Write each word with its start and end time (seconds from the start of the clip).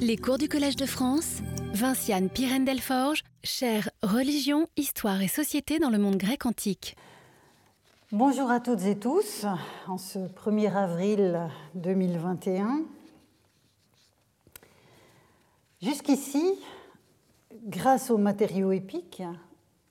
Les 0.00 0.16
cours 0.16 0.38
du 0.38 0.48
Collège 0.48 0.76
de 0.76 0.86
France, 0.86 1.38
Vinciane 1.72 2.28
Pirène 2.28 2.64
Delforge, 2.64 3.24
chère 3.42 3.90
Religion, 4.02 4.68
Histoire 4.76 5.20
et 5.22 5.28
Société 5.28 5.80
dans 5.80 5.90
le 5.90 5.98
monde 5.98 6.16
grec 6.16 6.46
antique. 6.46 6.96
Bonjour 8.12 8.48
à 8.50 8.60
toutes 8.60 8.84
et 8.84 8.96
tous, 8.96 9.44
en 9.88 9.98
ce 9.98 10.18
1er 10.18 10.72
avril 10.72 11.40
2021. 11.74 12.82
Jusqu'ici, 15.82 16.44
grâce 17.66 18.10
aux 18.10 18.18
matériaux 18.18 18.70
épiques, 18.70 19.24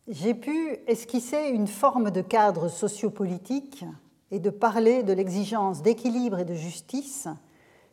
j'ai 0.08 0.34
pu 0.34 0.78
esquisser 0.88 1.50
une 1.50 1.68
forme 1.68 2.12
de 2.12 2.21
cadre 2.21 2.70
sociopolitique 2.70 3.84
et 4.32 4.39
de 4.39 4.50
parler 4.50 5.04
de 5.04 5.12
l'exigence 5.12 5.82
d'équilibre 5.82 6.39
et 6.39 6.46
de 6.46 6.55
justice 6.55 7.28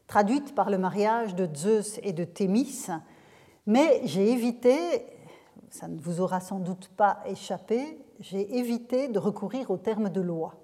traduite 0.07 0.55
par 0.55 0.71
le 0.71 0.79
mariage 0.79 1.35
de 1.35 1.49
Zeus 1.55 1.99
et 2.03 2.13
de 2.13 2.25
Thémis, 2.25 2.87
mais 3.67 4.01
j'ai 4.05 4.31
évité, 4.31 5.07
ça 5.71 5.89
ne 5.89 5.99
vous 5.99 6.21
aura 6.21 6.41
sans 6.41 6.59
doute 6.59 6.89
pas 6.89 7.21
échappé, 7.27 7.99
j'ai 8.21 8.59
évité 8.59 9.09
de 9.09 9.19
recourir 9.19 9.71
au 9.71 9.79
terme 9.79 10.11
de 10.11 10.21
loi. 10.21 10.55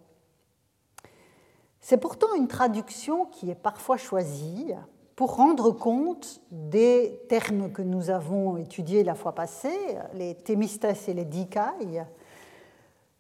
C'est 1.80 1.96
pourtant 1.96 2.34
une 2.34 2.48
traduction 2.48 3.24
qui 3.26 3.50
est 3.50 3.54
parfois 3.54 3.96
choisie 3.96 4.72
pour 5.16 5.36
rendre 5.36 5.70
compte 5.70 6.40
des 6.50 7.20
termes 7.28 7.72
que 7.72 7.82
nous 7.82 8.10
avons 8.10 8.56
étudiés 8.56 9.04
la 9.04 9.14
fois 9.14 9.34
passée, 9.34 9.98
les 10.14 10.34
thémistes 10.34 10.86
et 11.08 11.14
les 11.14 11.24
dikai, 11.24 12.06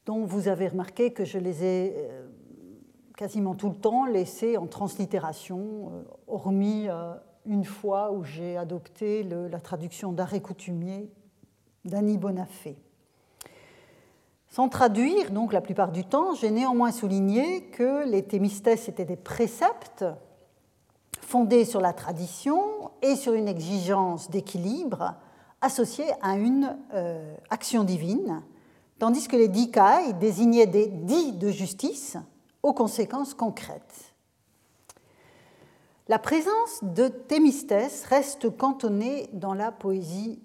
dont 0.06 0.24
vous 0.24 0.48
avez 0.48 0.68
remarqué 0.68 1.12
que 1.12 1.24
je 1.24 1.38
les 1.38 1.64
ai 1.64 1.94
euh, 1.96 2.26
quasiment 3.20 3.54
tout 3.54 3.68
le 3.68 3.74
temps 3.74 4.06
laissés 4.06 4.56
en 4.56 4.66
translittération, 4.66 5.92
euh, 5.92 6.02
hormis 6.26 6.88
euh, 6.88 7.12
une 7.44 7.66
fois 7.66 8.12
où 8.12 8.24
j'ai 8.24 8.56
adopté 8.56 9.22
la 9.24 9.60
traduction 9.60 10.10
d'arrêt 10.10 10.40
coutumier 10.40 11.10
d'Annie 11.84 12.16
Bonafé. 12.16 12.78
Sans 14.48 14.70
traduire, 14.70 15.32
donc 15.32 15.52
la 15.52 15.60
plupart 15.60 15.92
du 15.92 16.02
temps, 16.02 16.34
j'ai 16.34 16.50
néanmoins 16.50 16.92
souligné 16.92 17.64
que 17.66 18.08
les 18.08 18.22
thémistes 18.22 18.66
étaient 18.66 19.04
des 19.04 19.16
préceptes 19.16 20.06
fondés 21.20 21.66
sur 21.66 21.82
la 21.82 21.92
tradition 21.92 22.90
et 23.02 23.16
sur 23.16 23.34
une 23.34 23.48
exigence 23.48 24.30
d'équilibre 24.30 25.12
associée 25.60 26.10
à 26.22 26.36
une 26.36 26.74
euh, 26.94 27.34
action 27.50 27.84
divine, 27.84 28.42
tandis 28.98 29.28
que 29.28 29.36
les 29.36 29.48
dikai 29.48 30.14
désignaient 30.18 30.66
des 30.66 30.86
dits 30.86 31.32
de 31.32 31.50
justice 31.50 32.16
aux 32.62 32.72
conséquences 32.72 33.34
concrètes. 33.34 34.14
La 36.08 36.18
présence 36.18 36.82
de 36.82 37.08
Thémistès 37.08 38.04
reste 38.04 38.56
cantonnée 38.56 39.30
dans 39.32 39.54
la 39.54 39.70
poésie 39.70 40.40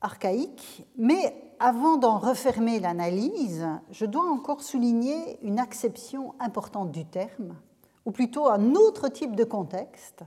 archaïque, 0.00 0.86
mais 0.96 1.50
avant 1.58 1.98
d'en 1.98 2.16
refermer 2.16 2.80
l'analyse, 2.80 3.66
je 3.90 4.06
dois 4.06 4.24
encore 4.24 4.62
souligner 4.62 5.38
une 5.42 5.58
acception 5.58 6.34
importante 6.40 6.90
du 6.90 7.04
terme, 7.04 7.54
ou 8.06 8.12
plutôt 8.12 8.48
un 8.48 8.74
autre 8.74 9.08
type 9.08 9.36
de 9.36 9.44
contexte, 9.44 10.22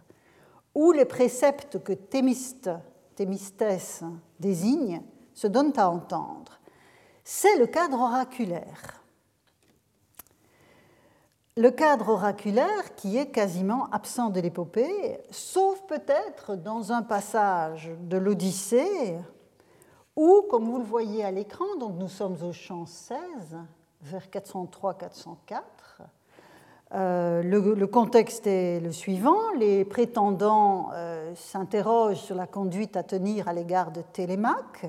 où 0.75 0.91
les 0.91 1.05
préceptes 1.05 1.81
que 1.83 1.94
Thémiste, 1.94 2.69
Thémistès 3.16 4.03
désigne 4.39 5.02
se 5.33 5.47
donnent 5.47 5.78
à 5.78 5.89
entendre. 5.89 6.59
C'est 7.23 7.57
le 7.57 7.66
cadre 7.66 8.00
oraculaire. 8.00 8.92
Le 11.56 11.70
cadre 11.70 12.09
oraculaire 12.09 12.96
qui 12.96 13.16
est 13.16 13.28
quasiment 13.28 13.88
absent 13.92 14.32
de 14.32 14.40
l'épopée, 14.40 15.20
sauf 15.30 15.84
peut-être 15.84 16.56
dans 16.56 16.92
un 16.92 17.04
passage 17.04 17.92
de 18.02 18.18
l'Odyssée, 18.18 19.16
où, 20.16 20.44
comme 20.50 20.66
vous 20.66 20.80
le 20.80 20.84
voyez 20.84 21.24
à 21.24 21.30
l'écran, 21.30 21.66
donc 21.80 21.94
nous 22.00 22.08
sommes 22.08 22.38
au 22.42 22.54
champ 22.54 22.88
16, 22.88 23.20
vers 24.02 24.28
403-404, 24.30 25.62
euh, 26.96 27.44
le, 27.44 27.86
contexte 27.86 28.47
est 28.47 28.80
le 28.80 28.92
suivant. 28.92 29.52
Les 29.58 29.86
prétendants 29.86 30.90
euh, 30.94 31.34
s'interrogent 31.36 32.22
sur 32.22 32.36
la 32.36 32.47
conduite 32.47 32.97
à 32.97 33.03
tenir 33.03 33.47
à 33.47 33.53
l'égard 33.53 33.92
de 33.92 34.02
Télémaque. 34.02 34.88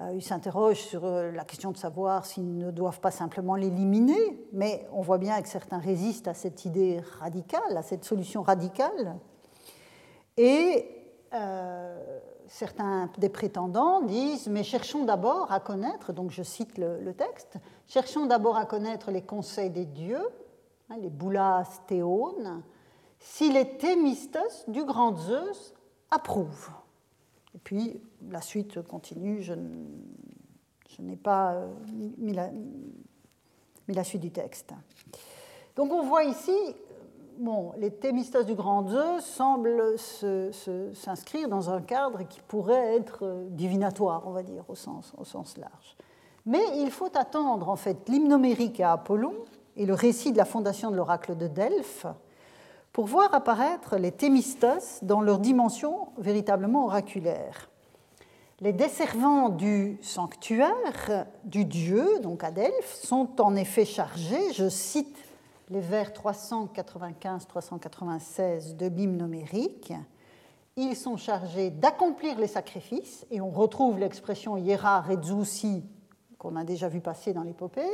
Euh, 0.00 0.12
ils 0.12 0.22
s'interrogent 0.22 0.80
sur 0.80 1.04
euh, 1.04 1.30
la 1.30 1.44
question 1.44 1.70
de 1.70 1.76
savoir 1.76 2.26
s'ils 2.26 2.58
ne 2.58 2.72
doivent 2.72 2.98
pas 2.98 3.12
simplement 3.12 3.54
l'éliminer, 3.54 4.44
mais 4.52 4.88
on 4.92 5.02
voit 5.02 5.18
bien 5.18 5.40
que 5.40 5.48
certains 5.48 5.78
résistent 5.78 6.26
à 6.26 6.34
cette 6.34 6.64
idée 6.64 7.00
radicale, 7.20 7.76
à 7.76 7.82
cette 7.82 8.04
solution 8.04 8.42
radicale. 8.42 9.16
Et 10.36 10.84
euh, 11.32 12.20
certains 12.48 13.08
des 13.18 13.28
prétendants 13.28 14.00
disent, 14.00 14.48
mais 14.48 14.64
cherchons 14.64 15.04
d'abord 15.04 15.52
à 15.52 15.60
connaître, 15.60 16.12
donc 16.12 16.32
je 16.32 16.42
cite 16.42 16.76
le, 16.76 17.14
texte, 17.14 17.58
cherchons 17.86 18.26
d'abord 18.26 18.56
à 18.56 18.66
connaître 18.66 19.12
les 19.12 19.22
conseils 19.22 19.70
des 19.70 19.84
dieux, 19.84 20.28
hein, 20.90 20.96
les 21.00 21.10
boulas 21.10 21.82
théones, 21.86 22.64
si 23.20 23.52
les 23.52 23.76
thémistos 23.76 24.64
du 24.66 24.84
grand 24.84 25.16
Zeus 25.16 25.72
approuvent. 26.10 26.70
Et 27.54 27.58
puis 27.58 28.00
la 28.30 28.40
suite 28.40 28.82
continue, 28.82 29.42
je, 29.42 29.54
n'ai 30.98 31.16
pas 31.16 31.52
euh, 31.52 31.66
mis 32.18 32.32
la, 32.32 34.04
suite 34.04 34.22
du 34.22 34.30
texte. 34.30 34.72
Donc 35.76 35.92
on 35.92 36.02
voit 36.02 36.24
ici, 36.24 36.56
bon, 37.38 37.72
les 37.78 37.90
thémistos 37.90 38.44
du 38.44 38.54
grand 38.54 38.88
Zeus 38.88 39.24
semblent 39.24 39.96
s'inscrire 39.98 41.48
dans 41.48 41.70
un 41.70 41.80
cadre 41.80 42.22
qui 42.24 42.40
pourrait 42.40 42.96
être 42.96 43.46
divinatoire, 43.50 44.22
on 44.26 44.32
va 44.32 44.42
dire, 44.42 44.64
au 44.68 44.74
sens, 44.74 45.12
au 45.16 45.24
sens 45.24 45.56
large. 45.56 45.96
Mais 46.46 46.62
il 46.76 46.90
faut 46.90 47.16
attendre 47.16 47.68
en 47.68 47.76
fait 47.76 48.08
l'hymnomérique 48.08 48.80
à 48.80 48.92
Apollon 48.92 49.34
et 49.76 49.86
le 49.86 49.94
récit 49.94 50.32
de 50.32 50.38
la 50.38 50.44
fondation 50.44 50.90
de 50.90 50.96
l'oracle 50.96 51.36
de 51.36 51.46
Delphes 51.46 52.06
pour 52.94 53.04
voir 53.06 53.34
apparaître 53.34 53.96
les 53.96 54.12
thémistos 54.12 55.00
dans 55.02 55.20
leur 55.20 55.40
dimension 55.40 56.10
véritablement 56.16 56.86
oraculaire. 56.86 57.68
Les 58.60 58.72
desservants 58.72 59.48
du 59.48 59.98
sanctuaire 60.00 61.26
du 61.42 61.64
dieu, 61.64 62.20
donc 62.22 62.44
à 62.44 62.52
Delphes, 62.52 62.94
sont 62.94 63.40
en 63.40 63.56
effet 63.56 63.84
chargés, 63.84 64.52
je 64.52 64.68
cite 64.68 65.18
les 65.70 65.80
vers 65.80 66.12
395-396 66.12 68.76
de 68.76 68.86
l'hymne 68.86 69.18
numérique, 69.18 69.92
ils 70.76 70.94
sont 70.94 71.16
chargés 71.16 71.70
d'accomplir 71.70 72.38
les 72.38 72.46
sacrifices, 72.46 73.26
et 73.32 73.40
on 73.40 73.50
retrouve 73.50 73.98
l'expression 73.98 74.56
hiera 74.56 75.00
rezousi 75.00 75.82
qu'on 76.38 76.54
a 76.54 76.62
déjà 76.62 76.88
vu 76.88 77.00
passer 77.00 77.32
dans 77.32 77.42
l'épopée, 77.42 77.90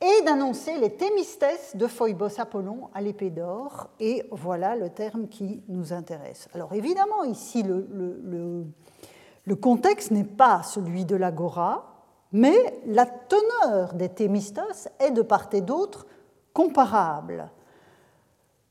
et 0.00 0.24
d'annoncer 0.24 0.78
les 0.78 0.94
thémistès 0.94 1.74
de 1.74 1.86
Phoebos 1.86 2.38
Apollon 2.38 2.90
à 2.92 3.00
l'épée 3.00 3.30
d'or, 3.30 3.88
et 3.98 4.24
voilà 4.30 4.76
le 4.76 4.90
terme 4.90 5.28
qui 5.28 5.62
nous 5.68 5.92
intéresse. 5.92 6.48
Alors 6.54 6.72
évidemment, 6.74 7.24
ici, 7.24 7.62
le, 7.62 8.66
contexte 9.56 10.10
n'est 10.10 10.24
pas 10.24 10.62
celui 10.62 11.04
de 11.06 11.16
l'agora, 11.16 12.04
mais 12.32 12.80
la 12.86 13.06
teneur 13.06 13.94
des 13.94 14.10
thémistos 14.10 14.88
est 14.98 15.12
de 15.12 15.22
part 15.22 15.48
et 15.52 15.62
d'autre 15.62 16.06
comparable. 16.52 17.50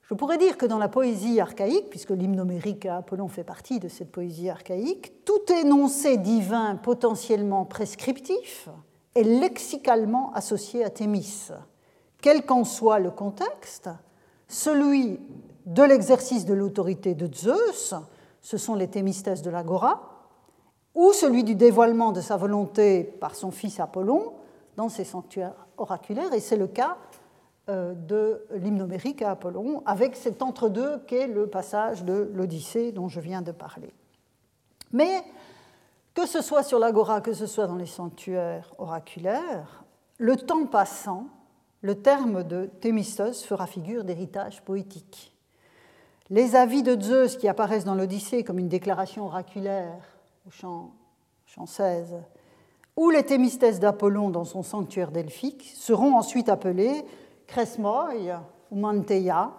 Je 0.04 0.14
pourrais 0.14 0.38
dire 0.38 0.58
que 0.58 0.68
dans 0.68 0.78
la 0.78 0.90
poésie 0.90 1.40
archaïque, 1.40 1.90
puisque 1.90 2.12
l'hymne 2.12 2.40
homérique 2.40 2.86
à 2.86 2.98
Apollon 2.98 3.28
fait 3.28 3.44
partie 3.44 3.80
de 3.80 3.88
cette 3.88 4.12
poésie 4.12 4.52
archaïque, 4.52 5.26
tout 5.26 5.52
énoncé 5.52 6.18
divin 6.18 6.76
potentiellement 6.76 7.66
prescriptif 7.66 8.70
est 9.16 9.24
lexicalement 9.24 10.34
associé 10.34 10.84
à 10.84 10.90
Thémis. 10.90 11.50
Quel 12.22 12.46
qu'en 12.46 12.64
soit 12.64 13.00
le 13.00 13.12
contexte, 13.12 13.90
celui 14.48 15.20
de 15.66 15.84
l'exercice 15.84 16.46
de 16.46 16.54
l'autorité 16.54 17.16
de 17.16 17.34
Zeus, 17.34 17.96
ce 18.42 18.58
sont 18.58 18.76
les 18.76 18.88
thémistès 18.88 19.42
de 19.42 19.50
l'agora, 19.50 20.12
ou 20.94 21.12
celui 21.14 21.44
du 21.44 21.56
dévoilement 21.56 22.12
de 22.12 22.22
sa 22.22 22.38
volonté 22.38 23.04
par 23.04 23.36
son 23.36 23.52
fils 23.52 23.80
Apollon 23.80 24.34
dans 24.78 24.90
ses 24.90 25.04
sanctuaires 25.04 25.66
oraculaires, 25.78 26.34
et 26.34 26.40
c'est 26.40 26.56
le 26.56 26.68
cas 26.68 26.98
euh, 27.70 27.94
de 27.94 28.46
l'hymnomérique 28.52 29.22
à 29.22 29.32
Apollon, 29.32 29.82
avec 29.86 30.16
cet 30.16 30.42
entre-deux 30.42 31.00
qu'est 31.08 31.28
le 31.28 31.48
passage 31.48 32.04
de 32.04 32.30
l'Odyssée 32.34 32.92
dont 32.92 33.08
je 33.08 33.20
viens 33.20 33.42
de 33.42 33.52
parler. 33.52 33.94
Mais 34.92 35.24
que 36.16 36.26
ce 36.26 36.42
soit 36.42 36.64
sur 36.64 36.80
l'agora, 36.80 37.22
que 37.22 37.34
ce 37.34 37.46
soit 37.46 37.68
dans 37.68 37.76
les 37.76 37.86
sanctuaires 37.86 38.74
oraculaires, 38.78 39.84
le 40.18 40.38
temps 40.38 40.66
passant, 40.66 41.28
le 41.82 42.02
terme 42.02 42.44
de 42.44 42.68
Thémistos 42.80 43.44
fera 43.44 43.68
figure 43.68 44.06
d'héritage 44.06 44.64
poétique. 44.64 45.36
Les 46.30 46.56
avis 46.56 46.82
de 46.82 47.00
Zeus 47.00 47.36
qui 47.36 47.50
apparaissent 47.50 47.84
dans 47.84 47.96
l'Odyssée 47.96 48.44
comme 48.44 48.58
une 48.58 48.70
déclaration 48.70 49.26
oraculaire 49.26 50.02
au 50.48 50.52
chant, 50.52 50.94
16, 51.68 52.16
ou 52.96 53.10
les 53.10 53.24
Thémistès 53.24 53.80
d'Apollon 53.80 54.30
dans 54.30 54.46
son 54.46 54.64
sanctuaire 54.64 55.12
delphique 55.12 55.74
seront 55.76 56.16
ensuite 56.16 56.50
appelés 56.50 57.04
Kresmoi 57.46 58.10
ou 58.72 58.76
Manteia, 58.78 59.52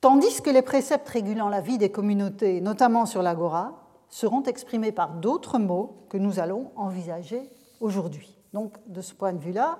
tandis 0.00 0.40
que 0.40 0.50
les 0.50 0.62
préceptes 0.62 1.08
régulant 1.08 1.48
la 1.48 1.60
vie 1.60 1.78
des 1.78 1.90
communautés, 1.90 2.60
notamment 2.60 3.06
sur 3.06 3.22
l'agora, 3.22 3.81
seront 4.12 4.42
exprimés 4.42 4.92
par 4.92 5.14
d'autres 5.14 5.58
mots 5.58 6.04
que 6.10 6.18
nous 6.18 6.38
allons 6.38 6.70
envisager 6.76 7.48
aujourd'hui. 7.80 8.38
Donc, 8.52 8.76
de 8.86 9.00
ce 9.00 9.14
point 9.14 9.32
de 9.32 9.38
vue-là, 9.38 9.78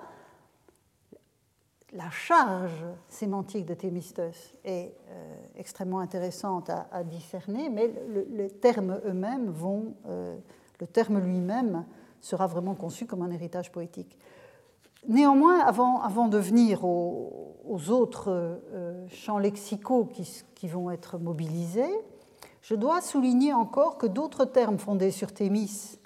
la 1.93 2.09
charge 2.09 2.87
sémantique 3.11 3.67
de 3.67 3.75
Thémistos 3.75 4.55
est 4.65 4.95
euh, 5.11 5.35
extrêmement 5.57 5.99
intéressante 5.99 6.71
à, 6.71 7.05
discerner, 7.05 7.69
mais 7.69 7.93
les 8.31 8.49
termes 8.49 8.99
eux-mêmes 9.05 9.51
vont, 9.51 9.95
euh, 10.07 10.35
le 10.81 10.87
terme 10.87 11.19
lui-même 11.19 11.85
sera 12.23 12.47
vraiment 12.47 12.75
conçu 12.75 13.05
comme 13.05 13.21
un 13.21 13.31
héritage 13.31 13.71
poétique. 13.71 14.19
Néanmoins, 15.09 15.61
avant, 15.61 16.29
de 16.29 16.39
venir 16.39 16.87
aux, 16.87 17.91
autres 17.91 18.31
euh, 18.31 19.07
champs 19.09 19.39
lexicaux 19.39 20.07
qui, 20.07 20.69
vont 20.69 20.91
être 20.91 21.19
mobilisés, 21.19 21.93
je 22.63 22.75
dois 22.75 23.01
souligner 23.01 23.53
encore 23.53 23.99
que 23.99 24.07
d'autres 24.07 24.45
termes 24.45 24.79
fondés 24.79 25.11
sur 25.11 25.33
Thémis 25.33 25.99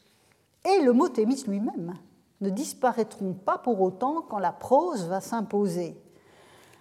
et 0.65 0.81
le 0.81 0.93
mot 0.93 1.09
Thémis 1.09 1.45
lui-même 1.47 1.95
ne 2.41 2.51
disparaîtront 2.51 3.35
pas 3.35 3.59
pour 3.59 3.81
autant 3.81 4.23
quand 4.23 4.39
la 4.39 4.53
prose 4.53 5.07
va 5.07 5.21
s'imposer. 5.21 5.97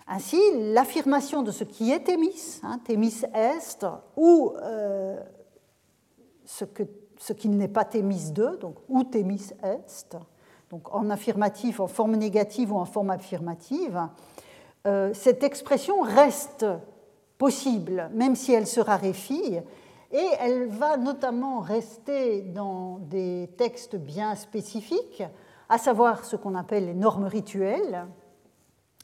Ainsi, 0.07 0.39
l'affirmation 0.73 1.43
de 1.43 1.51
ce 1.51 1.63
qui 1.63 1.91
est 1.91 2.01
Thémis, 2.01 2.61
hein, 2.63 2.79
Thémis 2.83 3.23
est, 3.33 3.85
ou 4.15 4.53
euh, 4.61 5.19
ce, 6.45 7.33
qui 7.33 7.49
n'est 7.49 7.67
pas 7.67 7.85
Thémis 7.85 8.31
2, 8.31 8.57
donc 8.57 8.77
ou 8.87 9.03
Thémis 9.03 9.49
est, 9.63 10.15
donc 10.69 10.93
en 10.93 11.09
affirmatif, 11.09 11.79
en 11.79 11.87
forme 11.87 12.15
négative 12.15 12.71
ou 12.71 12.77
en 12.77 12.85
forme 12.85 13.09
affirmative, 13.09 13.99
euh, 14.85 15.11
cette 15.13 15.43
expression 15.43 16.01
reste 16.01 16.65
possible, 17.37 18.09
même 18.13 18.35
si 18.35 18.53
elle 18.53 18.67
se 18.67 18.79
raréfie, 18.79 19.59
et 20.11 20.27
elle 20.39 20.67
va 20.67 20.97
notamment 20.97 21.59
rester 21.59 22.41
dans 22.41 22.99
des 22.99 23.49
textes 23.57 23.95
bien 23.95 24.35
spécifiques, 24.35 25.23
à 25.67 25.77
savoir 25.77 26.23
ce 26.23 26.35
qu'on 26.35 26.55
appelle 26.55 26.85
les 26.85 26.93
normes 26.93 27.25
rituelles, 27.25 28.05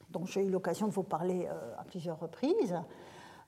dont 0.10 0.26
j'ai 0.26 0.46
eu 0.46 0.50
l'occasion 0.50 0.88
de 0.88 0.92
vous 0.92 1.04
parler 1.04 1.48
euh, 1.50 1.80
à 1.80 1.84
plusieurs 1.84 2.20
reprises, 2.20 2.80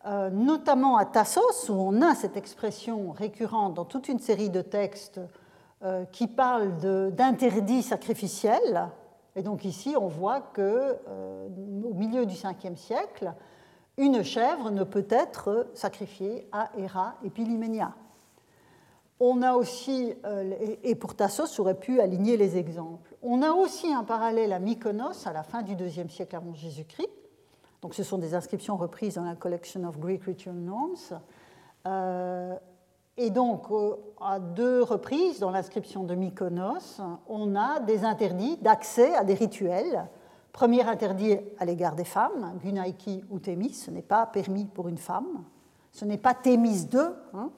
euh, 0.05 0.29
notamment 0.29 0.97
à 0.97 1.05
Tassos, 1.05 1.69
où 1.69 1.73
on 1.73 2.01
a 2.01 2.15
cette 2.15 2.37
expression 2.37 3.11
récurrente 3.11 3.75
dans 3.75 3.85
toute 3.85 4.09
une 4.09 4.19
série 4.19 4.49
de 4.49 4.61
textes 4.61 5.21
euh, 5.83 6.05
qui 6.05 6.27
parlent 6.27 6.77
d'interdits 7.13 7.83
sacrificiels. 7.83 8.89
Et 9.35 9.43
donc 9.43 9.65
ici, 9.65 9.95
on 9.99 10.07
voit 10.07 10.41
que 10.41 10.97
au 11.83 11.93
milieu 11.93 12.25
du 12.25 12.35
5e 12.35 12.75
siècle, 12.75 13.33
une 13.97 14.23
chèvre 14.23 14.71
ne 14.71 14.83
peut 14.83 15.07
être 15.09 15.67
sacrifiée 15.73 16.47
à 16.51 16.69
Héra 16.77 17.15
et 17.23 17.29
Pilimenia. 17.29 17.93
On 19.19 19.41
a 19.41 19.53
aussi, 19.53 20.13
euh, 20.25 20.53
et 20.83 20.95
pour 20.95 21.15
Tassos 21.15 21.59
aurait 21.59 21.79
pu 21.79 22.01
aligner 22.01 22.35
les 22.35 22.57
exemples. 22.57 23.15
On 23.21 23.41
a 23.41 23.51
aussi 23.51 23.93
un 23.93 24.03
parallèle 24.03 24.51
à 24.51 24.59
Mykonos 24.59 25.27
à 25.27 25.33
la 25.33 25.43
fin 25.43 25.61
du 25.61 25.73
IIe 25.73 26.09
siècle 26.09 26.35
avant 26.35 26.53
Jésus-Christ. 26.53 27.09
Donc 27.81 27.93
ce 27.93 28.03
sont 28.03 28.17
des 28.17 28.33
inscriptions 28.33 28.75
reprises 28.75 29.15
dans 29.15 29.23
la 29.23 29.35
Collection 29.35 29.83
of 29.87 29.99
Greek 29.99 30.23
Ritual 30.23 30.55
Norms. 30.55 31.21
Euh, 31.85 32.55
et 33.15 33.29
donc, 33.29 33.69
euh, 33.69 33.95
à 34.19 34.39
deux 34.39 34.81
reprises 34.81 35.39
dans 35.39 35.51
l'inscription 35.51 36.03
de 36.03 36.15
Mykonos, 36.15 36.99
on 37.27 37.55
a 37.55 37.79
des 37.79 38.03
interdits 38.03 38.57
d'accès 38.57 39.13
à 39.13 39.23
des 39.23 39.35
rituels. 39.35 40.07
Premier 40.53 40.83
interdit 40.83 41.35
à 41.57 41.65
l'égard 41.65 41.95
des 41.95 42.03
femmes, 42.05 42.59
Gunaiki 42.63 43.23
ou 43.31 43.39
Thémis, 43.39 43.73
ce 43.73 43.89
n'est 43.89 44.03
pas 44.03 44.27
permis 44.27 44.65
pour 44.65 44.87
une 44.87 44.99
femme. 44.99 45.43
Ce 45.91 46.05
n'est 46.05 46.19
pas 46.19 46.35
Thémis 46.35 46.85
2, 46.85 46.99
hein, 47.33 47.49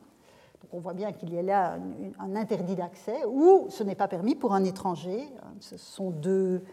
on 0.71 0.79
voit 0.79 0.93
bien 0.93 1.11
qu'il 1.11 1.33
y 1.33 1.37
a 1.37 1.41
là 1.41 1.77
un 2.19 2.35
interdit 2.35 2.75
d'accès, 2.75 3.25
ou 3.25 3.67
ce 3.69 3.83
n'est 3.83 3.95
pas 3.95 4.07
permis 4.07 4.35
pour 4.35 4.53
un 4.53 4.63
étranger. 4.63 5.27
Ce 5.59 5.77
sont 5.77 6.09
deux, 6.09 6.63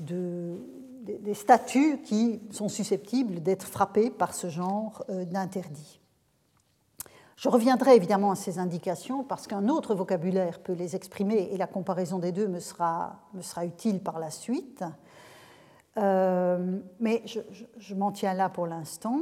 des 0.00 1.34
statuts 1.34 2.00
qui 2.02 2.40
sont 2.50 2.68
susceptibles 2.68 3.40
d'être 3.42 3.66
frappés 3.66 4.10
par 4.10 4.34
ce 4.34 4.48
genre 4.48 5.04
euh, 5.10 5.24
d'interdit. 5.24 6.00
Je 7.36 7.48
reviendrai 7.48 7.96
évidemment 7.96 8.30
à 8.30 8.36
ces 8.36 8.60
indications 8.60 9.24
parce 9.24 9.48
qu'un 9.48 9.68
autre 9.68 9.96
vocabulaire 9.96 10.60
peut 10.60 10.74
les 10.74 10.94
exprimer 10.94 11.48
et 11.50 11.56
la 11.56 11.66
comparaison 11.66 12.18
des 12.18 12.30
deux 12.30 12.46
me 12.46 12.60
sera 12.60 13.18
utile 13.64 14.00
par 14.00 14.20
la 14.20 14.30
suite. 14.30 14.84
Euh, 15.98 16.78
mais 17.00 17.22
je, 17.26 17.40
je 17.76 17.94
m'en 17.94 18.12
tiens 18.12 18.34
là 18.34 18.48
pour 18.48 18.66
l'instant. 18.66 19.20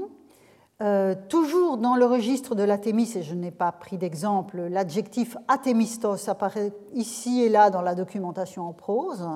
Euh, 0.82 1.14
toujours 1.28 1.76
dans 1.76 1.94
le 1.94 2.06
registre 2.06 2.54
de 2.54 2.62
l'athémis, 2.62 3.12
et 3.14 3.22
je 3.22 3.34
n'ai 3.34 3.50
pas 3.50 3.70
pris 3.70 3.98
d'exemple, 3.98 4.62
l'adjectif 4.62 5.36
athémistos 5.46 6.26
apparaît 6.28 6.72
ici 6.94 7.42
et 7.42 7.50
là 7.50 7.68
dans 7.68 7.82
la 7.82 7.94
documentation 7.94 8.66
en 8.66 8.72
prose, 8.72 9.28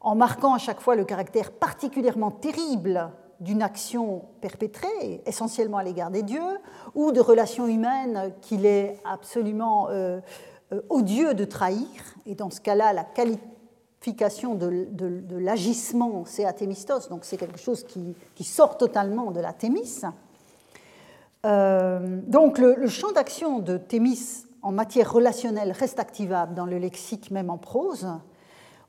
en 0.00 0.14
marquant 0.14 0.54
à 0.54 0.58
chaque 0.58 0.80
fois 0.80 0.94
le 0.94 1.04
caractère 1.04 1.50
particulièrement 1.50 2.30
terrible 2.30 3.10
d'une 3.40 3.60
action 3.60 4.22
perpétrée, 4.40 5.20
essentiellement 5.26 5.78
à 5.78 5.82
l'égard 5.82 6.12
des 6.12 6.22
dieux, 6.22 6.58
ou 6.94 7.10
de 7.10 7.20
relations 7.20 7.66
humaines 7.66 8.32
qu'il 8.40 8.64
est 8.64 9.00
absolument 9.04 9.88
euh, 9.90 10.20
odieux 10.90 11.34
de 11.34 11.44
trahir. 11.44 11.88
Et 12.24 12.36
dans 12.36 12.50
ce 12.50 12.60
cas-là, 12.60 12.92
la 12.92 13.02
qualification 13.02 13.57
de, 14.06 15.36
l'agissement, 15.38 16.24
c'est 16.24 16.44
athémistos, 16.44 17.08
donc 17.08 17.24
c'est 17.24 17.36
quelque 17.36 17.58
chose 17.58 17.84
qui, 17.84 18.44
sort 18.44 18.78
totalement 18.78 19.30
de 19.30 19.40
l'athémis. 19.40 20.02
Euh, 21.46 22.20
donc 22.26 22.58
le, 22.58 22.86
champ 22.88 23.12
d'action 23.12 23.60
de 23.60 23.76
Thémis 23.76 24.44
en 24.62 24.72
matière 24.72 25.12
relationnelle 25.12 25.72
reste 25.72 26.00
activable 26.00 26.54
dans 26.54 26.66
le 26.66 26.78
lexique, 26.78 27.30
même 27.30 27.50
en 27.50 27.58
prose. 27.58 28.08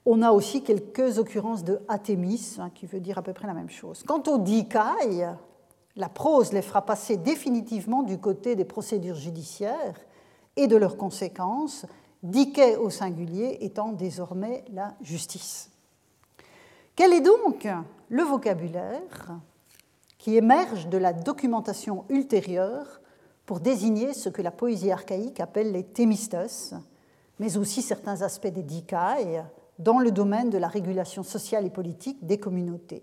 On 0.05 0.21
a 0.21 0.31
aussi 0.31 0.63
quelques 0.63 1.19
occurrences 1.19 1.63
de 1.63 1.79
athémis, 1.87 2.57
hein, 2.59 2.71
qui 2.73 2.85
veut 2.85 2.99
dire 2.99 3.17
à 3.17 3.21
peu 3.21 3.33
près 3.33 3.47
la 3.47 3.53
même 3.53 3.69
chose. 3.69 4.03
Quant 4.03 4.23
aux 4.27 4.39
dikai, 4.39 5.27
la 5.95 6.09
prose 6.09 6.53
les 6.53 6.61
fera 6.61 6.85
passer 6.85 7.17
définitivement 7.17 8.03
du 8.03 8.17
côté 8.17 8.55
des 8.55 8.65
procédures 8.65 9.15
judiciaires 9.15 9.99
et 10.55 10.67
de 10.67 10.77
leurs 10.77 10.97
conséquences, 10.97 11.85
dikai 12.23 12.75
au 12.75 12.89
singulier 12.89 13.57
étant 13.61 13.91
désormais 13.91 14.63
la 14.71 14.95
justice. 15.01 15.69
Quel 16.95 17.13
est 17.13 17.21
donc 17.21 17.67
le 18.09 18.23
vocabulaire 18.23 19.39
qui 20.17 20.35
émerge 20.35 20.87
de 20.87 20.97
la 20.97 21.13
documentation 21.13 22.03
ultérieure 22.09 22.99
pour 23.45 23.61
désigner 23.61 24.13
ce 24.13 24.29
que 24.29 24.41
la 24.41 24.51
poésie 24.51 24.91
archaïque 24.91 25.39
appelle 25.39 25.71
les 25.71 25.83
thémistos, 25.83 26.73
mais 27.39 27.57
aussi 27.57 27.81
certains 27.81 28.21
aspects 28.21 28.47
des 28.47 28.63
dikai 28.63 29.41
dans 29.79 29.99
le 29.99 30.11
domaine 30.11 30.49
de 30.49 30.57
la 30.57 30.67
régulation 30.67 31.23
sociale 31.23 31.65
et 31.65 31.69
politique 31.69 32.25
des 32.25 32.37
communautés? 32.37 33.01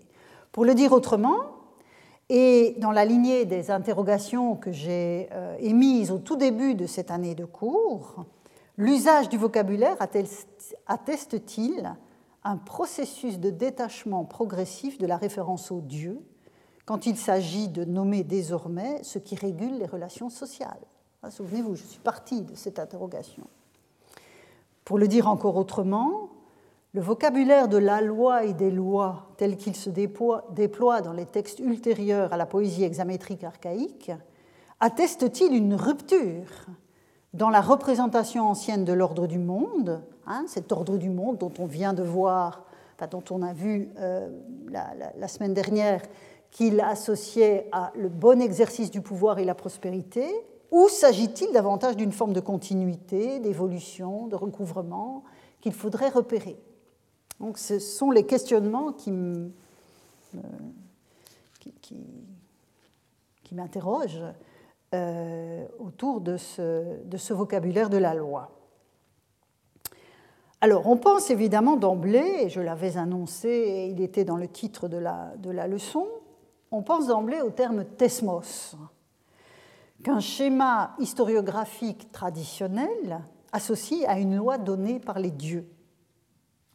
Pour 0.51 0.63
le 0.63 0.75
dire 0.75 0.93
autrement, 0.93 1.57
et 2.29 2.75
dans 2.79 2.91
la 2.91 3.05
lignée 3.05 3.45
des 3.45 3.71
interrogations 3.71 4.55
que 4.55 4.71
j'ai 4.71 5.29
euh, 5.31 5.55
émises 5.59 6.11
au 6.11 6.19
tout 6.19 6.35
début 6.35 6.75
de 6.75 6.85
cette 6.85 7.09
année 7.09 7.35
de 7.35 7.45
cours, 7.45 8.25
l'usage 8.77 9.29
du 9.29 9.37
vocabulaire 9.37 9.97
atteste-t-il 10.87 11.95
un 12.43 12.57
processus 12.57 13.39
de 13.39 13.49
détachement 13.49 14.23
progressif 14.23 14.97
de 14.97 15.05
la 15.05 15.17
référence 15.17 15.71
au 15.71 15.81
Dieu 15.81 16.21
quand 16.85 17.05
il 17.05 17.17
s'agit 17.17 17.67
de 17.67 17.83
nommer 17.83 18.23
désormais 18.23 19.03
ce 19.03 19.19
qui 19.19 19.35
régule 19.35 19.77
les 19.77 19.85
relations 19.85 20.29
sociales? 20.29 20.79
Ah, 21.21 21.31
souvenez-vous, 21.31 21.75
je 21.75 21.83
suis 21.83 21.99
partie 21.99 22.43
de 22.43 22.55
cette 22.55 22.79
interrogation. 22.79 23.47
Pour 24.85 24.97
le 24.97 25.09
dire 25.09 25.27
encore 25.27 25.57
autrement, 25.57 26.29
le 26.93 27.01
vocabulaire 27.01 27.67
de 27.67 27.77
la 27.77 27.99
loi 27.99 28.45
et 28.45 28.53
des 28.53 28.71
lois 28.71 29.27
tel 29.35 29.57
qu'il 29.57 29.75
se 29.75 29.89
déploie 29.89 31.01
dans 31.01 31.11
les 31.11 31.25
textes 31.25 31.59
ultérieurs 31.59 32.31
à 32.31 32.37
la 32.37 32.45
poésie 32.45 32.83
hexamétrique 32.83 33.43
archaïque 33.43 34.11
atteste-t-il 34.79 35.53
une 35.53 35.73
rupture 35.73 36.67
dans 37.37 37.49
la 37.49 37.61
représentation 37.61 38.49
ancienne 38.49 38.83
de 38.83 38.93
l'ordre 38.93 39.27
du 39.27 39.37
monde, 39.37 40.01
hein, 40.25 40.45
cet 40.47 40.71
ordre 40.71 40.97
du 40.97 41.09
monde 41.09 41.37
dont 41.37 41.53
on 41.59 41.65
vient 41.65 41.93
de 41.93 42.01
voir, 42.01 42.63
dont 43.11 43.23
on 43.29 43.43
a 43.43 43.53
vu 43.53 43.89
euh, 43.99 44.27
la, 44.71 45.27
semaine 45.27 45.53
dernière 45.53 46.01
qu'il 46.49 46.81
associait 46.81 47.69
à 47.71 47.91
le 47.95 48.09
bon 48.09 48.41
exercice 48.41 48.89
du 48.89 49.01
pouvoir 49.01 49.37
et 49.37 49.45
la 49.45 49.53
prospérité, 49.53 50.25
ou 50.71 50.89
s'agit-il 50.89 51.53
davantage 51.53 51.95
d'une 51.95 52.11
forme 52.11 52.33
de 52.33 52.39
continuité, 52.39 53.39
d'évolution, 53.39 54.25
de 54.27 54.35
recouvrement 54.35 55.23
qu'il 55.61 55.73
faudrait 55.73 56.09
repérer? 56.09 56.57
Donc 57.39 57.59
ce 57.59 57.77
sont 57.77 58.09
les 58.09 58.25
questionnements 58.25 58.93
qui, 58.93 59.13
qui, 61.81 61.95
m'interrogent 63.51 64.23
euh, 64.93 65.65
autour 65.79 66.21
de 66.21 66.37
ce, 66.37 67.33
vocabulaire 67.33 67.89
de 67.89 67.97
la 67.97 68.13
loi. 68.13 68.51
Alors, 70.61 70.87
on 70.87 70.97
pense 70.97 71.29
évidemment 71.29 71.75
d'emblée, 71.75 72.43
et 72.43 72.49
je 72.49 72.61
l'avais 72.61 72.97
annoncé, 72.97 73.91
il 73.91 74.01
était 74.01 74.23
dans 74.23 74.37
le 74.37 74.47
titre 74.47 74.87
de 74.87 74.97
la, 74.97 75.33
de 75.37 75.51
la 75.51 75.67
leçon, 75.67 76.07
on 76.71 76.81
pense 76.81 77.07
d'emblée 77.07 77.41
au 77.41 77.51
terme 77.51 77.85
tesmos, 77.85 78.75
qu'un 80.03 80.19
schéma 80.19 80.95
historiographique 80.99 82.11
traditionnel 82.11 83.19
associe 83.51 84.03
à 84.07 84.19
une 84.19 84.35
loi 84.35 84.57
donnée 84.57 84.99
par 84.99 85.19
les 85.19 85.31
dieux. 85.31 85.67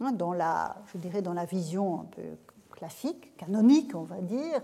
Hein, 0.00 0.12
dans 0.12 0.32
la, 0.32 0.76
je 0.92 0.98
dirais 0.98 1.22
dans 1.22 1.32
la 1.34 1.44
vision 1.44 2.00
un 2.00 2.04
peu 2.04 2.22
classique, 2.70 3.36
canonique, 3.36 3.94
on 3.94 4.02
va 4.02 4.20
dire, 4.20 4.60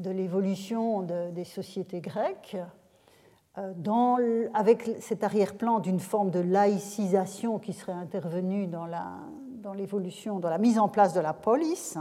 de 0.00 0.10
l'évolution 0.10 1.02
des 1.02 1.44
sociétés 1.44 2.00
grecques, 2.00 2.56
euh, 3.58 4.48
avec 4.54 4.88
cet 5.00 5.24
arrière-plan 5.24 5.80
d'une 5.80 5.98
forme 5.98 6.30
de 6.30 6.38
laïcisation 6.38 7.58
qui 7.58 7.72
serait 7.72 7.92
intervenue 7.92 8.68
dans 8.68 9.72
l'évolution, 9.74 10.38
dans, 10.38 10.50
la 10.50 10.58
mise 10.58 10.78
en 10.78 10.88
place 10.88 11.12
de 11.12 11.20
la 11.20 11.32
police, 11.32 11.98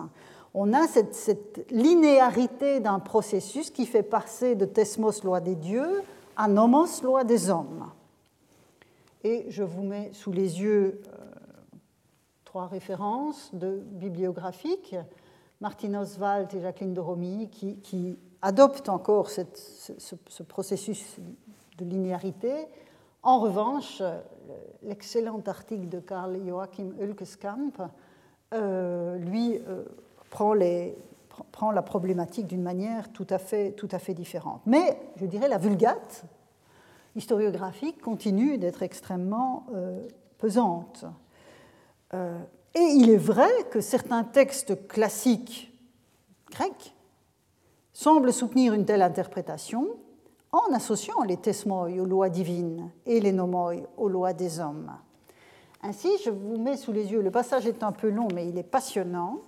on 0.54 0.74
a 0.74 0.88
cette, 0.88 1.16
cette 1.16 1.66
linéarité 1.72 2.80
d'un 2.80 3.00
processus 3.00 3.72
qui 3.72 3.86
fait 3.86 4.04
passer 4.04 4.56
de 4.56 4.66
Thesmos, 4.66 5.24
loi 5.24 5.40
des 5.40 5.56
dieux, 5.56 6.02
à 6.36 6.48
Nomos, 6.48 7.02
loi 7.04 7.24
des 7.24 7.50
hommes. 7.50 7.90
Et 9.24 9.46
je 9.50 9.64
vous 9.64 9.84
mets 9.84 10.12
sous 10.14 10.32
les 10.32 10.62
yeux 10.62 11.02
euh, 11.08 11.18
trois 12.46 12.68
références 12.68 13.50
de 13.54 13.82
bibliographiques, 13.84 14.96
Martin 15.62 16.00
Oswald 16.00 16.54
et 16.54 16.62
Jacqueline 16.62 16.94
de 16.94 17.02
qui, 17.48 18.18
adoptent 18.42 18.90
encore 18.90 19.30
ce, 19.30 20.44
processus 20.44 21.18
de 21.78 21.86
linéarité. 21.86 22.68
En 23.24 23.40
revanche, 23.40 24.02
l'excellent 24.84 25.42
article 25.46 25.90
de 25.90 26.00
Karl 26.00 26.40
Joachim 26.46 26.92
Ulkeskamp, 27.00 27.74
euh, 28.54 29.18
lui, 29.18 29.60
euh, 29.68 29.84
prend, 30.30 30.54
la 30.54 31.82
problématique 31.82 32.48
d'une 32.48 32.62
manière 32.62 33.12
tout 33.12 33.28
à, 33.30 33.40
fait, 33.40 33.74
différente. 34.14 34.62
Mais, 34.66 34.98
je 35.18 35.26
dirais, 35.26 35.48
la 35.48 35.58
vulgate 35.58 36.24
historiographique 37.16 38.00
continue 38.02 38.58
d'être 38.58 38.84
extrêmement 38.84 39.66
euh, 39.74 40.02
pesante. 40.38 41.06
Et 42.78 42.94
il 42.94 43.10
est 43.10 43.18
vrai 43.18 43.50
que 43.72 43.82
certains 43.82 44.24
textes 44.24 44.88
classiques 44.88 45.74
grecs 46.52 46.94
semblent 47.92 48.32
soutenir 48.32 48.76
une 48.76 48.86
telle 48.86 49.02
interprétation 49.02 49.88
en 50.52 50.72
associant 50.74 51.24
les 51.24 51.38
tesmoi 51.38 51.86
aux 51.86 52.06
lois 52.06 52.30
divines 52.30 52.92
et 53.08 53.20
les 53.20 53.32
nomoi 53.32 53.74
aux 53.98 54.10
lois 54.10 54.34
des 54.34 54.60
hommes. 54.60 54.92
Ainsi, 55.82 56.10
je 56.24 56.30
vous 56.30 56.60
mets 56.60 56.78
sous 56.78 56.92
les 56.92 57.12
yeux, 57.12 57.22
le 57.22 57.32
passage 57.32 57.66
est 57.66 57.82
un 57.82 57.92
peu 57.92 58.10
long, 58.10 58.28
mais 58.36 58.48
il 58.48 58.60
est 58.60 58.64
passionnant, 58.64 59.40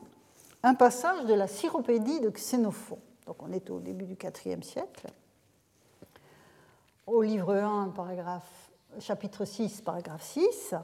un 0.64 0.74
passage 0.74 1.26
de 1.26 1.36
la 1.36 1.48
Syropédie 1.48 2.22
de 2.22 2.30
Xénophon. 2.30 2.98
Donc 3.28 3.36
on 3.44 3.52
est 3.52 3.70
au 3.70 3.80
début 3.80 4.06
du 4.06 4.18
IVe 4.46 4.64
siècle 4.64 5.06
au 7.06 7.22
livre 7.22 7.56
1, 7.56 7.90
paragraphe, 7.90 8.72
chapitre 9.00 9.46
6, 9.46 9.82
paragraphe 9.82 10.24
6. 10.24 10.76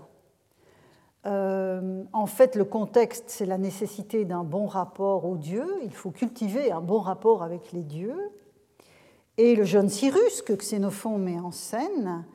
Euh, 1.25 2.03
en 2.13 2.25
fait, 2.25 2.55
le 2.55 2.65
contexte, 2.65 3.25
c'est 3.27 3.46
la 3.46 3.58
nécessité 3.58 4.25
d'un 4.25 4.44
bon 4.44 4.67
rapport 4.67 5.25
aux 5.25 5.38
dieux. 5.38 5.79
Il 5.84 5.94
faut 5.94 6.12
cultiver 6.12 6.72
un 6.72 6.82
bon 6.82 7.00
rapport 7.00 7.41
avec 7.44 7.72
les 7.72 7.82
dieux. 7.82 8.32
Et 9.38 9.55
le 9.55 9.63
jeune 9.63 9.89
Cyrus, 9.89 10.41
que 10.41 10.53
Xénophon 10.53 11.17
met 11.17 11.39
en 11.39 11.51
scène, 11.51 12.25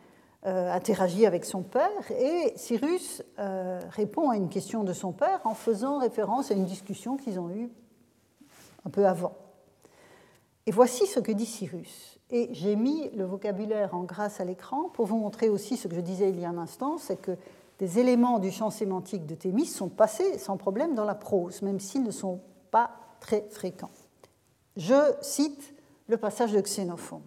euh, 0.47 0.73
interagit 0.73 1.25
avec 1.25 1.44
son 1.44 1.62
père. 1.62 2.11
Et 2.11 2.52
Cyrus 2.56 3.23
euh, 3.38 3.80
répond 3.90 4.30
à 4.30 4.37
une 4.37 4.49
question 4.49 4.85
de 4.85 4.92
son 4.92 5.12
père 5.12 5.40
en 5.44 5.54
faisant 5.54 5.99
référence 5.99 6.50
à 6.50 6.54
une 6.54 6.64
discussion 6.64 7.16
qu'ils 7.16 7.38
ont 7.38 7.50
eue 7.50 7.70
un 8.85 8.90
peu 8.90 9.06
avant. 9.06 9.35
Et 10.66 10.73
voici 10.73 11.06
ce 11.06 11.20
que 11.20 11.32
dit 11.32 11.47
Cyrus. 11.47 12.18
Et 12.30 12.49
j'ai 12.52 12.76
mis 12.76 13.11
le 13.11 13.25
vocabulaire 13.25 13.94
en 13.94 14.02
grâce 14.02 14.40
à 14.40 14.44
l'écran 14.44 14.88
pour 14.92 15.06
vous 15.06 15.16
montrer 15.16 15.49
aussi 15.49 15.76
ce 15.76 15.88
que 15.88 15.94
je 15.94 16.00
disais 16.00 16.30
il 16.30 16.40
y 16.40 16.44
a 16.44 16.49
un 16.49 16.59
instant, 16.59 16.97
c'est 16.97 17.20
que 17.20 17.32
des 17.80 17.99
éléments 17.99 18.38
du 18.38 18.52
champ 18.52 18.70
sémantique 18.70 19.26
de 19.26 19.34
Thémis 19.34 19.66
sont 19.66 19.88
passés 19.88 20.38
sans 20.38 20.56
problème 20.56 20.94
dans 20.94 21.06
la 21.06 21.14
prose, 21.14 21.62
même 21.62 21.80
s'ils 21.80 22.04
ne 22.04 22.10
sont 22.10 22.40
pas 22.70 22.90
très 23.20 23.46
fréquents. 23.50 23.90
Je 24.76 24.94
cite 25.22 25.75
le 26.06 26.18
passage 26.18 26.52
de 26.52 26.60
Xénophon. 26.60 27.22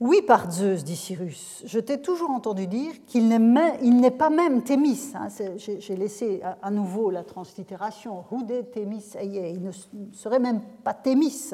Oui, 0.00 0.22
par 0.22 0.48
Zeus, 0.52 0.84
dit 0.84 0.94
Cyrus, 0.94 1.62
je 1.64 1.80
t'ai 1.80 2.00
toujours 2.00 2.30
entendu 2.30 2.68
dire 2.68 2.92
qu'il 3.06 3.28
n'est 3.28 4.10
pas 4.10 4.30
même 4.30 4.62
Thémis. 4.62 5.12
Hein, 5.14 5.26
j'ai 5.56 5.96
laissé 5.96 6.40
à 6.62 6.70
nouveau 6.70 7.10
la 7.10 7.24
translittération. 7.24 8.22
Rude 8.30 8.70
Thémis, 8.70 9.04
il 9.20 9.60
ne 9.60 9.72
serait 10.12 10.38
même 10.38 10.60
pas 10.84 10.94
Thémis 10.94 11.50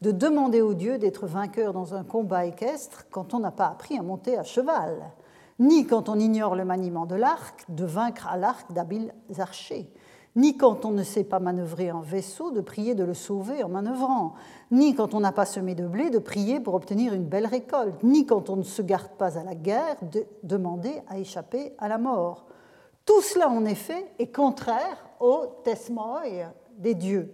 de 0.00 0.12
demander 0.12 0.62
aux 0.62 0.74
dieux 0.74 0.98
d'être 0.98 1.26
vainqueur 1.26 1.72
dans 1.72 1.94
un 1.94 2.04
combat 2.04 2.46
équestre 2.46 3.06
quand 3.10 3.34
on 3.34 3.40
n'a 3.40 3.50
pas 3.50 3.66
appris 3.66 3.98
à 3.98 4.02
monter 4.02 4.38
à 4.38 4.44
cheval, 4.44 5.02
ni 5.58 5.86
quand 5.86 6.08
on 6.08 6.18
ignore 6.18 6.56
le 6.56 6.64
maniement 6.64 7.06
de 7.06 7.14
l'arc, 7.14 7.64
de 7.68 7.84
vaincre 7.84 8.26
à 8.28 8.36
l'arc 8.36 8.72
d'habiles 8.72 9.14
archers, 9.38 9.90
ni 10.36 10.56
quand 10.56 10.84
on 10.84 10.90
ne 10.90 11.02
sait 11.02 11.24
pas 11.24 11.38
manœuvrer 11.38 11.90
un 11.90 12.00
vaisseau, 12.00 12.50
de 12.50 12.60
prier 12.60 12.94
de 12.94 13.04
le 13.04 13.14
sauver 13.14 13.62
en 13.62 13.68
manœuvrant, 13.68 14.34
ni 14.70 14.94
quand 14.94 15.14
on 15.14 15.20
n'a 15.20 15.32
pas 15.32 15.46
semé 15.46 15.74
de 15.74 15.86
blé, 15.86 16.10
de 16.10 16.18
prier 16.18 16.58
pour 16.58 16.74
obtenir 16.74 17.14
une 17.14 17.26
belle 17.26 17.46
récolte, 17.46 18.02
ni 18.02 18.26
quand 18.26 18.50
on 18.50 18.56
ne 18.56 18.62
se 18.62 18.82
garde 18.82 19.12
pas 19.12 19.38
à 19.38 19.44
la 19.44 19.54
guerre, 19.54 19.96
de 20.02 20.26
demander 20.42 21.02
à 21.08 21.18
échapper 21.18 21.74
à 21.78 21.88
la 21.88 21.98
mort. 21.98 22.46
Tout 23.04 23.22
cela, 23.22 23.48
en 23.48 23.64
effet, 23.64 24.12
est 24.18 24.34
contraire 24.34 25.06
au 25.20 25.46
tesmoi 25.62 26.22
des 26.78 26.94
dieux 26.94 27.32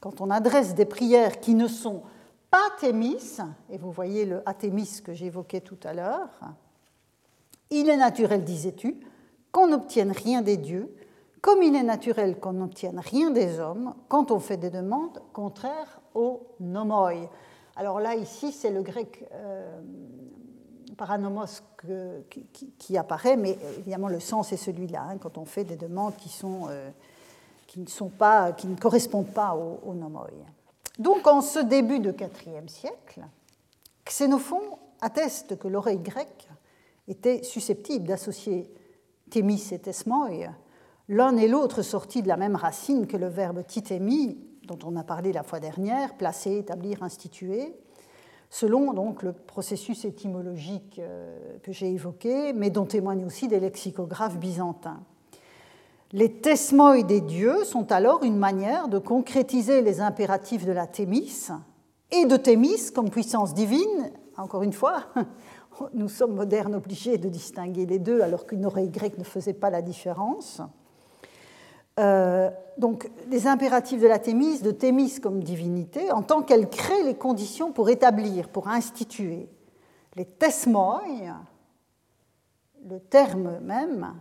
quand 0.00 0.20
on 0.20 0.30
adresse 0.30 0.74
des 0.74 0.84
prières 0.84 1.40
qui 1.40 1.54
ne 1.54 1.66
sont 1.66 2.02
pas 2.50 2.58
Thémis, 2.80 3.38
et 3.68 3.76
vous 3.76 3.90
voyez 3.90 4.24
le 4.24 4.48
athémis 4.48 5.02
que 5.04 5.12
j'évoquais 5.12 5.60
tout 5.60 5.78
à 5.84 5.92
l'heure, 5.92 6.30
il 7.70 7.88
est 7.88 7.96
naturel, 7.96 8.44
disais-tu, 8.44 8.96
qu'on 9.52 9.68
n'obtienne 9.68 10.12
rien 10.12 10.42
des 10.42 10.56
dieux, 10.56 10.94
comme 11.40 11.62
il 11.62 11.74
est 11.74 11.82
naturel 11.82 12.38
qu'on 12.38 12.54
n'obtienne 12.54 12.98
rien 12.98 13.30
des 13.30 13.60
hommes 13.60 13.94
quand 14.08 14.30
on 14.30 14.38
fait 14.38 14.56
des 14.56 14.70
demandes 14.70 15.22
contraires 15.32 16.00
au 16.14 16.42
nomoi. 16.60 17.12
Alors 17.76 18.00
là, 18.00 18.14
ici, 18.16 18.52
c'est 18.52 18.70
le 18.70 18.82
grec 18.82 19.24
euh, 19.32 19.80
paranomos 20.96 21.62
qui, 22.78 22.98
apparaît, 22.98 23.36
mais 23.36 23.56
évidemment, 23.78 24.08
le 24.08 24.20
sens 24.20 24.52
est 24.52 24.56
celui-là, 24.56 25.06
hein, 25.10 25.18
quand 25.18 25.38
on 25.38 25.44
fait 25.44 25.64
des 25.64 25.76
demandes 25.76 26.16
qui 26.16 26.30
euh, 26.44 26.90
ne 27.76 28.76
correspondent 28.76 29.32
pas 29.32 29.54
au, 29.54 29.78
au 29.88 29.94
nomoi. 29.94 30.28
Donc, 30.98 31.26
en 31.28 31.40
ce 31.40 31.60
début 31.60 32.00
de 32.00 32.10
IVe 32.10 32.68
siècle, 32.68 33.24
Xénophon 34.04 34.60
atteste 35.00 35.56
que 35.58 35.68
l'oreille 35.68 36.00
grecque 36.00 36.48
était 37.08 37.42
susceptible 37.42 38.06
d'associer 38.06 38.70
thémis 39.30 39.68
et 39.72 39.78
tesmoi, 39.78 40.28
l'un 41.08 41.36
et 41.36 41.48
l'autre 41.48 41.82
sortis 41.82 42.22
de 42.22 42.28
la 42.28 42.36
même 42.36 42.56
racine 42.56 43.06
que 43.06 43.16
le 43.16 43.26
verbe 43.26 43.64
titémi, 43.66 44.38
dont 44.66 44.78
on 44.84 44.96
a 44.96 45.02
parlé 45.02 45.32
la 45.32 45.42
fois 45.42 45.60
dernière, 45.60 46.16
placer, 46.16 46.58
établir, 46.58 47.02
instituer, 47.02 47.74
selon 48.50 48.92
donc 48.92 49.22
le 49.22 49.32
processus 49.32 50.04
étymologique 50.04 50.98
euh, 50.98 51.58
que 51.62 51.72
j'ai 51.72 51.90
évoqué, 51.90 52.52
mais 52.52 52.70
dont 52.70 52.86
témoignent 52.86 53.24
aussi 53.24 53.48
des 53.48 53.60
lexicographes 53.60 54.38
byzantins. 54.38 55.00
Les 56.12 56.32
tesmoi 56.32 57.02
des 57.02 57.20
dieux 57.20 57.64
sont 57.64 57.92
alors 57.92 58.22
une 58.24 58.38
manière 58.38 58.88
de 58.88 58.98
concrétiser 58.98 59.82
les 59.82 60.00
impératifs 60.00 60.64
de 60.64 60.72
la 60.72 60.86
Thémis 60.86 61.48
et 62.10 62.24
de 62.24 62.36
Thémis 62.36 62.92
comme 62.94 63.10
puissance 63.10 63.52
divine. 63.52 64.10
Encore 64.38 64.62
une 64.62 64.72
fois, 64.72 65.04
nous 65.94 66.08
sommes 66.08 66.34
modernes 66.34 66.74
obligés 66.74 67.18
de 67.18 67.28
distinguer 67.28 67.86
les 67.86 67.98
deux 67.98 68.20
alors 68.20 68.46
qu'une 68.46 68.66
oreille 68.66 68.90
grecque 68.90 69.18
ne 69.18 69.24
faisait 69.24 69.54
pas 69.54 69.70
la 69.70 69.82
différence. 69.82 70.60
Euh, 71.98 72.50
donc, 72.76 73.10
les 73.28 73.46
impératifs 73.46 74.00
de 74.00 74.06
la 74.06 74.18
Thémis, 74.18 74.60
de 74.60 74.70
Thémis 74.70 75.20
comme 75.20 75.42
divinité, 75.42 76.12
en 76.12 76.22
tant 76.22 76.42
qu'elle 76.42 76.68
crée 76.68 77.02
les 77.02 77.16
conditions 77.16 77.72
pour 77.72 77.90
établir, 77.90 78.48
pour 78.48 78.68
instituer. 78.68 79.48
Les 80.14 80.24
tesmoi, 80.24 81.02
le 82.88 83.00
terme 83.00 83.58
même, 83.60 84.14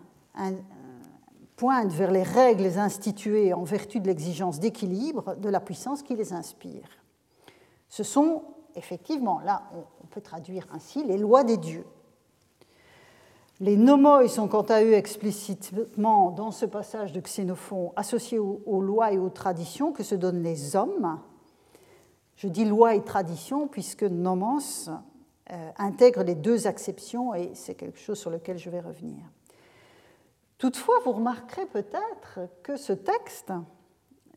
pointent 1.56 1.92
vers 1.92 2.12
les 2.12 2.24
règles 2.24 2.78
instituées 2.78 3.54
en 3.54 3.64
vertu 3.64 4.00
de 4.00 4.08
l'exigence 4.08 4.60
d'équilibre 4.60 5.36
de 5.36 5.50
la 5.50 5.60
puissance 5.60 6.02
qui 6.04 6.16
les 6.16 6.34
inspire. 6.34 6.88
Ce 7.90 8.04
sont 8.04 8.44
effectivement, 8.78 9.40
là 9.40 9.64
on 10.04 10.08
peut 10.08 10.22
traduire 10.22 10.66
ainsi, 10.74 11.04
les 11.04 11.18
lois 11.18 11.44
des 11.44 11.58
dieux. 11.58 11.86
Les 13.60 13.76
nomoi 13.76 14.28
sont 14.28 14.48
quant 14.48 14.62
à 14.62 14.84
eux 14.84 14.94
explicitement 14.94 16.30
dans 16.30 16.52
ce 16.52 16.66
passage 16.68 17.12
de 17.12 17.20
Xénophon 17.20 17.92
associés 17.96 18.38
aux 18.38 18.82
lois 18.82 19.12
et 19.12 19.18
aux 19.18 19.30
traditions 19.32 19.92
que 19.92 20.04
se 20.04 20.14
donnent 20.14 20.44
les 20.44 20.76
hommes. 20.76 21.20
Je 22.36 22.48
dis 22.48 22.66
loi 22.66 22.94
et 22.94 23.04
tradition 23.04 23.68
puisque 23.68 24.04
nomos 24.04 24.90
euh, 25.50 25.72
intègre 25.78 26.24
les 26.24 26.36
deux 26.36 26.68
acceptions 26.68 27.34
et 27.34 27.52
c'est 27.56 27.74
quelque 27.74 27.98
chose 27.98 28.20
sur 28.20 28.30
lequel 28.30 28.60
je 28.60 28.70
vais 28.70 28.80
revenir. 28.80 29.24
Toutefois, 30.60 31.00
vous 31.04 31.14
remarquerez 31.14 31.66
peut-être 31.66 32.40
que 32.62 32.78
ce 32.78 32.94
texte 32.94 33.52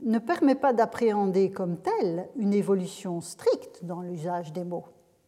ne 0.03 0.19
permet 0.19 0.55
pas 0.55 0.73
d'appréhender 0.73 1.51
comme 1.51 1.79
telle 1.79 2.29
une 2.37 2.55
évolution 2.55 3.21
stricte 3.21 3.85
dans 3.85 4.01
l'usage 4.01 4.53
des 4.53 4.65
mots, 4.65 4.87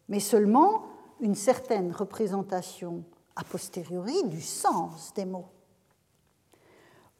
mais 0.08 0.20
seulement 0.20 0.82
une 1.20 1.34
certaine 1.34 1.92
représentation 1.92 3.04
a 3.36 3.44
posteriori 3.44 4.24
du 4.24 4.40
sens 4.40 5.12
des 5.14 5.24
mots. 5.24 5.48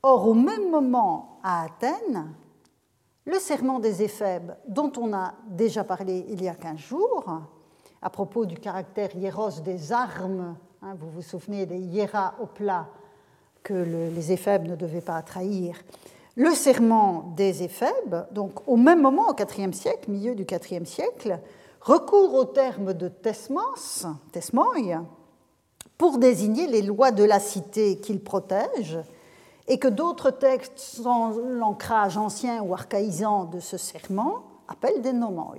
Or, 0.03 0.27
au 0.27 0.35
même 0.35 0.71
moment, 0.71 1.39
à 1.43 1.65
Athènes, 1.65 2.35
le 3.25 3.39
serment 3.39 3.79
des 3.79 4.03
éphèbes, 4.03 4.57
dont 4.67 4.93
on 4.97 5.13
a 5.13 5.35
déjà 5.49 5.85
parlé 5.85 6.27
il 6.29 6.43
y 6.43 6.49
a 6.49 6.55
15 6.55 6.77
jours, 6.77 7.43
à 8.01 8.11
propos 8.11 8.47
du 8.47 8.57
caractère 8.57 9.15
hiéros 9.15 9.61
des 9.65 9.93
armes, 9.93 10.57
hein, 10.83 10.95
vous 10.99 11.09
vous 11.09 11.23
souvenez 11.23 11.67
des 11.67 11.79
hiéras 11.79 12.35
au 12.41 12.47
plat 12.47 12.89
que 13.63 13.75
les 13.75 14.33
éphèbes 14.33 14.67
ne 14.67 14.75
devaient 14.75 15.01
pas 15.01 15.23
trahir, 15.23 15.77
le 16.37 16.51
serment 16.55 17.33
des 17.37 17.63
éphèbes, 17.63 18.27
donc 18.31 18.67
au 18.67 18.77
même 18.77 19.03
moment, 19.03 19.29
au 19.29 19.37
IVe 19.37 19.75
siècle, 19.75 20.11
milieu 20.11 20.35
du 20.35 20.45
IVe 20.45 20.87
siècle, 20.87 21.39
recourt 21.81 22.35
au 22.35 22.45
terme 22.45 22.95
de 22.95 23.09
tesmos, 23.09 24.07
tesmoi, 24.33 25.05
pour 25.99 26.19
désigner 26.19 26.67
les 26.67 26.83
lois 26.83 27.11
de 27.11 27.25
la 27.25 27.39
cité 27.39 27.99
qu'il 27.99 28.21
protège 28.21 28.99
et 29.69 29.79
que 29.79 29.89
d'autres 29.89 30.31
textes 30.31 30.79
sans 30.79 31.37
l'ancrage 31.39 32.17
ancien 32.17 32.63
ou 32.63 32.75
archaïsant 32.75 33.45
de 33.45 33.61
ce 33.61 33.77
serment 33.77 34.43
appellent 34.69 35.03
des 35.03 35.13
nomoi. 35.13 35.55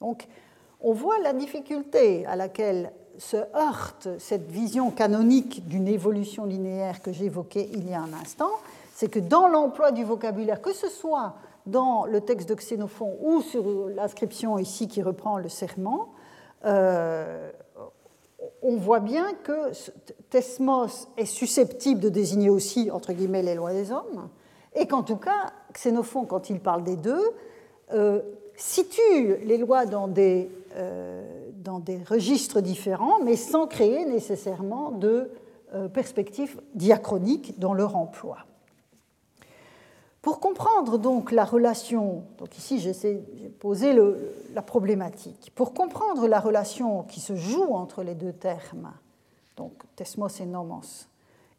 Donc, 0.00 0.26
on 0.80 0.92
voit 0.92 1.18
la 1.20 1.32
difficulté 1.32 2.26
à 2.26 2.36
laquelle 2.36 2.92
se 3.18 3.36
heurte 3.36 4.08
cette 4.18 4.50
vision 4.50 4.90
canonique 4.90 5.66
d'une 5.66 5.88
évolution 5.88 6.44
linéaire 6.44 7.00
que 7.00 7.12
j'évoquais 7.12 7.70
il 7.72 7.88
y 7.88 7.94
a 7.94 8.02
un 8.02 8.12
instant, 8.12 8.50
c'est 8.94 9.08
que 9.08 9.18
dans 9.18 9.48
l'emploi 9.48 9.90
du 9.90 10.04
vocabulaire, 10.04 10.62
que 10.62 10.72
ce 10.72 10.88
soit 10.88 11.34
dans 11.66 12.06
le 12.06 12.20
texte 12.20 12.48
de 12.48 12.54
Xénophon 12.54 13.18
ou 13.22 13.42
sur 13.42 13.88
l'inscription 13.88 14.56
ici 14.56 14.86
qui 14.86 15.02
reprend 15.02 15.36
le 15.36 15.48
serment, 15.48 16.12
euh, 16.64 17.50
on 18.62 18.76
voit 18.76 19.00
bien 19.00 19.34
que 19.42 19.72
Thesmos 20.30 21.08
est 21.16 21.26
susceptible 21.26 22.00
de 22.00 22.08
désigner 22.08 22.50
aussi, 22.50 22.92
entre 22.92 23.12
guillemets, 23.12 23.42
les 23.42 23.56
lois 23.56 23.72
des 23.72 23.90
hommes, 23.90 24.28
et 24.76 24.86
qu'en 24.86 25.02
tout 25.02 25.16
cas, 25.16 25.52
Xénophon, 25.72 26.24
quand 26.24 26.48
il 26.48 26.60
parle 26.60 26.84
des 26.84 26.96
deux, 26.96 27.32
euh, 27.92 28.20
situe 28.54 29.38
les 29.42 29.58
lois 29.58 29.86
dans 29.86 30.06
des, 30.06 30.48
euh, 30.76 31.50
dans 31.56 31.80
des 31.80 31.98
registres 32.04 32.60
différents, 32.60 33.18
mais 33.24 33.34
sans 33.34 33.66
créer 33.66 34.04
nécessairement 34.04 34.92
de 34.92 35.30
perspectives 35.92 36.60
diachroniques 36.74 37.58
dans 37.58 37.74
leur 37.74 37.96
emploi. 37.96 38.36
Pour 40.24 40.40
comprendre 40.40 40.96
donc 40.96 41.32
la 41.32 41.44
relation, 41.44 42.22
donc 42.38 42.56
ici 42.56 42.78
j'ai 42.80 43.18
posé 43.60 43.94
la 44.54 44.62
problématique, 44.62 45.52
pour 45.54 45.74
comprendre 45.74 46.26
la 46.28 46.40
relation 46.40 47.02
qui 47.02 47.20
se 47.20 47.36
joue 47.36 47.74
entre 47.74 48.02
les 48.02 48.14
deux 48.14 48.32
termes, 48.32 48.90
donc 49.58 49.72
tesmos 49.96 50.40
et 50.40 50.46
nomos, 50.46 51.10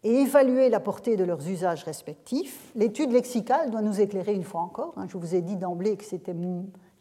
et 0.03 0.15
évaluer 0.15 0.69
la 0.69 0.79
portée 0.79 1.15
de 1.15 1.24
leurs 1.24 1.48
usages 1.48 1.84
respectifs, 1.84 2.72
l'étude 2.74 3.12
lexicale 3.12 3.69
doit 3.69 3.84
nous 3.84 4.01
éclairer 4.01 4.34
une 4.34 4.43
fois 4.43 4.62
encore. 4.62 4.95
Hein. 4.98 5.05
Je 5.10 5.17
vous 5.19 5.36
ai 5.36 5.41
dit 5.41 5.57
d'emblée 5.57 5.95
que 5.95 6.03
c'était 6.03 6.36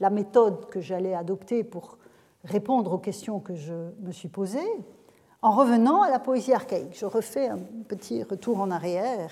la 0.01 0.11
méthode 0.11 0.67
que 0.69 0.83
j'allais 0.83 1.15
adopter 1.15 1.65
pour 1.65 1.97
répondre 2.45 2.93
aux 2.93 2.99
questions 2.99 3.41
que 3.41 3.55
je 3.55 3.73
me 4.03 4.13
suis 4.13 4.29
posées, 4.29 4.61
en 5.41 5.53
revenant 5.53 6.03
à 6.03 6.11
la 6.11 6.19
poésie 6.19 6.53
archaïque. 6.53 6.95
Je 6.95 7.07
refais 7.07 7.49
un 7.49 7.59
petit 7.89 8.23
retour 8.23 8.61
en 8.61 8.71
arrière. 8.71 9.31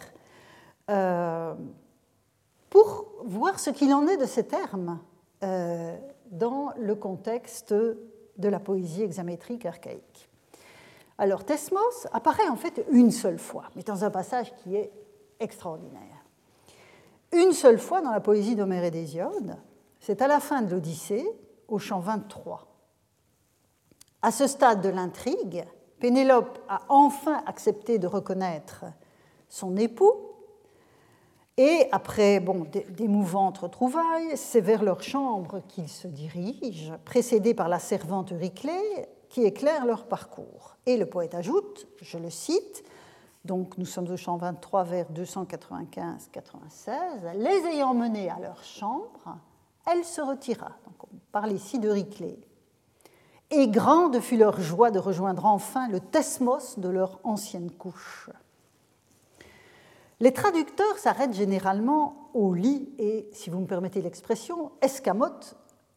Euh, 0.88 1.52
pour 2.72 3.04
voir 3.22 3.60
ce 3.60 3.68
qu'il 3.68 3.92
en 3.92 4.06
est 4.06 4.16
de 4.16 4.24
ces 4.24 4.44
termes 4.44 4.98
euh, 5.42 5.94
dans 6.30 6.70
le 6.78 6.94
contexte 6.94 7.74
de 7.74 8.48
la 8.48 8.60
poésie 8.60 9.02
hexamétrique 9.02 9.66
archaïque. 9.66 10.30
Alors, 11.18 11.44
Thesmos 11.44 12.06
apparaît 12.14 12.48
en 12.48 12.56
fait 12.56 12.86
une 12.90 13.10
seule 13.10 13.38
fois, 13.38 13.64
mais 13.76 13.82
dans 13.82 14.06
un 14.06 14.10
passage 14.10 14.54
qui 14.54 14.74
est 14.74 14.90
extraordinaire. 15.38 16.24
Une 17.32 17.52
seule 17.52 17.78
fois 17.78 18.00
dans 18.00 18.10
la 18.10 18.20
poésie 18.20 18.56
d'Homère 18.56 18.84
et 18.84 18.90
d'Hésiode, 18.90 19.58
c'est 20.00 20.22
à 20.22 20.26
la 20.26 20.40
fin 20.40 20.62
de 20.62 20.70
l'Odyssée, 20.70 21.28
au 21.68 21.78
chant 21.78 22.00
23. 22.00 22.66
À 24.22 24.30
ce 24.30 24.46
stade 24.46 24.80
de 24.80 24.88
l'intrigue, 24.88 25.66
Pénélope 26.00 26.58
a 26.70 26.80
enfin 26.88 27.42
accepté 27.44 27.98
de 27.98 28.06
reconnaître 28.06 28.86
son 29.50 29.76
époux 29.76 30.31
et 31.56 31.86
après 31.92 32.40
bon, 32.40 32.66
d'émouvantes 32.90 33.58
retrouvailles, 33.58 34.36
c'est 34.36 34.60
vers 34.60 34.82
leur 34.82 35.02
chambre 35.02 35.62
qu'ils 35.68 35.88
se 35.88 36.08
dirigent, 36.08 36.94
précédés 37.04 37.54
par 37.54 37.68
la 37.68 37.78
servante 37.78 38.30
Riclée, 38.30 39.06
qui 39.28 39.44
éclaire 39.44 39.86
leur 39.86 40.06
parcours. 40.06 40.76
Et 40.86 40.96
le 40.96 41.06
poète 41.06 41.34
ajoute, 41.34 41.86
je 42.00 42.18
le 42.18 42.30
cite, 42.30 42.84
donc 43.44 43.76
nous 43.76 43.86
sommes 43.86 44.10
au 44.10 44.16
champ 44.16 44.36
23 44.36 44.84
vers 44.84 45.12
295-96, 45.12 46.90
les 47.34 47.74
ayant 47.74 47.94
menés 47.94 48.30
à 48.30 48.38
leur 48.38 48.62
chambre, 48.64 49.36
elle 49.86 50.04
se 50.04 50.20
retira. 50.20 50.70
Donc 50.86 51.04
on 51.04 51.16
parle 51.32 51.52
ici 51.52 51.78
de 51.78 51.88
Riclée. 51.88 52.38
Et 53.50 53.68
grande 53.68 54.20
fut 54.20 54.38
leur 54.38 54.60
joie 54.60 54.90
de 54.90 54.98
rejoindre 54.98 55.44
enfin 55.44 55.88
le 55.88 56.00
Thesmos 56.00 56.78
de 56.78 56.88
leur 56.88 57.20
ancienne 57.24 57.70
couche. 57.70 58.30
Les 60.22 60.32
traducteurs 60.32 60.98
s'arrêtent 60.98 61.34
généralement 61.34 62.30
au 62.32 62.54
lit 62.54 62.88
et, 62.96 63.28
si 63.32 63.50
vous 63.50 63.58
me 63.58 63.66
permettez 63.66 64.00
l'expression, 64.00 64.70
escamotent 64.80 65.56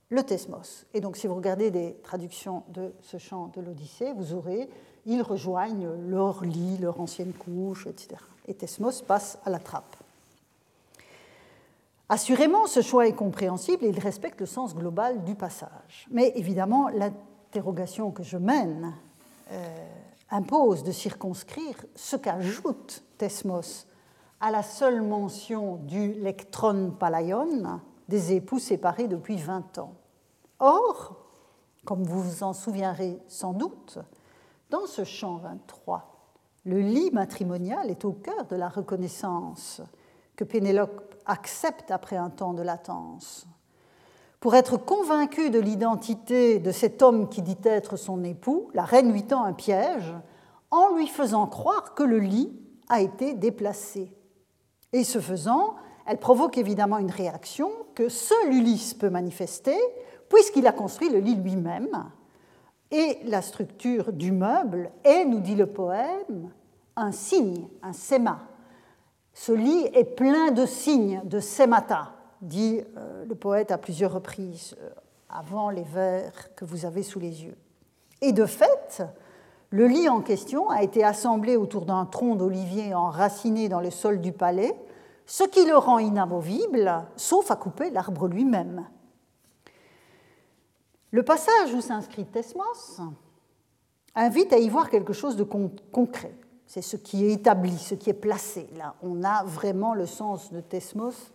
le 0.10 0.24
thesmos. 0.24 0.88
Et 0.96 1.00
donc, 1.00 1.16
si 1.16 1.28
vous 1.28 1.36
regardez 1.36 1.70
des 1.70 1.94
traductions 2.02 2.64
de 2.70 2.92
ce 3.02 3.20
chant 3.20 3.52
de 3.56 3.62
l'Odyssée, 3.62 4.14
vous 4.14 4.34
aurez 4.34 4.68
ils 5.06 5.22
rejoignent 5.22 5.92
leur 6.08 6.44
lit, 6.44 6.80
leur 6.80 7.00
ancienne 7.00 7.34
couche, 7.34 7.86
etc. 7.86 8.16
Et 8.48 8.56
thesmos 8.56 9.04
passe 9.04 9.38
à 9.46 9.52
la 9.52 9.60
trappe. 9.60 9.96
Assurément, 12.10 12.66
ce 12.66 12.82
choix 12.82 13.08
est 13.08 13.14
compréhensible 13.14 13.86
et 13.86 13.90
il 13.90 14.00
respecte 14.00 14.40
le 14.40 14.48
sens 14.48 14.74
global 14.74 15.24
du 15.24 15.36
passage. 15.36 16.08
Mais 16.10 16.34
évidemment, 16.36 16.90
l'interrogation 16.90 18.10
que 18.10 18.24
je 18.24 18.38
mène 18.38 18.92
euh, 19.52 19.88
impose 20.32 20.82
de 20.82 20.92
circonscrire 20.92 21.86
ce 21.94 22.16
qu'ajoute 22.16 23.04
Thesmos 23.20 23.86
à 24.40 24.52
la 24.52 24.64
seule 24.64 25.02
mention 25.02 25.78
du 25.78 26.14
lectron 26.14 26.92
palaion, 26.92 27.80
des 28.08 28.34
époux 28.34 28.60
séparés 28.60 29.08
depuis 29.08 29.38
20 29.38 29.80
ans. 29.80 29.94
Or, 30.60 31.16
comme 31.86 32.04
vous 32.04 32.22
vous 32.22 32.44
en 32.44 32.54
souviendrez 32.54 33.20
sans 33.28 33.54
doute, 33.54 34.00
dans 34.70 34.86
ce 34.88 35.04
chant 35.04 35.38
23, 35.38 36.16
le 36.66 36.80
lit 36.80 37.12
matrimonial 37.12 37.90
est 37.90 38.06
au 38.06 38.12
cœur 38.12 38.46
de 38.46 38.56
la 38.56 38.70
reconnaissance 38.70 39.82
que 40.36 40.44
Pénélope 40.44 41.16
accepte 41.26 41.92
après 41.92 42.18
un 42.18 42.30
temps 42.30 42.54
de 42.54 42.62
latence. 42.62 43.48
Pour 44.40 44.56
être 44.56 44.78
convaincue 44.78 45.50
de 45.50 45.60
l'identité 45.60 46.60
de 46.60 46.72
cet 46.72 47.02
homme 47.02 47.30
qui 47.30 47.42
dit 47.42 47.58
être 47.64 47.98
son 47.98 48.24
époux, 48.24 48.70
la 48.74 48.84
reine 48.84 49.12
lui 49.12 49.24
tend 49.24 49.44
un 49.44 49.54
piège 49.54 50.14
en 50.72 50.96
lui 50.96 51.08
faisant 51.08 51.48
croire 51.48 51.96
que 51.96 52.04
le 52.04 52.20
lit 52.20 52.52
a 52.90 53.02
été 53.02 53.34
déplacé. 53.34 54.12
Et 54.96 55.04
ce 55.04 55.20
faisant, 55.20 55.76
elle 56.06 56.20
provoque 56.20 56.58
évidemment 56.58 57.00
une 57.00 57.12
réaction 57.12 57.70
que 57.96 58.08
seul 58.08 58.54
Ulysse 58.54 58.94
peut 58.94 59.10
manifester, 59.10 59.76
puisqu'il 60.30 60.66
a 60.68 60.72
construit 60.72 61.10
le 61.10 61.20
lit 61.20 61.36
lui-même. 61.36 62.06
Et 62.92 63.20
la 63.26 63.42
structure 63.42 64.14
du 64.14 64.32
meuble 64.32 64.90
est, 65.04 65.26
nous 65.26 65.42
dit 65.42 65.56
le 65.56 65.66
poème, 65.66 66.50
un 66.96 67.12
signe, 67.12 67.68
un 67.84 67.92
séma. 67.92 68.48
Ce 69.34 69.52
lit 69.52 69.90
est 69.94 70.16
plein 70.16 70.52
de 70.52 70.66
signes, 70.66 71.22
de 71.26 71.42
sémata, 71.42 72.14
dit 72.40 72.80
euh, 72.96 73.26
le 73.26 73.36
poète 73.36 73.72
à 73.72 73.78
plusieurs 73.78 74.14
reprises 74.14 74.78
euh, 74.80 74.90
avant 75.28 75.72
les 75.72 75.84
vers 75.84 76.56
que 76.56 76.64
vous 76.64 76.86
avez 76.86 77.04
sous 77.04 77.20
les 77.20 77.44
yeux. 77.44 77.58
Et 78.22 78.32
de 78.32 78.46
fait, 78.46 79.04
le 79.70 79.88
lit 79.88 80.08
en 80.10 80.22
question 80.22 80.70
a 80.70 80.84
été 80.84 81.04
assemblé 81.04 81.56
autour 81.56 81.86
d'un 81.86 82.06
tronc 82.06 82.36
d'olivier 82.36 82.94
enraciné 82.94 83.70
dans 83.70 83.82
le 83.82 83.92
sol 83.92 84.22
du 84.22 84.32
palais, 84.32 84.76
ce 85.26 85.44
qui 85.44 85.66
le 85.66 85.76
rend 85.76 86.00
inamovible, 86.00 87.06
sauf 87.16 87.50
à 87.52 87.56
couper 87.56 87.90
l'arbre 87.90 88.28
lui-même. 88.28 88.88
Le 91.12 91.24
passage 91.24 91.74
où 91.74 91.82
s'inscrit 91.82 92.26
Thesmos 92.26 93.02
invite 94.16 94.54
à 94.54 94.58
y 94.58 94.70
voir 94.70 94.90
quelque 94.90 95.14
chose 95.14 95.36
de 95.36 95.44
concret. 95.44 96.36
C'est 96.68 96.82
ce 96.82 96.98
qui 96.98 97.26
est 97.26 97.32
établi, 97.32 97.78
ce 97.78 97.96
qui 97.96 98.10
est 98.10 98.14
placé. 98.14 98.68
Là, 98.78 98.96
on 99.02 99.24
a 99.24 99.44
vraiment 99.44 99.94
le 99.94 100.06
sens 100.06 100.52
de 100.52 100.62
Thesmos, 100.62 101.32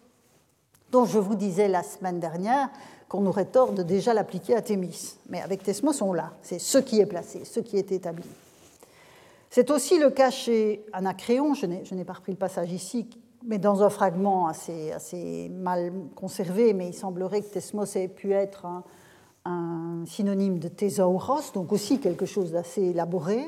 dont 0.91 1.05
je 1.05 1.19
vous 1.19 1.35
disais 1.35 1.69
la 1.69 1.83
semaine 1.83 2.21
dernière 2.21 2.69
qu'on 3.11 3.27
aurait 3.27 3.47
tort 3.47 3.73
de 3.73 3.83
déjà 3.83 4.15
l'appliquer 4.15 4.55
à 4.55 4.63
Thémis. 4.63 5.17
Mais 5.29 5.43
avec 5.43 5.65
Thesmos, 5.65 6.01
on 6.01 6.13
l'a. 6.13 6.33
C'est 6.43 6.61
ce 6.61 6.79
qui 6.79 7.01
est 7.01 7.07
placé, 7.07 7.45
ce 7.45 7.59
qui 7.59 7.77
est 7.77 7.91
établi. 7.91 8.29
C'est 9.51 9.73
aussi 9.73 9.99
le 9.99 10.11
cas 10.11 10.31
chez 10.31 10.87
Anacréon, 10.93 11.55
je 11.55 11.67
n'ai 11.67 12.05
pas 12.05 12.13
repris 12.13 12.31
le 12.31 12.39
passage 12.39 12.73
ici, 12.73 13.11
mais 13.45 13.59
dans 13.59 13.83
un 13.83 13.91
fragment 13.91 14.47
assez, 14.47 15.51
mal 15.51 15.93
conservé, 16.15 16.73
mais 16.73 16.87
il 16.87 16.95
semblerait 16.95 17.43
que 17.43 17.49
Thesmos 17.53 17.97
ait 17.97 18.07
pu 18.07 18.33
être 18.33 18.65
un, 18.65 18.85
un 19.45 20.05
synonyme 20.07 20.61
de 20.61 20.69
thésauros, 20.69 21.51
donc 21.53 21.73
aussi 21.73 21.99
quelque 21.99 22.27
chose 22.27 22.53
d'assez 22.53 22.83
élaboré. 22.83 23.45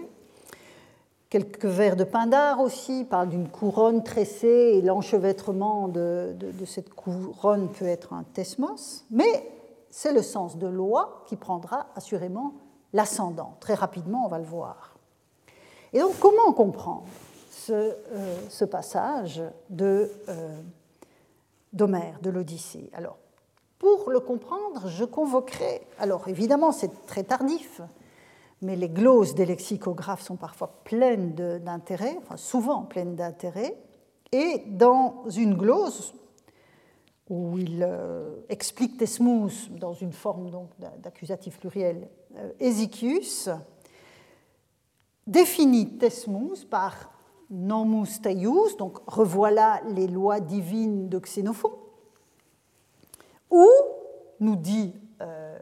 Quelques 1.33 1.65
vers 1.65 1.97
de 1.97 2.05
Pindar 2.05 2.61
aussi 2.61 3.05
parlent 3.05 3.31
d'une 3.31 3.49
couronne 3.49 4.05
tressée 4.05 4.75
et 4.75 4.83
l'enchevêtrement 4.83 5.89
de, 5.89 6.37
cette 6.67 6.93
couronne 6.93 7.71
peut 7.71 7.87
être 7.87 8.13
un 8.13 8.23
thesmos, 8.35 9.07
mais 9.11 9.51
c'est 9.89 10.13
le 10.13 10.21
sens 10.21 10.59
de 10.59 10.67
loi 10.67 11.25
qui 11.27 11.37
prendra 11.37 11.87
assurément 11.97 12.53
l'ascendant. 12.93 13.57
Très 13.61 13.73
rapidement, 13.73 14.27
on 14.27 14.29
va 14.29 14.39
le 14.39 14.45
voir. 14.45 14.95
Et 15.95 16.01
donc, 16.01 16.13
comment 16.21 16.53
comprendre 16.53 17.07
ce, 17.51 17.73
euh, 17.73 18.67
passage 18.71 19.43
de, 19.71 20.13
euh, 20.29 20.61
d'Homère, 21.73 22.19
de 22.21 22.29
l'Odyssée? 22.29 22.91
Alors, 22.93 23.17
pour 23.79 24.11
le 24.11 24.21
comprendre, 24.21 24.87
je 24.87 25.07
convoquerai, 25.07 25.81
alors 25.99 26.29
évidemment, 26.29 26.73
c'est 26.73 27.07
très 27.07 27.25
tardif, 27.25 27.81
mais 28.63 28.77
les 28.77 28.89
glosses 28.89 29.35
des 29.35 29.45
lexicographes 29.45 30.23
sont 30.23 30.37
parfois 30.37 30.81
pleines 30.85 31.35
d'intérêt, 31.35 32.17
souvent 32.37 32.83
pleines 32.83 33.17
d'intérêt. 33.17 33.77
Et 34.31 34.63
dans 34.67 35.25
une 35.29 35.55
glose, 35.55 36.15
où 37.29 37.59
il 37.59 37.83
euh, 37.83 38.37
explique 38.49 38.99
Tesmus 38.99 39.71
dans 39.71 39.93
une 39.93 40.13
forme 40.13 40.51
d'accusatif 41.03 41.59
pluriel, 41.59 42.09
euh, 42.37 42.51
définit 45.27 45.99
Tesmus 45.99 46.65
par 46.71 47.11
nomus 47.51 48.21
teius, 48.23 48.77
donc 48.79 48.99
revoilà 49.07 49.81
les 49.91 50.07
lois 50.07 50.41
divines 50.41 51.09
de 51.09 51.19
Xénophon, 51.19 51.73
ou, 53.51 53.69
nous 54.41 54.57
dit 54.57 54.95
euh, 55.21 55.59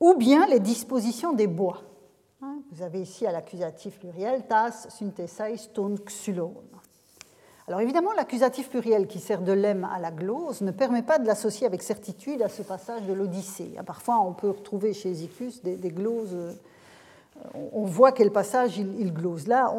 ou 0.00 0.14
bien 0.14 0.46
les 0.46 0.60
dispositions 0.60 1.32
des 1.32 1.46
bois. 1.46 1.82
Hein, 2.42 2.58
vous 2.72 2.82
avez 2.82 3.02
ici 3.02 3.26
à 3.26 3.32
l'accusatif 3.32 3.98
pluriel 3.98 4.46
tas 4.46 4.72
synthesais 4.72 5.56
ton 5.74 5.94
xulon. 5.94 6.54
Alors 7.68 7.82
évidemment, 7.82 8.12
l'accusatif 8.14 8.68
pluriel 8.68 9.06
qui 9.06 9.20
sert 9.20 9.42
de 9.42 9.52
lemme 9.52 9.84
à 9.84 10.00
la 10.00 10.10
glose 10.10 10.60
ne 10.62 10.72
permet 10.72 11.02
pas 11.02 11.18
de 11.18 11.26
l'associer 11.26 11.66
avec 11.66 11.82
certitude 11.82 12.42
à 12.42 12.48
ce 12.48 12.62
passage 12.62 13.02
de 13.02 13.12
l'Odyssée. 13.12 13.76
Parfois, 13.86 14.18
on 14.20 14.32
peut 14.32 14.50
retrouver 14.50 14.92
chez 14.92 15.12
Zicus 15.14 15.62
des, 15.62 15.76
gloses. 15.76 16.34
Euh, 16.34 16.52
on 17.72 17.84
voit 17.84 18.10
quel 18.10 18.32
passage 18.32 18.78
il, 18.78 19.12
glose. 19.12 19.46
Là, 19.46 19.72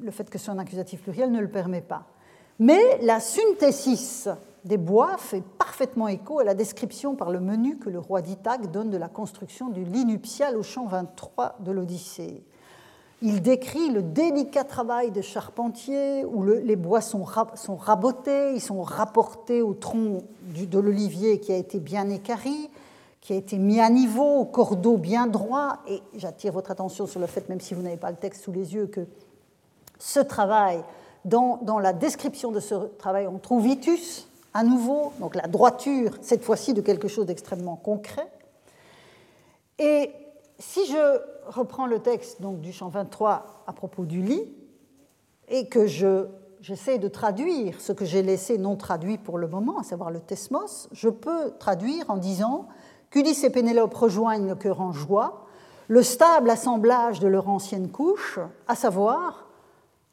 le 0.00 0.10
fait 0.12 0.30
que 0.30 0.38
ce 0.38 0.44
soit 0.44 0.54
un 0.54 0.58
accusatif 0.58 1.02
pluriel 1.02 1.32
ne 1.32 1.40
le 1.40 1.48
permet 1.48 1.80
pas. 1.80 2.04
Mais 2.60 2.98
la 3.02 3.18
synthesis 3.18 4.28
des 4.66 4.78
bois 4.78 5.16
fait 5.16 5.42
parfaitement 5.42 6.08
écho 6.08 6.40
à 6.40 6.44
la 6.44 6.54
description 6.54 7.14
par 7.14 7.30
le 7.30 7.38
menu 7.40 7.78
que 7.78 7.88
le 7.88 8.00
roi 8.00 8.20
d'Ithaque 8.20 8.70
donne 8.72 8.90
de 8.90 8.96
la 8.96 9.08
construction 9.08 9.68
du 9.68 9.84
lit 9.84 10.04
nuptial 10.04 10.56
au 10.56 10.62
champ 10.62 10.86
23 10.86 11.56
de 11.60 11.70
l'Odyssée. 11.70 12.42
Il 13.22 13.42
décrit 13.42 13.90
le 13.90 14.02
délicat 14.02 14.64
travail 14.64 15.10
des 15.10 15.22
charpentiers 15.22 16.24
où 16.24 16.42
les 16.42 16.76
bois 16.76 17.00
sont, 17.00 17.22
rabotés, 17.22 18.54
ils 18.54 18.60
sont 18.60 18.82
rapportés 18.82 19.62
au 19.62 19.72
tronc 19.72 20.18
de 20.42 20.78
l'olivier 20.78 21.40
qui 21.40 21.52
a 21.52 21.56
été 21.56 21.78
bien 21.78 22.10
écarri, 22.10 22.68
qui 23.20 23.32
a 23.32 23.36
été 23.36 23.56
mis 23.58 23.80
à 23.80 23.88
niveau, 23.88 24.40
au 24.40 24.44
cordeau 24.44 24.98
bien 24.98 25.28
droit. 25.28 25.78
Et 25.88 26.02
j'attire 26.16 26.52
votre 26.52 26.70
attention 26.70 27.06
sur 27.06 27.20
le 27.20 27.26
fait, 27.26 27.48
même 27.48 27.60
si 27.60 27.72
vous 27.72 27.82
n'avez 27.82 27.96
pas 27.96 28.10
le 28.10 28.16
texte 28.16 28.42
sous 28.42 28.52
les 28.52 28.74
yeux, 28.74 28.86
que 28.86 29.06
ce 29.98 30.20
travail, 30.20 30.82
dans, 31.24 31.58
dans 31.62 31.78
la 31.78 31.94
description 31.94 32.52
de 32.52 32.60
ce 32.60 32.74
travail, 32.98 33.26
on 33.26 33.38
trouve 33.38 33.66
itus, 33.66 34.28
à 34.56 34.62
nouveau, 34.62 35.12
donc 35.20 35.34
la 35.34 35.48
droiture, 35.48 36.12
cette 36.22 36.42
fois-ci 36.42 36.72
de 36.72 36.80
quelque 36.80 37.08
chose 37.08 37.26
d'extrêmement 37.26 37.76
concret. 37.76 38.26
Et 39.78 40.10
si 40.58 40.86
je 40.86 41.20
reprends 41.46 41.84
le 41.84 41.98
texte 41.98 42.40
donc, 42.40 42.62
du 42.62 42.72
chant 42.72 42.88
23 42.88 43.64
à 43.66 43.72
propos 43.74 44.06
du 44.06 44.22
lit, 44.22 44.50
et 45.48 45.68
que 45.68 45.86
j'essaie 45.86 46.98
de 46.98 47.06
traduire 47.06 47.82
ce 47.82 47.92
que 47.92 48.06
j'ai 48.06 48.22
laissé 48.22 48.56
non 48.56 48.76
traduit 48.76 49.18
pour 49.18 49.36
le 49.36 49.46
moment, 49.46 49.78
à 49.78 49.82
savoir 49.82 50.10
le 50.10 50.20
tesmos, 50.20 50.88
je 50.90 51.10
peux 51.10 51.52
traduire 51.58 52.08
en 52.08 52.16
disant 52.16 52.66
qu'Ulysse 53.10 53.44
et 53.44 53.50
Pénélope 53.50 53.92
rejoignent 53.92 54.48
le 54.48 54.54
cœur 54.56 54.80
en 54.80 54.92
joie, 54.92 55.44
le 55.88 56.02
stable 56.02 56.48
assemblage 56.48 57.20
de 57.20 57.28
leur 57.28 57.50
ancienne 57.50 57.90
couche, 57.90 58.38
à 58.68 58.74
savoir 58.74 59.48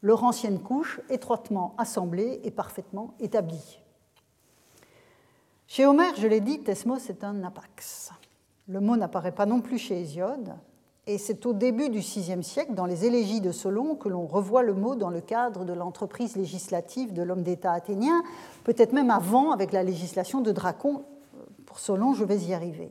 leur 0.02 0.22
ancienne 0.22 0.58
couche 0.60 1.00
étroitement 1.08 1.74
assemblée 1.78 2.42
et 2.44 2.50
parfaitement 2.50 3.14
établie. 3.20 3.80
Chez 5.66 5.86
Homère, 5.86 6.14
je 6.16 6.26
l'ai 6.26 6.40
dit, 6.40 6.60
Thesmos 6.60 7.08
est 7.08 7.24
un 7.24 7.42
apax. 7.42 8.10
Le 8.68 8.80
mot 8.80 8.96
n'apparaît 8.96 9.32
pas 9.32 9.46
non 9.46 9.60
plus 9.60 9.78
chez 9.78 10.00
Hésiode, 10.00 10.54
et 11.06 11.18
c'est 11.18 11.44
au 11.46 11.52
début 11.52 11.90
du 11.90 11.98
VIe 11.98 12.42
siècle, 12.42 12.74
dans 12.74 12.86
les 12.86 13.04
élégies 13.04 13.40
de 13.40 13.52
Solon, 13.52 13.94
que 13.94 14.08
l'on 14.08 14.26
revoit 14.26 14.62
le 14.62 14.74
mot 14.74 14.94
dans 14.94 15.10
le 15.10 15.20
cadre 15.20 15.64
de 15.64 15.72
l'entreprise 15.72 16.36
législative 16.36 17.12
de 17.12 17.22
l'homme 17.22 17.42
d'État 17.42 17.72
athénien, 17.72 18.22
peut-être 18.62 18.92
même 18.92 19.10
avant 19.10 19.50
avec 19.50 19.72
la 19.72 19.82
législation 19.82 20.40
de 20.40 20.52
Dracon. 20.52 21.02
Pour 21.66 21.78
Solon, 21.78 22.14
je 22.14 22.24
vais 22.24 22.38
y 22.38 22.54
arriver. 22.54 22.90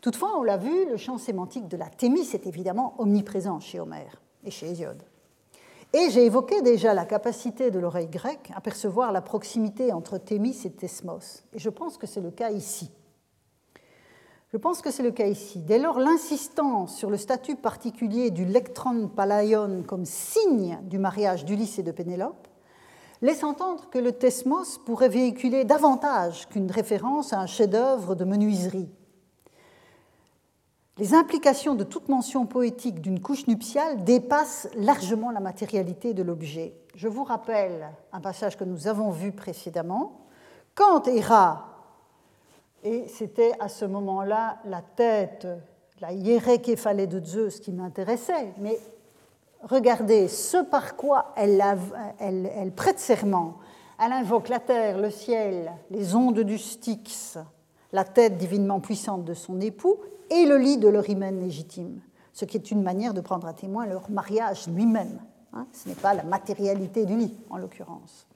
Toutefois, 0.00 0.38
on 0.38 0.42
l'a 0.42 0.56
vu, 0.56 0.88
le 0.88 0.96
champ 0.96 1.18
sémantique 1.18 1.68
de 1.68 1.76
la 1.76 1.90
thémis 1.90 2.28
est 2.32 2.46
évidemment 2.46 2.94
omniprésent 2.98 3.60
chez 3.60 3.80
Homère 3.80 4.20
et 4.44 4.50
chez 4.50 4.70
Hésiode. 4.70 5.02
Et 5.94 6.10
j'ai 6.10 6.26
évoqué 6.26 6.60
déjà 6.60 6.92
la 6.92 7.06
capacité 7.06 7.70
de 7.70 7.78
l'oreille 7.78 8.08
grecque 8.08 8.52
à 8.54 8.60
percevoir 8.60 9.10
la 9.10 9.22
proximité 9.22 9.90
entre 9.92 10.18
Thémis 10.18 10.60
et 10.64 10.70
Thesmos. 10.70 11.44
Et 11.54 11.58
je 11.58 11.70
pense 11.70 11.96
que 11.96 12.06
c'est 12.06 12.20
le 12.20 12.30
cas 12.30 12.50
ici. 12.50 12.90
Dès 15.60 15.78
lors, 15.78 15.98
l'insistance 15.98 16.94
sur 16.94 17.08
le 17.08 17.16
statut 17.16 17.56
particulier 17.56 18.30
du 18.30 18.44
lectron 18.44 19.08
palaion 19.08 19.82
comme 19.86 20.04
signe 20.04 20.78
du 20.82 20.98
mariage 20.98 21.46
d'Ulysse 21.46 21.78
et 21.78 21.82
de 21.82 21.92
Pénélope 21.92 22.48
laisse 23.22 23.42
entendre 23.42 23.88
que 23.90 23.98
le 23.98 24.12
Thesmos 24.12 24.78
pourrait 24.84 25.08
véhiculer 25.08 25.64
davantage 25.64 26.48
qu'une 26.48 26.70
référence 26.70 27.32
à 27.32 27.40
un 27.40 27.46
chef-d'œuvre 27.46 28.14
de 28.14 28.24
menuiserie 28.24 28.90
les 30.98 31.14
implications 31.14 31.74
de 31.74 31.84
toute 31.84 32.08
mention 32.08 32.44
poétique 32.44 33.00
d'une 33.00 33.20
couche 33.20 33.46
nuptiale 33.46 34.02
dépassent 34.02 34.68
largement 34.74 35.30
la 35.30 35.40
matérialité 35.40 36.12
de 36.12 36.24
l'objet. 36.24 36.74
Je 36.96 37.06
vous 37.06 37.22
rappelle 37.22 37.88
un 38.12 38.20
passage 38.20 38.56
que 38.56 38.64
nous 38.64 38.88
avons 38.88 39.10
vu 39.10 39.30
précédemment. 39.30 40.26
Quand 40.74 41.06
Héra, 41.06 41.66
et 42.82 43.06
c'était 43.06 43.52
à 43.60 43.68
ce 43.68 43.84
moment-là 43.84 44.58
la 44.64 44.82
tête, 44.82 45.46
la 46.00 46.12
hiérécéphalée 46.12 47.06
de 47.06 47.24
Zeus 47.24 47.60
qui 47.60 47.72
m'intéressait, 47.72 48.54
mais 48.58 48.78
regardez 49.62 50.26
ce 50.26 50.64
par 50.64 50.96
quoi 50.96 51.32
elle, 51.36 51.62
elle 52.18 52.72
prête 52.72 52.98
serment. 52.98 53.58
Elle 54.00 54.12
invoque 54.12 54.48
la 54.48 54.60
terre, 54.60 54.98
le 54.98 55.10
ciel, 55.10 55.72
les 55.90 56.14
ondes 56.14 56.40
du 56.40 56.58
Styx, 56.58 57.38
la 57.92 58.04
tête 58.04 58.36
divinement 58.36 58.80
puissante 58.80 59.24
de 59.24 59.34
son 59.34 59.60
époux, 59.60 59.96
et 60.30 60.44
le 60.44 60.58
lit 60.58 60.78
de 60.78 60.88
leur 60.88 61.08
hymen 61.08 61.40
légitime, 61.40 62.00
ce 62.32 62.44
qui 62.44 62.56
est 62.56 62.70
une 62.70 62.82
manière 62.82 63.14
de 63.14 63.20
prendre 63.20 63.46
à 63.46 63.54
témoin 63.54 63.86
leur 63.86 64.10
mariage 64.10 64.68
lui-même. 64.68 65.20
Hein. 65.54 65.66
ce 65.72 65.88
n'est 65.88 65.94
pas 65.94 66.12
la 66.12 66.24
matérialité 66.24 67.06
du 67.06 67.16
lit, 67.16 67.34
en 67.48 67.56
l'occurrence. 67.56 68.26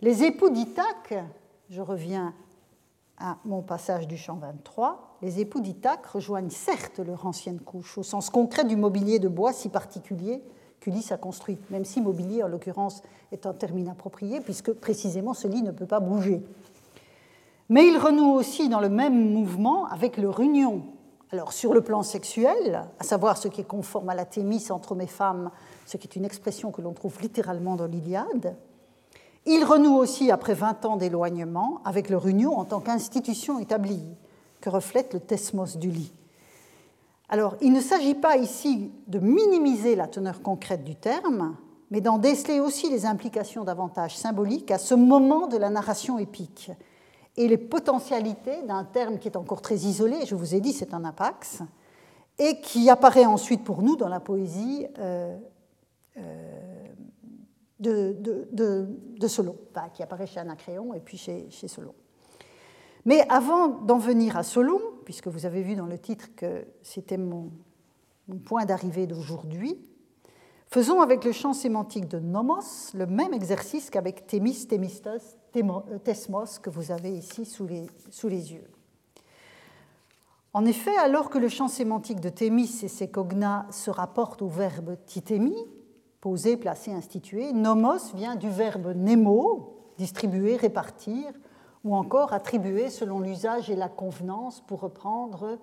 Les 0.00 0.24
époux 0.24 0.48
d'Ithaque, 0.48 1.14
je 1.68 1.82
reviens 1.82 2.32
à 3.18 3.36
mon 3.44 3.62
passage 3.62 4.08
du 4.08 4.16
chant 4.16 4.36
23, 4.36 5.18
les 5.22 5.40
époux 5.40 5.60
d'Ithaque 5.60 6.06
rejoignent 6.06 6.50
certes 6.50 6.98
leur 6.98 7.26
ancienne 7.26 7.60
couche, 7.60 7.98
au 7.98 8.02
sens 8.02 8.30
concret 8.30 8.64
du 8.64 8.76
mobilier 8.76 9.18
de 9.18 9.28
bois 9.28 9.52
si 9.52 9.68
particulier 9.68 10.42
qu'Ulysse 10.80 11.12
a 11.12 11.16
construit, 11.16 11.58
même 11.70 11.84
si 11.84 12.00
mobilier, 12.00 12.42
en 12.42 12.48
l'occurrence, 12.48 13.02
est 13.32 13.46
un 13.46 13.54
terme 13.54 13.78
inapproprié, 13.78 14.40
puisque 14.40 14.72
précisément 14.72 15.32
ce 15.32 15.48
lit 15.48 15.62
ne 15.62 15.70
peut 15.70 15.86
pas 15.86 16.00
bouger. 16.00 16.42
Mais 17.68 17.86
il 17.86 17.98
renoue 17.98 18.32
aussi 18.34 18.68
dans 18.68 18.80
le 18.80 18.88
même 18.88 19.32
mouvement 19.32 19.86
avec 19.86 20.16
leur 20.16 20.40
union 20.40 20.82
alors, 21.34 21.52
sur 21.52 21.74
le 21.74 21.80
plan 21.80 22.04
sexuel, 22.04 22.84
à 23.00 23.02
savoir 23.02 23.36
ce 23.36 23.48
qui 23.48 23.60
est 23.60 23.66
conforme 23.66 24.08
à 24.08 24.14
la 24.14 24.24
thémis 24.24 24.70
entre 24.70 24.92
hommes 24.92 25.00
et 25.00 25.08
femmes, 25.08 25.50
ce 25.84 25.96
qui 25.96 26.06
est 26.06 26.14
une 26.14 26.24
expression 26.24 26.70
que 26.70 26.80
l'on 26.80 26.92
trouve 26.92 27.20
littéralement 27.20 27.74
dans 27.74 27.86
l'Iliade, 27.86 28.56
il 29.44 29.64
renoue 29.64 29.96
aussi, 29.96 30.30
après 30.30 30.54
20 30.54 30.84
ans 30.84 30.96
d'éloignement, 30.96 31.80
avec 31.84 32.08
leur 32.08 32.28
union 32.28 32.56
en 32.56 32.64
tant 32.64 32.78
qu'institution 32.78 33.58
établie, 33.58 34.04
que 34.60 34.70
reflète 34.70 35.12
le 35.12 35.18
thesmos 35.18 35.76
du 35.76 35.90
lit. 35.90 36.12
Alors, 37.28 37.56
il 37.60 37.72
ne 37.72 37.80
s'agit 37.80 38.14
pas 38.14 38.36
ici 38.36 38.92
de 39.08 39.18
minimiser 39.18 39.96
la 39.96 40.06
teneur 40.06 40.40
concrète 40.40 40.84
du 40.84 40.94
terme, 40.94 41.56
mais 41.90 42.00
d'en 42.00 42.18
déceler 42.18 42.60
aussi 42.60 42.88
les 42.90 43.06
implications 43.06 43.64
davantage 43.64 44.16
symboliques 44.16 44.70
à 44.70 44.78
ce 44.78 44.94
moment 44.94 45.48
de 45.48 45.56
la 45.56 45.70
narration 45.70 46.16
épique, 46.20 46.70
et 47.36 47.48
les 47.48 47.58
potentialités 47.58 48.62
d'un 48.62 48.84
terme 48.84 49.18
qui 49.18 49.28
est 49.28 49.36
encore 49.36 49.60
très 49.60 49.76
isolé, 49.76 50.24
je 50.26 50.34
vous 50.34 50.54
ai 50.54 50.60
dit 50.60 50.72
c'est 50.72 50.94
un 50.94 51.04
apax, 51.04 51.62
et 52.38 52.60
qui 52.60 52.90
apparaît 52.90 53.26
ensuite 53.26 53.64
pour 53.64 53.82
nous 53.82 53.96
dans 53.96 54.08
la 54.08 54.20
poésie 54.20 54.86
euh, 54.98 55.36
euh, 56.16 56.88
de, 57.80 59.28
Solon, 59.28 59.56
qui 59.94 60.02
apparaît 60.02 60.26
chez 60.26 60.40
Anacréon 60.40 60.94
et 60.94 61.00
puis 61.00 61.16
chez, 61.16 61.48
Solon. 61.68 61.94
Mais 63.04 63.26
avant 63.28 63.68
d'en 63.68 63.98
venir 63.98 64.36
à 64.36 64.42
Solon, 64.42 64.80
puisque 65.04 65.28
vous 65.28 65.46
avez 65.46 65.62
vu 65.62 65.74
dans 65.76 65.86
le 65.86 65.98
titre 65.98 66.28
que 66.34 66.66
c'était 66.82 67.18
mon 67.18 67.50
point 68.44 68.64
d'arrivée 68.64 69.06
d'aujourd'hui, 69.06 69.78
faisons 70.74 71.00
avec 71.00 71.24
le 71.24 71.30
champ 71.30 71.52
sémantique 71.52 72.08
de 72.08 72.18
nomos 72.18 72.90
le 72.94 73.06
même 73.06 73.32
exercice 73.32 73.90
qu'avec 73.90 74.26
thémis, 74.26 74.66
thémistos, 74.66 75.38
thesmos 76.02 76.58
que 76.58 76.68
vous 76.68 76.90
avez 76.90 77.12
ici 77.12 77.44
sous 77.44 77.68
les, 77.68 78.52
yeux. 78.52 78.68
En 80.52 80.64
effet, 80.64 80.96
alors 80.96 81.30
que 81.30 81.38
le 81.38 81.46
champ 81.46 81.68
sémantique 81.68 82.18
de 82.18 82.28
thémis 82.28 82.80
et 82.82 82.88
ses 82.88 83.08
cognas 83.08 83.66
se 83.70 83.88
rapporte 83.88 84.42
au 84.42 84.48
verbe 84.48 84.96
titémi, 85.06 85.54
posé, 86.20 86.56
placé, 86.56 86.90
institué, 86.90 87.52
nomos 87.52 88.12
vient 88.12 88.34
du 88.34 88.50
verbe 88.50 88.96
nemo, 88.96 89.92
distribuer, 89.96 90.56
répartir, 90.56 91.30
ou 91.84 91.94
encore 91.94 92.32
attribuer 92.32 92.90
selon 92.90 93.20
l'usage 93.20 93.70
et 93.70 93.76
la 93.76 93.88
convenance, 93.88 94.60
pour 94.60 94.80
reprendre 94.80 95.56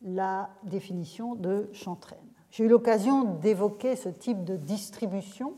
la 0.00 0.48
définition 0.62 1.34
de 1.34 1.68
Chantraine. 1.74 2.25
J'ai 2.56 2.64
eu 2.64 2.68
l'occasion 2.68 3.34
d'évoquer 3.34 3.96
ce 3.96 4.08
type 4.08 4.42
de 4.42 4.56
distribution 4.56 5.52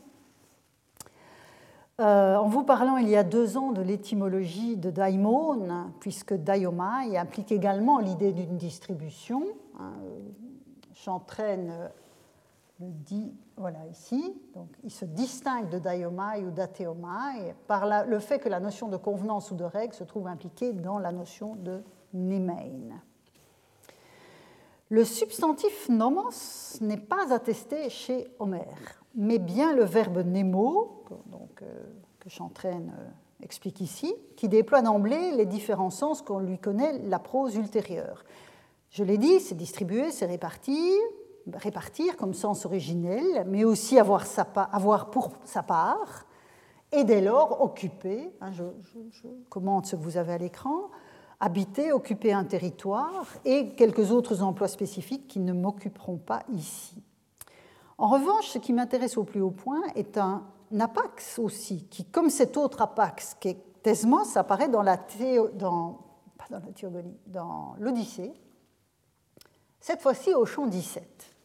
euh, 2.01 2.35
en 2.35 2.49
vous 2.49 2.63
parlant 2.63 2.97
il 2.97 3.07
y 3.07 3.15
a 3.15 3.23
deux 3.23 3.57
ans 3.57 3.71
de 3.71 3.81
l'étymologie 3.81 4.75
de 4.75 4.89
daimon, 4.89 5.91
puisque 6.01 6.33
daimai 6.33 7.17
implique 7.17 7.53
également 7.53 7.99
l'idée 7.99 8.33
d'une 8.33 8.57
distribution. 8.57 9.45
Hein, 9.79 9.93
Chantraine 10.93 11.89
le 12.81 12.87
dit 12.89 13.33
voilà, 13.55 13.85
ici. 13.89 14.35
Donc, 14.53 14.67
il 14.83 14.91
se 14.91 15.05
distingue 15.05 15.69
de 15.69 15.79
daiomai 15.79 16.43
ou 16.45 16.51
d'ateomai 16.51 17.55
par 17.67 18.05
le 18.05 18.19
fait 18.19 18.39
que 18.39 18.49
la 18.49 18.59
notion 18.59 18.89
de 18.89 18.97
convenance 18.97 19.51
ou 19.51 19.55
de 19.55 19.63
règle 19.63 19.93
se 19.93 20.03
trouve 20.03 20.27
impliquée 20.27 20.73
dans 20.73 20.99
la 20.99 21.13
notion 21.13 21.55
de 21.55 21.81
nemein. 22.13 22.99
Le 24.89 25.05
substantif 25.05 25.87
nomos 25.89 26.79
n'est 26.81 26.97
pas 26.97 27.33
attesté 27.33 27.89
chez 27.89 28.27
Homère 28.39 28.99
mais 29.15 29.39
bien 29.39 29.73
le 29.73 29.83
verbe 29.83 30.19
nemo, 30.25 31.03
euh, 31.61 31.65
que 32.19 32.29
Chantraine 32.29 32.93
euh, 32.97 33.09
explique 33.43 33.81
ici, 33.81 34.13
qui 34.35 34.47
déploie 34.47 34.81
d'emblée 34.81 35.31
les 35.31 35.45
différents 35.45 35.89
sens 35.89 36.21
qu'on 36.21 36.39
lui 36.39 36.57
connaît 36.57 36.99
la 36.99 37.19
prose 37.19 37.55
ultérieure. 37.55 38.23
Je 38.89 39.03
l'ai 39.03 39.17
dit, 39.17 39.39
c'est 39.39 39.55
distribuer, 39.55 40.11
c'est 40.11 40.25
répartir, 40.25 40.95
répartir 41.53 42.17
comme 42.17 42.33
sens 42.33 42.65
originel, 42.65 43.45
mais 43.47 43.63
aussi 43.63 43.99
avoir, 43.99 44.25
sa, 44.25 44.41
avoir 44.41 45.09
pour 45.11 45.31
sa 45.43 45.63
part, 45.63 46.25
et 46.91 47.03
dès 47.03 47.21
lors 47.21 47.61
occuper, 47.61 48.31
hein, 48.41 48.51
je, 48.51 48.63
je, 49.11 49.27
commente 49.49 49.85
ce 49.85 49.95
que 49.95 50.01
vous 50.01 50.17
avez 50.17 50.33
à 50.33 50.37
l'écran, 50.39 50.89
habiter, 51.39 51.91
occuper 51.91 52.33
un 52.33 52.43
territoire, 52.43 53.25
et 53.45 53.69
quelques 53.69 54.11
autres 54.11 54.41
emplois 54.41 54.67
spécifiques 54.67 55.27
qui 55.27 55.39
ne 55.39 55.53
m'occuperont 55.53 56.17
pas 56.17 56.43
ici. 56.53 57.01
En 57.97 58.07
revanche, 58.07 58.47
ce 58.47 58.57
qui 58.57 58.73
m'intéresse 58.73 59.17
au 59.17 59.23
plus 59.23 59.41
haut 59.41 59.51
point 59.51 59.81
est 59.95 60.17
un 60.17 60.43
apax 60.79 61.39
aussi, 61.39 61.85
qui, 61.85 62.05
comme 62.05 62.29
cet 62.29 62.57
autre 62.57 62.81
apax 62.81 63.35
qui 63.39 63.49
est 63.49 63.57
Thesmos, 63.83 64.35
apparaît 64.35 64.67
dans 64.67 64.81
la, 64.81 64.97
dans, 65.53 65.99
dans 66.49 66.59
la 66.59 66.73
théogonie, 66.73 67.17
dans 67.27 67.75
l'Odyssée, 67.79 68.33
cette 69.79 70.01
fois-ci 70.01 70.33
au 70.33 70.45
champ 70.45 70.67
17. 70.67 71.35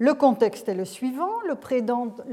Le 0.00 0.14
contexte 0.14 0.66
est 0.70 0.74
le 0.74 0.86
suivant. 0.86 1.42
Le 1.46 1.56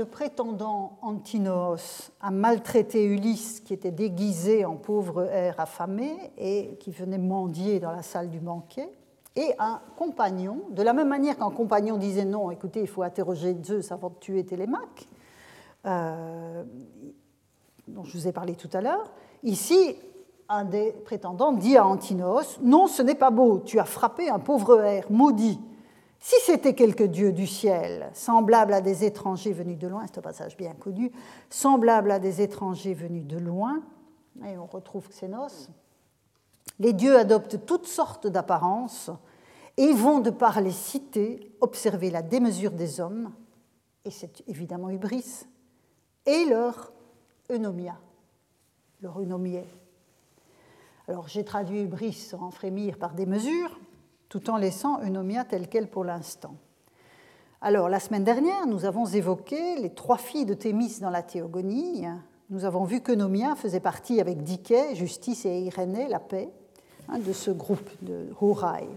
prétendant, 0.06 0.98
Antinoos 1.02 2.12
a 2.22 2.32
maltraité 2.32 3.04
Ulysse, 3.04 3.60
qui 3.60 3.74
était 3.74 3.92
déguisé 3.92 4.64
en 4.64 4.78
pauvre 4.78 5.24
air 5.30 5.60
affamé 5.60 6.16
et 6.38 6.78
qui 6.80 6.92
venait 6.92 7.18
mendier 7.18 7.82
dans 7.82 7.92
la 7.92 8.04
salle 8.04 8.30
du 8.30 8.40
banquet 8.40 8.90
et 9.36 9.54
un 9.60 9.82
compagnon, 9.98 10.62
de 10.70 10.82
la 10.82 10.94
même 10.94 11.10
manière 11.10 11.38
qu'un 11.38 11.52
compagnon 11.52 11.98
disait 11.98 12.24
non, 12.24 12.52
écoutez, 12.52 12.80
il 12.80 12.88
faut 12.88 13.04
interroger 13.04 13.54
Zeus 13.62 13.92
avant 13.92 14.12
de 14.12 14.16
tuer 14.16 14.46
Télémaque, 14.46 15.06
euh, 15.86 16.64
dont 17.86 18.06
je 18.06 18.18
vous 18.18 18.30
ai 18.30 18.32
parlé 18.32 18.56
tout 18.56 18.70
à 18.72 18.80
l'heure, 18.80 19.12
ici, 19.44 19.98
un 20.48 20.64
des 20.64 20.94
prétendants 21.04 21.52
dit 21.52 21.76
à 21.76 21.86
Antinos, 21.86 22.60
non, 22.62 22.88
ce 22.88 23.02
n'est 23.02 23.14
pas 23.14 23.30
beau, 23.30 23.60
tu 23.60 23.78
as 23.78 23.86
frappé 23.86 24.30
un 24.30 24.40
pauvre 24.40 24.82
air, 24.82 25.08
maudit. 25.10 25.60
Si 26.20 26.36
c'était 26.46 26.74
quelque 26.74 27.04
dieu 27.04 27.32
du 27.32 27.46
ciel, 27.46 28.10
semblable 28.14 28.74
à 28.74 28.82
des 28.82 29.06
étrangers 29.06 29.54
venus 29.54 29.78
de 29.78 29.88
loin, 29.88 30.06
c'est 30.08 30.18
un 30.18 30.24
passage 30.24 30.58
bien 30.58 30.74
connu, 30.74 31.12
semblable 31.50 32.12
à 32.12 32.20
des 32.20 32.42
étrangers 32.42 32.94
venus 32.94 33.26
de 33.26 33.38
loin, 33.38 33.82
et 34.46 34.58
on 34.58 34.66
retrouve 34.66 35.08
Xénos, 35.10 35.70
les 36.80 36.94
dieux 36.94 37.18
adoptent 37.18 37.66
toutes 37.66 37.88
sortes 37.88 38.28
d'apparences 38.28 39.12
et 39.78 39.94
vont, 39.94 40.20
de 40.20 40.32
par 40.32 40.60
les 40.60 40.72
cités, 40.72 41.56
observer 41.62 42.10
la 42.10 42.24
démesure 42.24 42.72
des 42.72 43.00
hommes, 43.00 43.32
et 44.04 44.12
c'est 44.12 44.44
évidemment 44.48 44.90
Hubris, 44.90 45.46
et 46.26 46.46
leur 46.46 46.92
eunomia, 47.52 47.98
leur 49.02 49.20
eunomier. 49.22 49.66
Alors 51.08 51.28
j'ai 51.28 51.46
traduit 51.46 51.82
Hubris 51.82 52.32
en 52.40 52.52
frémir 52.52 52.98
par 52.98 53.14
démesure, 53.14 53.80
tout 54.30 54.50
en 54.50 54.58
laissant 54.58 55.02
eunomia 55.02 55.46
telle 55.46 55.68
qu'elle 55.68 55.90
pour 55.90 56.04
l'instant. 56.04 56.56
Alors, 57.62 57.90
la 57.90 58.00
semaine 58.00 58.24
dernière, 58.24 58.68
nous 58.68 58.86
avons 58.86 59.06
évoqué 59.06 59.78
les 59.78 59.90
trois 59.90 60.18
filles 60.18 60.46
de 60.46 60.54
Thémis 60.54 61.00
dans 61.02 61.10
la 61.10 61.24
Théogonie. 61.24 62.06
Nous 62.50 62.66
avons 62.66 62.84
vu 62.84 63.02
que 63.02 63.12
Nomia 63.12 63.56
faisait 63.56 63.80
partie 63.80 64.22
avec 64.22 64.44
Dike, 64.44 64.74
Justice 64.94 65.46
et 65.46 65.60
Irénée, 65.62 66.08
la 66.08 66.20
paix, 66.20 66.50
hein, 67.10 67.18
de 67.18 67.34
ce 67.34 67.50
groupe 67.50 67.90
de 68.02 68.28
Horai. 68.40 68.88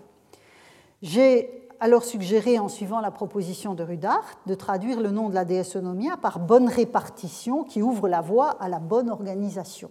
J'ai 1.00 1.68
alors 1.80 2.04
suggéré, 2.04 2.58
en 2.58 2.68
suivant 2.68 3.00
la 3.00 3.10
proposition 3.10 3.72
de 3.74 3.82
Rudart, 3.82 4.38
de 4.46 4.54
traduire 4.54 5.00
le 5.00 5.10
nom 5.10 5.30
de 5.30 5.34
la 5.34 5.46
déesse 5.46 5.74
Onomia 5.76 6.18
par 6.18 6.38
bonne 6.38 6.68
répartition 6.68 7.64
qui 7.64 7.80
ouvre 7.80 8.06
la 8.06 8.20
voie 8.20 8.50
à 8.60 8.68
la 8.68 8.78
bonne 8.78 9.08
organisation. 9.08 9.90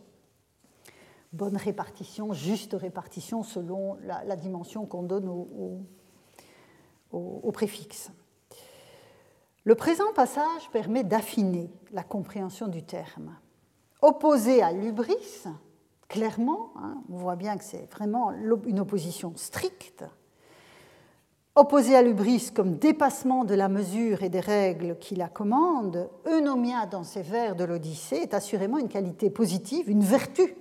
Bonne 1.32 1.58
répartition, 1.58 2.34
juste 2.34 2.74
répartition 2.74 3.44
selon 3.44 3.98
la, 4.02 4.36
dimension 4.36 4.86
qu'on 4.86 5.04
donne 5.04 5.28
au, 7.12 7.52
préfixe. 7.52 8.12
Le 9.64 9.76
présent 9.76 10.12
passage 10.16 10.70
permet 10.72 11.04
d'affiner 11.04 11.70
la 11.92 12.04
compréhension 12.04 12.68
du 12.68 12.84
terme. 12.84 13.36
Opposé 14.02 14.64
à 14.64 14.72
l'ubris, 14.72 15.44
clairement, 16.08 16.72
hein, 16.78 17.04
on 17.12 17.18
voit 17.18 17.36
bien 17.36 17.58
que 17.58 17.64
c'est 17.64 17.92
vraiment 17.92 18.32
une 18.32 18.80
opposition 18.80 19.34
stricte, 19.36 20.06
Opposé 21.60 21.94
à 21.94 22.02
l'ubris 22.02 22.52
comme 22.56 22.78
dépassement 22.78 23.44
de 23.44 23.54
la 23.54 23.68
mesure 23.68 24.24
et 24.24 24.30
des 24.30 24.40
règles 24.40 24.98
qui 24.98 25.16
la 25.16 25.28
commandent, 25.28 26.10
eunomia 26.26 26.86
dans 26.86 27.04
ses 27.04 27.22
vers 27.22 27.54
de 27.54 27.66
l'Odyssée 27.66 28.16
est 28.16 28.34
assurément 28.34 28.78
une 28.78 28.88
qualité 28.88 29.30
positive, 29.30 29.90
une 29.90 30.04
vertu, 30.04 30.56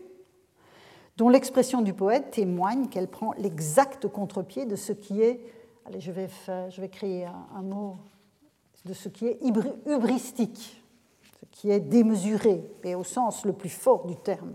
dont 1.18 1.28
l'expression 1.28 1.82
du 1.82 1.92
poète 1.92 2.30
témoigne 2.30 2.86
qu'elle 2.86 3.08
prend 3.08 3.32
l'exact 3.38 4.06
contre-pied 4.06 4.66
de 4.66 4.76
ce 4.76 4.92
qui 4.92 5.20
est, 5.20 5.40
allez, 5.84 6.00
je 6.00 6.12
vais, 6.12 6.88
créer 6.88 7.26
un, 7.26 7.62
mot, 7.62 7.96
de 8.84 8.94
ce 8.94 9.08
qui 9.08 9.26
est 9.26 9.40
hubristique, 9.86 10.80
ce 11.40 11.46
qui 11.50 11.70
est 11.72 11.80
démesuré, 11.80 12.62
et 12.84 12.94
au 12.94 13.02
sens 13.02 13.44
le 13.44 13.52
plus 13.52 13.68
fort 13.68 14.06
du 14.06 14.14
terme. 14.14 14.52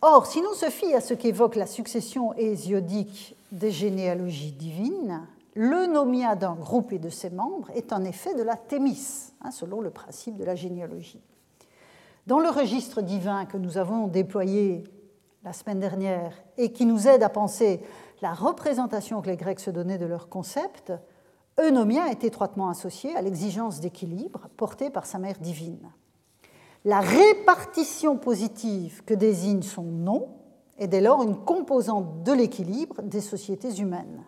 Or, 0.00 0.24
si 0.24 0.40
l'on 0.40 0.54
se 0.54 0.70
fie 0.70 0.94
à 0.94 1.02
ce 1.02 1.12
qu'évoque 1.12 1.56
la 1.56 1.66
succession 1.66 2.32
hésiodique 2.34 3.36
des 3.52 3.70
généalogies 3.70 4.52
divines, 4.52 5.26
le 5.54 5.86
nomia 5.86 6.36
d'un 6.36 6.54
groupe 6.54 6.92
et 6.92 6.98
de 6.98 7.10
ses 7.10 7.28
membres 7.28 7.68
est 7.74 7.92
en 7.92 8.02
effet 8.04 8.34
de 8.34 8.42
la 8.42 8.56
thémis, 8.56 9.34
hein, 9.42 9.50
selon 9.50 9.82
le 9.82 9.90
principe 9.90 10.36
de 10.36 10.44
la 10.44 10.54
généalogie. 10.54 11.20
Dans 12.26 12.38
le 12.38 12.48
registre 12.48 13.02
divin 13.02 13.44
que 13.44 13.58
nous 13.58 13.76
avons 13.76 14.06
déployé 14.06 14.84
la 15.48 15.54
semaine 15.54 15.80
dernière 15.80 16.34
et 16.58 16.72
qui 16.72 16.84
nous 16.84 17.08
aide 17.08 17.22
à 17.22 17.30
penser 17.30 17.80
la 18.20 18.34
représentation 18.34 19.22
que 19.22 19.28
les 19.28 19.38
Grecs 19.38 19.60
se 19.60 19.70
donnaient 19.70 19.96
de 19.96 20.04
leur 20.04 20.28
concept, 20.28 20.92
Eunomia 21.58 22.08
est 22.08 22.22
étroitement 22.22 22.68
associé 22.68 23.16
à 23.16 23.22
l'exigence 23.22 23.80
d'équilibre 23.80 24.50
portée 24.58 24.90
par 24.90 25.06
sa 25.06 25.18
mère 25.18 25.38
divine. 25.38 25.90
La 26.84 27.00
répartition 27.00 28.18
positive 28.18 29.02
que 29.06 29.14
désigne 29.14 29.62
son 29.62 29.84
nom 29.84 30.28
est 30.76 30.86
dès 30.86 31.00
lors 31.00 31.22
une 31.22 31.38
composante 31.38 32.22
de 32.24 32.32
l'équilibre 32.32 33.00
des 33.00 33.22
sociétés 33.22 33.74
humaines. 33.76 34.24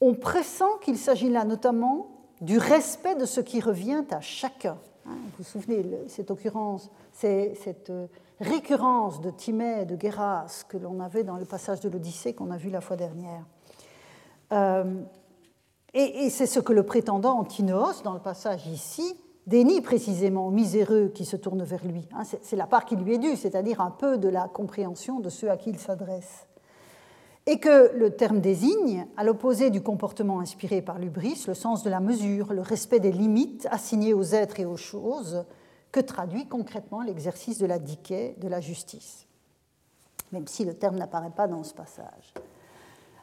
On 0.00 0.14
pressent 0.14 0.78
qu'il 0.82 0.98
s'agit 0.98 1.30
là 1.30 1.44
notamment 1.44 2.10
du 2.40 2.58
respect 2.58 3.16
de 3.16 3.24
ce 3.24 3.40
qui 3.40 3.60
revient 3.60 4.04
à 4.12 4.20
chacun. 4.20 4.78
Hein, 5.04 5.16
vous 5.16 5.30
vous 5.38 5.44
souvenez, 5.44 5.84
cette 6.06 6.30
occurrence, 6.30 6.90
cette 7.12 7.90
euh, 7.90 8.06
récurrence 8.40 9.20
de 9.20 9.30
Timée 9.30 9.84
de 9.84 9.96
Guéras 9.96 10.64
que 10.68 10.76
l'on 10.76 11.00
avait 11.00 11.24
dans 11.24 11.36
le 11.36 11.44
passage 11.44 11.80
de 11.80 11.88
l'Odyssée 11.88 12.34
qu'on 12.34 12.50
a 12.50 12.56
vu 12.56 12.70
la 12.70 12.80
fois 12.80 12.96
dernière. 12.96 13.44
Euh, 14.52 15.02
et, 15.94 16.28
c'est 16.28 16.46
ce 16.46 16.60
que 16.60 16.74
le 16.74 16.82
prétendant 16.82 17.38
Antinoos, 17.38 18.02
dans 18.04 18.12
le 18.12 18.20
passage 18.20 18.66
ici, 18.66 19.16
dénie 19.46 19.80
précisément 19.80 20.46
aux 20.46 20.50
miséreux 20.50 21.10
qui 21.14 21.24
se 21.24 21.36
tournent 21.36 21.62
vers 21.62 21.86
lui. 21.86 22.06
Hein, 22.12 22.24
c'est 22.42 22.56
la 22.56 22.66
part 22.66 22.84
qui 22.84 22.96
lui 22.96 23.14
est 23.14 23.18
due, 23.18 23.36
c'est-à-dire 23.36 23.80
un 23.80 23.90
peu 23.90 24.18
de 24.18 24.28
la 24.28 24.46
compréhension 24.48 25.20
de 25.20 25.30
ceux 25.30 25.50
à 25.50 25.56
qui 25.56 25.70
il 25.70 25.78
s'adresse. 25.78 26.46
Et 27.46 27.60
que 27.60 27.96
le 27.96 28.10
terme 28.10 28.40
désigne, 28.40 29.06
à 29.16 29.24
l'opposé 29.24 29.70
du 29.70 29.80
comportement 29.80 30.40
inspiré 30.40 30.82
par 30.82 30.98
l'ubris, 30.98 31.42
le 31.46 31.54
sens 31.54 31.82
de 31.82 31.88
la 31.88 32.00
mesure, 32.00 32.52
le 32.52 32.60
respect 32.60 33.00
des 33.00 33.12
limites 33.12 33.66
assignées 33.70 34.12
aux 34.12 34.34
êtres 34.34 34.60
et 34.60 34.66
aux 34.66 34.76
choses, 34.76 35.46
que 35.96 36.00
traduit 36.02 36.44
concrètement 36.44 37.00
l'exercice 37.00 37.56
de 37.56 37.64
la 37.64 37.78
diquée, 37.78 38.36
de 38.38 38.48
la 38.48 38.60
justice. 38.60 39.26
Même 40.30 40.46
si 40.46 40.66
le 40.66 40.74
terme 40.74 40.96
n'apparaît 40.96 41.30
pas 41.30 41.48
dans 41.48 41.64
ce 41.64 41.72
passage. 41.72 42.34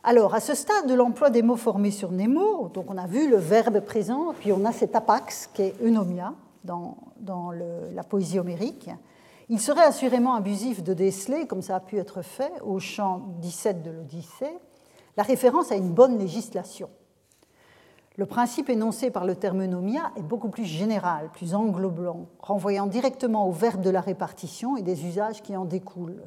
Alors, 0.04 0.34
à 0.34 0.40
ce 0.40 0.56
stade 0.56 0.88
de 0.88 0.96
l'emploi 0.96 1.30
des 1.30 1.44
mots 1.44 1.56
formés 1.56 1.92
sur 1.92 2.12
Nemo, 2.12 2.70
donc 2.70 2.90
on 2.90 2.98
a 2.98 3.06
vu 3.06 3.30
le 3.30 3.38
verbe 3.38 3.80
présent, 3.82 4.34
puis 4.40 4.52
on 4.52 4.66
a 4.66 4.72
cet 4.72 4.96
apax 4.96 5.52
qui 5.54 5.62
est 5.62 5.76
eunomia 5.84 6.34
dans, 6.64 6.98
la 7.94 8.04
poésie 8.04 8.40
homérique. 8.40 8.90
Il 9.50 9.62
serait 9.62 9.84
assurément 9.84 10.34
abusif 10.34 10.82
de 10.82 10.96
déceler, 10.96 11.46
comme 11.46 11.62
ça 11.62 11.76
a 11.76 11.80
pu 11.80 12.00
être 12.00 12.24
fait 12.24 12.54
au 12.64 12.80
chant 12.80 13.22
17 13.38 13.84
de 13.84 13.92
l'Odyssée, 13.92 14.58
la 15.16 15.22
référence 15.22 15.72
à 15.72 15.76
une 15.76 15.92
bonne 15.92 16.18
législation. 16.18 16.90
Le 18.16 18.28
principe 18.28 18.70
énoncé 18.70 19.10
par 19.10 19.26
le 19.26 19.36
terme 19.36 19.64
eunomia 19.64 20.12
est 20.16 20.22
beaucoup 20.22 20.50
plus 20.50 20.66
général, 20.66 21.30
plus 21.34 21.56
englobant, 21.56 22.28
renvoyant 22.40 22.86
directement 22.86 23.48
au 23.48 23.52
verbe 23.52 23.82
de 23.82 23.90
la 23.90 24.02
répartition 24.02 24.78
et 24.78 24.84
des 24.84 25.06
usages 25.06 25.42
qui 25.42 25.56
en 25.56 25.66
découlent. 25.66 26.24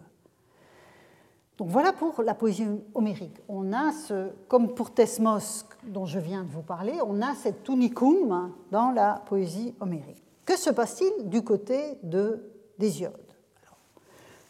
Donc 1.59 1.68
voilà 1.68 1.92
pour 1.92 2.22
la 2.22 2.35
poésie 2.35 2.66
homérique. 2.94 3.40
On 3.49 3.72
a 3.72 3.92
ce, 3.92 4.31
comme 4.49 4.75
pour 4.75 4.90
Thesmos 4.90 5.64
dont 5.87 6.07
je 6.07 6.18
viens 6.18 6.42
de 6.42 6.51
vous 6.51 6.62
parler, 6.62 6.94
on 7.07 7.22
a 7.22 7.35
cet 7.35 7.68
unicum 7.68 8.53
dans 8.72 8.90
la 8.90 9.22
poésie 9.27 9.72
homérique. 9.81 10.22
Que 10.44 10.59
se 10.59 10.70
passe-t-il 10.70 11.29
du 11.29 11.42
côté 11.42 11.99
de, 12.03 12.42
d'Hésiode 12.79 13.33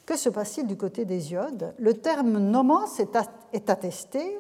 Que 0.05 0.17
se 0.17 0.31
passe-t-il 0.31 0.67
du 0.67 0.77
côté 0.77 1.05
d'Hésiode 1.05 1.75
Le 1.79 1.95
terme 1.95 2.39
nomos 2.39 2.99
est 3.53 3.71
attesté 3.71 4.39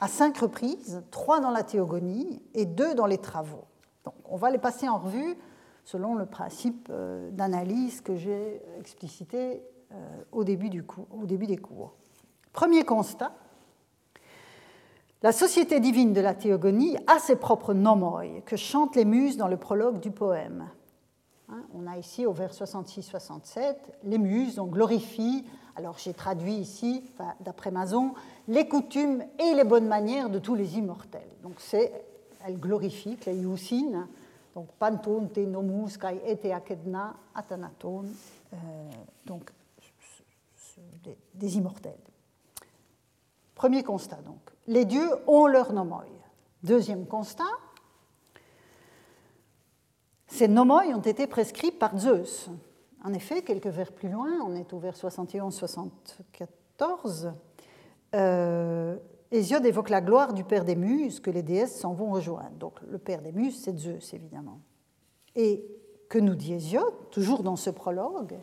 à 0.00 0.08
cinq 0.08 0.38
reprises, 0.38 1.02
trois 1.10 1.40
dans 1.40 1.50
la 1.50 1.62
théogonie 1.62 2.42
et 2.54 2.66
deux 2.66 2.94
dans 2.94 3.06
les 3.06 3.18
travaux. 3.18 3.64
Donc 4.04 4.14
on 4.24 4.36
va 4.36 4.50
les 4.50 4.58
passer 4.58 4.88
en 4.88 4.98
revue 4.98 5.36
selon 5.84 6.14
le 6.14 6.26
principe 6.26 6.88
euh, 6.90 7.30
d'analyse 7.30 8.00
que 8.00 8.16
j'ai 8.16 8.60
explicité 8.80 9.62
euh, 9.92 10.22
au 10.32 10.44
début, 10.44 10.68
du 10.68 10.84
début 11.24 11.46
des 11.46 11.56
cours. 11.56 11.94
Premier 12.52 12.84
constat, 12.84 13.32
la 15.22 15.32
société 15.32 15.80
divine 15.80 16.12
de 16.12 16.20
la 16.20 16.34
théogonie 16.34 16.96
a 17.06 17.18
ses 17.18 17.36
propres 17.36 17.72
nomoi 17.72 18.24
que 18.44 18.56
chantent 18.56 18.96
les 18.96 19.04
muses 19.04 19.36
dans 19.36 19.48
le 19.48 19.56
prologue 19.56 20.00
du 20.00 20.10
poème. 20.10 20.68
Hein, 21.48 21.62
on 21.74 21.86
a 21.86 21.96
ici 21.96 22.26
au 22.26 22.32
vers 22.32 22.52
66-67 22.52 23.76
les 24.04 24.18
muses, 24.18 24.58
on 24.58 24.66
glorifie, 24.66 25.44
alors 25.76 25.98
j'ai 25.98 26.12
traduit 26.12 26.54
ici, 26.54 27.04
d'après 27.40 27.70
Mazon, 27.70 28.14
les 28.48 28.68
coutumes 28.68 29.24
et 29.38 29.54
les 29.54 29.64
bonnes 29.64 29.88
manières 29.88 30.30
de 30.30 30.38
tous 30.38 30.54
les 30.54 30.78
immortels. 30.78 31.28
Donc 31.42 31.54
c'est, 31.58 31.92
elle 32.46 32.58
glorifie, 32.58 33.16
Cléioussine, 33.16 34.06
donc 34.54 34.68
panton 34.78 35.28
te 35.28 35.40
nomus 35.40 35.98
kai 35.98 36.20
ete 36.24 36.46
akedna 36.46 37.14
atanaton, 37.34 38.04
euh, 38.52 38.56
donc 39.26 39.50
des, 41.34 41.56
immortels. 41.56 41.96
Premier 43.54 43.82
constat 43.82 44.20
donc. 44.24 44.38
Les 44.66 44.84
dieux 44.84 45.10
ont 45.26 45.46
leur 45.46 45.72
nomoi. 45.72 46.04
Deuxième 46.62 47.06
constat. 47.06 47.44
Ces 50.26 50.48
nomoi 50.48 50.84
ont 50.86 51.00
été 51.00 51.26
prescrits 51.26 51.70
par 51.70 51.98
Zeus. 51.98 52.50
En 53.04 53.12
effet, 53.12 53.42
quelques 53.42 53.66
vers 53.66 53.92
plus 53.92 54.08
loin, 54.08 54.40
on 54.44 54.56
est 54.56 54.72
au 54.72 54.78
vers 54.78 54.96
71-74, 54.96 57.32
euh, 58.16 58.96
Hésiode 59.30 59.66
évoque 59.66 59.90
la 59.90 60.00
gloire 60.00 60.32
du 60.32 60.44
père 60.44 60.64
des 60.64 60.76
muses 60.76 61.20
que 61.20 61.30
les 61.30 61.42
déesses 61.42 61.78
s'en 61.78 61.92
vont 61.92 62.10
rejoindre. 62.10 62.56
Donc 62.58 62.74
le 62.90 62.98
père 62.98 63.22
des 63.22 63.32
muses, 63.32 63.60
c'est 63.62 63.76
Zeus, 63.76 64.14
évidemment. 64.14 64.60
Et 65.34 65.64
que 66.08 66.18
nous 66.18 66.34
dit 66.34 66.54
Hésiode, 66.54 67.10
toujours 67.10 67.42
dans 67.42 67.56
ce 67.56 67.70
prologue 67.70 68.36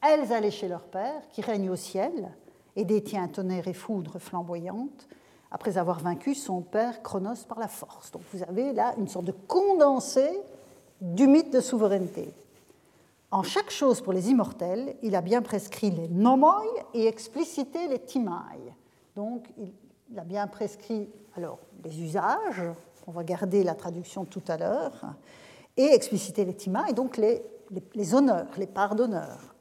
elles 0.00 0.32
allaient 0.32 0.50
chez 0.50 0.68
leur 0.68 0.82
père, 0.82 1.28
qui 1.30 1.40
règne 1.40 1.70
au 1.70 1.76
ciel, 1.76 2.30
et 2.76 2.84
détient 2.84 3.26
tonnerre 3.28 3.66
et 3.68 3.72
foudre 3.72 4.18
flamboyante, 4.18 5.08
après 5.50 5.78
avoir 5.78 6.00
vaincu 6.00 6.34
son 6.34 6.60
père 6.60 7.02
Chronos 7.02 7.44
par 7.48 7.58
la 7.58 7.68
force. 7.68 8.10
Donc 8.12 8.22
vous 8.32 8.42
avez 8.42 8.72
là 8.72 8.94
une 8.98 9.08
sorte 9.08 9.24
de 9.24 9.34
condensé 9.48 10.28
du 11.00 11.26
mythe 11.26 11.52
de 11.52 11.60
souveraineté. 11.60 12.32
En 13.30 13.42
chaque 13.42 13.70
chose 13.70 14.00
pour 14.00 14.12
les 14.12 14.30
immortels, 14.30 14.96
il 15.02 15.16
a 15.16 15.20
bien 15.20 15.42
prescrit 15.42 15.90
les 15.90 16.08
nomoi 16.08 16.62
et 16.94 17.06
explicité 17.06 17.88
les 17.88 17.98
timai. 17.98 18.74
Donc 19.18 19.48
il 19.58 20.16
a 20.16 20.22
bien 20.22 20.46
prescrit 20.46 21.10
alors 21.36 21.58
les 21.82 22.00
usages, 22.00 22.62
on 23.08 23.10
va 23.10 23.24
garder 23.24 23.64
la 23.64 23.74
traduction 23.74 24.24
tout 24.24 24.44
à 24.46 24.56
l'heure, 24.56 25.06
et 25.76 25.86
explicité 25.86 26.44
les 26.44 26.54
timai, 26.54 26.92
donc 26.92 27.16
les, 27.16 27.42
les, 27.72 27.82
les 27.96 28.14
honneurs, 28.14 28.46
les 28.56 28.68
parts 28.68 28.94
d'honneur. 28.94 29.56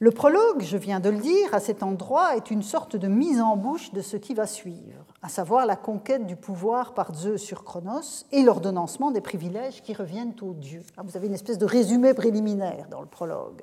Le 0.00 0.10
prologue, 0.10 0.62
je 0.62 0.76
viens 0.76 0.98
de 0.98 1.10
le 1.10 1.18
dire, 1.18 1.54
à 1.54 1.60
cet 1.60 1.84
endroit 1.84 2.36
est 2.36 2.50
une 2.50 2.64
sorte 2.64 2.96
de 2.96 3.06
mise 3.06 3.40
en 3.40 3.56
bouche 3.56 3.92
de 3.92 4.00
ce 4.00 4.16
qui 4.16 4.34
va 4.34 4.48
suivre, 4.48 5.04
à 5.22 5.28
savoir 5.28 5.64
la 5.64 5.76
conquête 5.76 6.26
du 6.26 6.34
pouvoir 6.34 6.92
par 6.92 7.14
Zeus 7.14 7.40
sur 7.40 7.62
Chronos 7.62 8.24
et 8.32 8.42
l'ordonnancement 8.42 9.12
des 9.12 9.20
privilèges 9.20 9.80
qui 9.80 9.94
reviennent 9.94 10.34
aux 10.42 10.54
dieux. 10.54 10.82
Vous 11.04 11.16
avez 11.16 11.28
une 11.28 11.34
espèce 11.34 11.58
de 11.58 11.66
résumé 11.66 12.14
préliminaire 12.14 12.88
dans 12.90 13.00
le 13.00 13.06
prologue. 13.06 13.62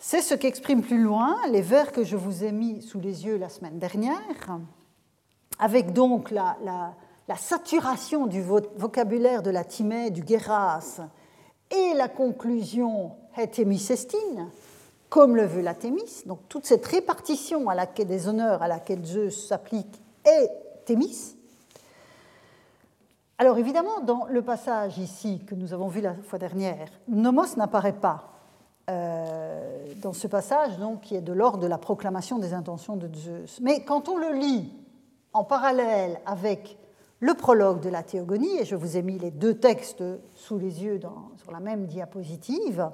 C'est 0.00 0.22
ce 0.22 0.34
qu'expriment 0.34 0.82
plus 0.82 1.02
loin 1.02 1.36
les 1.50 1.60
vers 1.60 1.90
que 1.90 2.04
je 2.04 2.16
vous 2.16 2.44
ai 2.44 2.52
mis 2.52 2.82
sous 2.82 3.00
les 3.00 3.26
yeux 3.26 3.36
la 3.36 3.48
semaine 3.48 3.80
dernière, 3.80 4.14
avec 5.58 5.92
donc 5.92 6.30
la, 6.30 6.56
saturation 7.36 8.28
du 8.28 8.40
vocabulaire 8.40 9.42
de 9.42 9.50
la 9.50 9.64
Timée, 9.64 10.10
du 10.10 10.22
Guéras, 10.22 11.00
et 11.72 11.94
la 11.94 12.06
conclusion 12.06 13.10
hétémicestine, 13.36 14.48
comme 15.08 15.34
le 15.34 15.44
veut 15.44 15.62
la 15.62 15.74
Thémis. 15.74 16.22
Donc 16.26 16.48
toute 16.48 16.64
cette 16.64 16.86
répartition 16.86 17.68
à 17.68 17.74
laquelle, 17.74 18.06
des 18.06 18.28
honneurs 18.28 18.62
à 18.62 18.68
laquelle 18.68 19.04
Zeus 19.04 19.48
s'applique 19.48 20.00
est 20.24 20.48
Thémis. 20.84 21.34
Alors 23.36 23.58
évidemment, 23.58 24.00
dans 24.00 24.26
le 24.26 24.42
passage 24.42 24.98
ici 24.98 25.42
que 25.44 25.56
nous 25.56 25.74
avons 25.74 25.88
vu 25.88 26.00
la 26.00 26.14
fois 26.14 26.38
dernière, 26.38 26.88
nomos 27.08 27.56
n'apparaît 27.56 27.92
pas 27.92 28.37
euh, 28.88 29.84
dans 30.02 30.12
ce 30.12 30.26
passage, 30.26 30.78
donc, 30.78 31.02
qui 31.02 31.16
est 31.16 31.20
de 31.20 31.32
l'ordre 31.32 31.58
de 31.58 31.66
la 31.66 31.78
proclamation 31.78 32.38
des 32.38 32.54
intentions 32.54 32.96
de 32.96 33.08
Zeus. 33.14 33.60
Mais 33.60 33.84
quand 33.84 34.08
on 34.08 34.16
le 34.16 34.32
lit 34.32 34.72
en 35.32 35.44
parallèle 35.44 36.20
avec 36.26 36.78
le 37.20 37.34
prologue 37.34 37.80
de 37.80 37.88
la 37.88 38.02
théogonie, 38.02 38.58
et 38.60 38.64
je 38.64 38.76
vous 38.76 38.96
ai 38.96 39.02
mis 39.02 39.18
les 39.18 39.30
deux 39.30 39.54
textes 39.54 40.04
sous 40.34 40.58
les 40.58 40.84
yeux 40.84 41.00
sur 41.36 41.52
la 41.52 41.60
même 41.60 41.86
diapositive, 41.86 42.90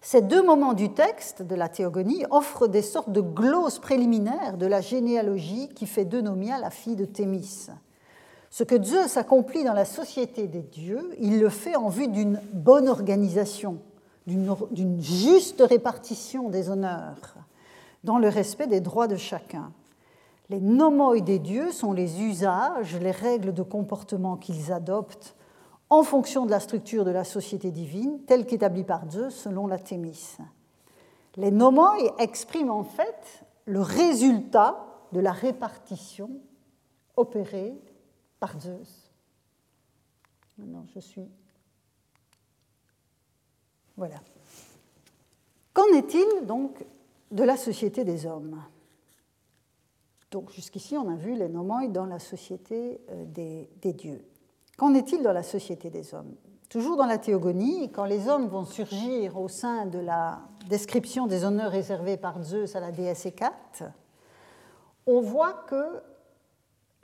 ces 0.00 0.22
deux 0.22 0.42
moments 0.42 0.74
du 0.74 0.90
texte 0.90 1.42
de 1.42 1.54
la 1.54 1.68
théogonie 1.68 2.24
offrent 2.30 2.68
des 2.68 2.82
sortes 2.82 3.10
de 3.10 3.20
glosses 3.20 3.78
préliminaires 3.78 4.56
de 4.56 4.66
la 4.66 4.80
généalogie 4.80 5.68
qui 5.74 5.86
fait 5.86 6.04
d'Eunomia 6.04 6.58
la 6.58 6.70
fille 6.70 6.96
de 6.96 7.04
Thémis. 7.04 7.68
Ce 8.50 8.64
que 8.64 8.82
Zeus 8.82 9.16
accomplit 9.16 9.64
dans 9.64 9.74
la 9.74 9.84
société 9.84 10.46
des 10.46 10.62
dieux, 10.62 11.10
il 11.18 11.40
le 11.40 11.48
fait 11.48 11.76
en 11.76 11.88
vue 11.88 12.08
d'une 12.08 12.40
bonne 12.52 12.88
organisation, 12.88 13.78
d'une 14.28 15.00
juste 15.00 15.62
répartition 15.62 16.50
des 16.50 16.68
honneurs, 16.70 17.34
dans 18.04 18.18
le 18.18 18.28
respect 18.28 18.66
des 18.66 18.80
droits 18.80 19.08
de 19.08 19.16
chacun. 19.16 19.72
Les 20.50 20.60
nomoi 20.60 21.20
des 21.20 21.38
dieux 21.38 21.72
sont 21.72 21.92
les 21.92 22.22
usages, 22.22 22.96
les 22.96 23.10
règles 23.10 23.52
de 23.52 23.62
comportement 23.62 24.36
qu'ils 24.36 24.72
adoptent 24.72 25.34
en 25.90 26.02
fonction 26.02 26.46
de 26.46 26.50
la 26.50 26.60
structure 26.60 27.04
de 27.04 27.10
la 27.10 27.24
société 27.24 27.70
divine 27.70 28.20
telle 28.26 28.46
qu'établie 28.46 28.84
par 28.84 29.10
Zeus 29.10 29.34
selon 29.34 29.66
la 29.66 29.78
Thémis. 29.78 30.36
Les 31.36 31.50
nomoi 31.50 31.96
expriment 32.18 32.70
en 32.70 32.84
fait 32.84 33.44
le 33.64 33.80
résultat 33.80 34.84
de 35.12 35.20
la 35.20 35.32
répartition 35.32 36.30
opérée 37.16 37.74
par 38.40 38.58
Zeus. 38.60 39.10
Maintenant, 40.58 40.84
je 40.94 41.00
suis. 41.00 41.28
Voilà. 43.98 44.14
Qu'en 45.74 45.88
est-il 45.92 46.46
donc 46.46 46.84
de 47.32 47.42
la 47.42 47.56
société 47.56 48.04
des 48.04 48.26
hommes? 48.26 48.62
Donc 50.30 50.52
jusqu'ici, 50.52 50.96
on 50.96 51.10
a 51.10 51.16
vu 51.16 51.34
les 51.34 51.48
nomoi 51.48 51.88
dans 51.88 52.06
la 52.06 52.20
société 52.20 53.00
euh, 53.10 53.24
des 53.24 53.92
dieux. 53.92 54.24
Qu'en 54.76 54.94
est-il 54.94 55.22
dans 55.22 55.32
la 55.32 55.42
société 55.42 55.90
des 55.90 56.14
hommes? 56.14 56.36
Toujours 56.68 56.96
dans 56.96 57.06
la 57.06 57.18
théogonie, 57.18 57.90
quand 57.90 58.04
les 58.04 58.28
hommes 58.28 58.46
vont 58.46 58.64
surgir 58.64 59.36
au 59.36 59.48
sein 59.48 59.86
de 59.86 59.98
la 59.98 60.42
description 60.68 61.26
des 61.26 61.44
honneurs 61.44 61.72
réservés 61.72 62.16
par 62.16 62.40
Zeus 62.42 62.76
à 62.76 62.80
la 62.80 62.92
déesse 62.92 63.26
Hécate, 63.26 63.82
on 65.06 65.20
voit 65.20 65.64
que 65.66 66.00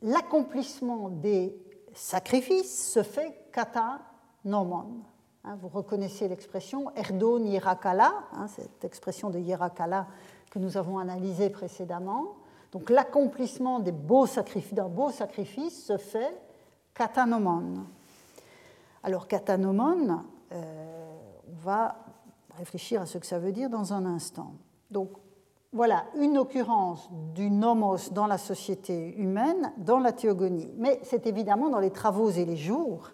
l'accomplissement 0.02 1.08
des 1.08 1.56
sacrifices 1.92 2.92
se 2.92 3.02
fait 3.02 3.34
kata 3.50 4.00
nomon. 4.44 5.02
Hein, 5.46 5.58
vous 5.60 5.68
reconnaissez 5.68 6.26
l'expression 6.26 6.90
Erdon 6.96 7.44
Yerakala, 7.44 8.14
hein, 8.32 8.46
cette 8.48 8.82
expression 8.82 9.28
de 9.28 9.38
Yerakala 9.38 10.06
que 10.50 10.58
nous 10.58 10.78
avons 10.78 10.98
analysée 10.98 11.50
précédemment. 11.50 12.36
Donc 12.72 12.88
l'accomplissement 12.88 13.78
d'un 13.78 13.92
beau 13.92 14.26
sacrifice 15.10 15.84
se 15.84 15.98
fait 15.98 16.40
katanomon. 16.94 17.84
Alors 19.02 19.28
katanomon, 19.28 20.24
euh, 20.52 21.12
on 21.46 21.62
va 21.62 21.96
réfléchir 22.56 23.02
à 23.02 23.06
ce 23.06 23.18
que 23.18 23.26
ça 23.26 23.38
veut 23.38 23.52
dire 23.52 23.68
dans 23.68 23.92
un 23.92 24.06
instant. 24.06 24.54
Donc 24.90 25.10
voilà 25.74 26.06
une 26.16 26.38
occurrence 26.38 27.10
du 27.34 27.50
nomos 27.50 28.10
dans 28.12 28.26
la 28.26 28.38
société 28.38 29.14
humaine, 29.16 29.74
dans 29.76 29.98
la 29.98 30.12
théogonie. 30.12 30.72
Mais 30.78 31.00
c'est 31.02 31.26
évidemment 31.26 31.68
dans 31.68 31.80
les 31.80 31.90
travaux 31.90 32.30
et 32.30 32.46
les 32.46 32.56
jours 32.56 33.10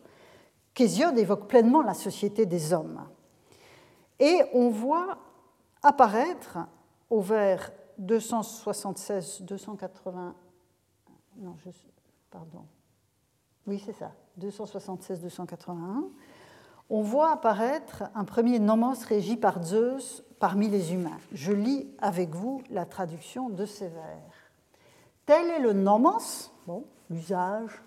qu'Hésiode 0.74 1.18
évoque 1.18 1.48
pleinement 1.48 1.82
la 1.82 1.94
société 1.94 2.46
des 2.46 2.72
hommes. 2.72 3.00
Et 4.18 4.42
on 4.52 4.68
voit 4.68 5.18
apparaître 5.82 6.58
au 7.08 7.20
vers 7.20 7.70
276, 7.98 9.42
280, 9.42 10.34
non, 11.38 11.56
pardon, 12.30 12.64
oui 13.66 13.82
c'est 13.84 13.92
ça, 13.92 14.12
276, 14.36 15.20
281, 15.20 16.04
on 16.88 17.02
voit 17.02 17.32
apparaître 17.32 18.04
un 18.14 18.24
premier 18.24 18.58
nomos 18.58 19.04
régi 19.06 19.36
par 19.36 19.62
Zeus 19.62 20.24
parmi 20.38 20.68
les 20.68 20.92
humains. 20.92 21.18
Je 21.32 21.52
lis 21.52 21.88
avec 21.98 22.34
vous 22.34 22.62
la 22.70 22.84
traduction 22.84 23.48
de 23.48 23.64
ces 23.64 23.88
vers. 23.88 24.52
Tel 25.26 25.48
est 25.50 25.60
le 25.60 25.72
nomos, 25.72 26.50
bon, 26.66 26.84
l'usage, 27.08 27.82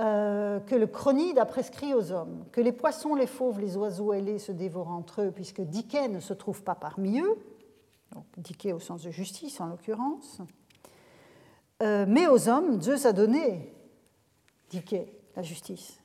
euh, 0.00 0.60
que 0.60 0.74
le 0.74 0.86
chronide 0.86 1.38
a 1.38 1.46
prescrit 1.46 1.94
aux 1.94 2.12
hommes, 2.12 2.44
que 2.52 2.60
les 2.60 2.72
poissons, 2.72 3.14
les 3.14 3.26
fauves, 3.26 3.60
les 3.60 3.76
oiseaux 3.76 4.12
ailés 4.12 4.38
se 4.38 4.52
dévorent 4.52 4.90
entre 4.90 5.22
eux, 5.22 5.30
puisque 5.30 5.62
Diké 5.62 6.08
ne 6.08 6.20
se 6.20 6.34
trouve 6.34 6.62
pas 6.62 6.74
parmi 6.74 7.20
eux, 7.20 7.38
donc 8.12 8.24
Diké 8.36 8.72
au 8.72 8.80
sens 8.80 9.02
de 9.02 9.10
justice 9.10 9.60
en 9.60 9.66
l'occurrence, 9.66 10.40
euh, 11.82 12.04
mais 12.08 12.26
aux 12.26 12.48
hommes, 12.48 12.80
Zeus 12.80 13.06
a 13.06 13.12
donné 13.12 13.72
Diké, 14.70 15.12
la 15.34 15.42
justice 15.42 16.00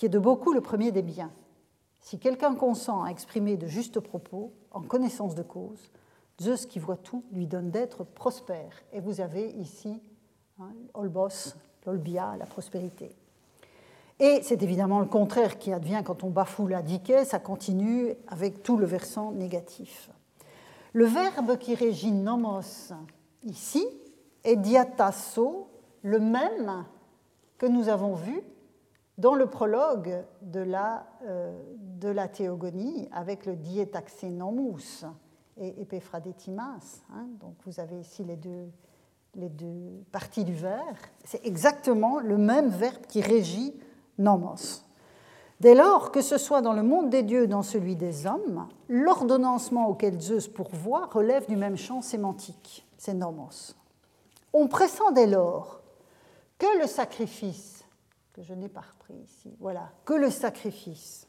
qui 0.00 0.06
est 0.06 0.08
de 0.08 0.18
beaucoup 0.18 0.54
le 0.54 0.62
premier 0.62 0.92
des 0.92 1.02
biens. 1.02 1.30
Si 2.00 2.18
quelqu'un 2.18 2.54
consent 2.54 3.02
à 3.02 3.10
exprimer 3.10 3.58
de 3.58 3.66
justes 3.66 4.00
propos, 4.00 4.54
en 4.70 4.80
connaissance 4.80 5.34
de 5.34 5.42
cause, 5.42 5.90
Zeus 6.40 6.64
qui 6.64 6.78
voit 6.78 6.96
tout 6.96 7.22
lui 7.32 7.46
donne 7.46 7.70
d'être 7.70 8.04
prospère. 8.04 8.82
Et 8.94 9.00
vous 9.00 9.20
avez 9.20 9.50
ici 9.50 10.00
hein, 10.58 10.72
Olbos, 10.94 11.52
l'Olbia, 11.86 12.34
la 12.38 12.46
prospérité. 12.46 13.14
Et 14.18 14.40
c'est 14.42 14.62
évidemment 14.62 15.00
le 15.00 15.06
contraire 15.06 15.58
qui 15.58 15.72
advient 15.72 16.02
quand 16.04 16.24
on 16.24 16.30
bafoue 16.30 16.66
la 16.66 16.82
diké, 16.82 17.24
ça 17.24 17.38
continue 17.38 18.14
avec 18.28 18.62
tout 18.62 18.76
le 18.76 18.84
versant 18.84 19.32
négatif. 19.32 20.10
Le 20.92 21.06
verbe 21.06 21.56
qui 21.56 21.74
régit 21.74 22.12
nomos 22.12 22.92
ici 23.44 23.86
est 24.44 24.56
diatasso, 24.56 25.68
le 26.02 26.18
même 26.18 26.84
que 27.56 27.66
nous 27.66 27.88
avons 27.88 28.14
vu 28.14 28.42
dans 29.16 29.34
le 29.34 29.46
prologue 29.46 30.24
de 30.42 30.60
la, 30.60 31.06
euh, 31.26 31.58
de 32.00 32.08
la 32.08 32.26
théogonie 32.26 33.08
avec 33.12 33.46
le 33.46 33.54
dietaxenomus 33.54 35.04
et 35.58 35.80
epiphradetimas. 35.80 37.02
Hein, 37.12 37.26
donc 37.40 37.54
vous 37.66 37.80
avez 37.80 38.00
ici 38.00 38.24
les 38.24 38.36
deux, 38.36 38.70
les 39.34 39.48
deux 39.48 40.04
parties 40.12 40.44
du 40.44 40.54
verbe. 40.54 40.96
C'est 41.24 41.44
exactement 41.44 42.18
le 42.18 42.36
même 42.36 42.68
verbe 42.68 43.06
qui 43.08 43.20
régit 43.20 43.74
nomos. 44.18 44.82
Dès 45.60 45.74
lors, 45.74 46.10
que 46.10 46.22
ce 46.22 46.38
soit 46.38 46.62
dans 46.62 46.72
le 46.72 46.82
monde 46.82 47.10
des 47.10 47.22
dieux 47.22 47.44
ou 47.44 47.46
dans 47.46 47.62
celui 47.62 47.94
des 47.94 48.26
hommes, 48.26 48.66
l'ordonnancement 48.88 49.88
auquel 49.88 50.20
Zeus 50.20 50.48
pourvoit 50.48 51.06
relève 51.06 51.46
du 51.46 51.56
même 51.56 51.76
champ 51.76 52.00
sémantique, 52.00 52.86
c'est 52.96 53.14
nomos. 53.14 53.74
On 54.52 54.68
pressent 54.68 55.12
dès 55.14 55.26
lors 55.26 55.82
que 56.58 56.80
le 56.80 56.86
sacrifice 56.86 57.84
que 58.32 58.42
je 58.42 58.54
n'ai 58.54 58.68
pas 58.68 58.80
repris 58.80 59.14
ici. 59.14 59.54
Voilà, 59.60 59.90
que 60.04 60.14
le 60.14 60.30
sacrifice 60.30 61.28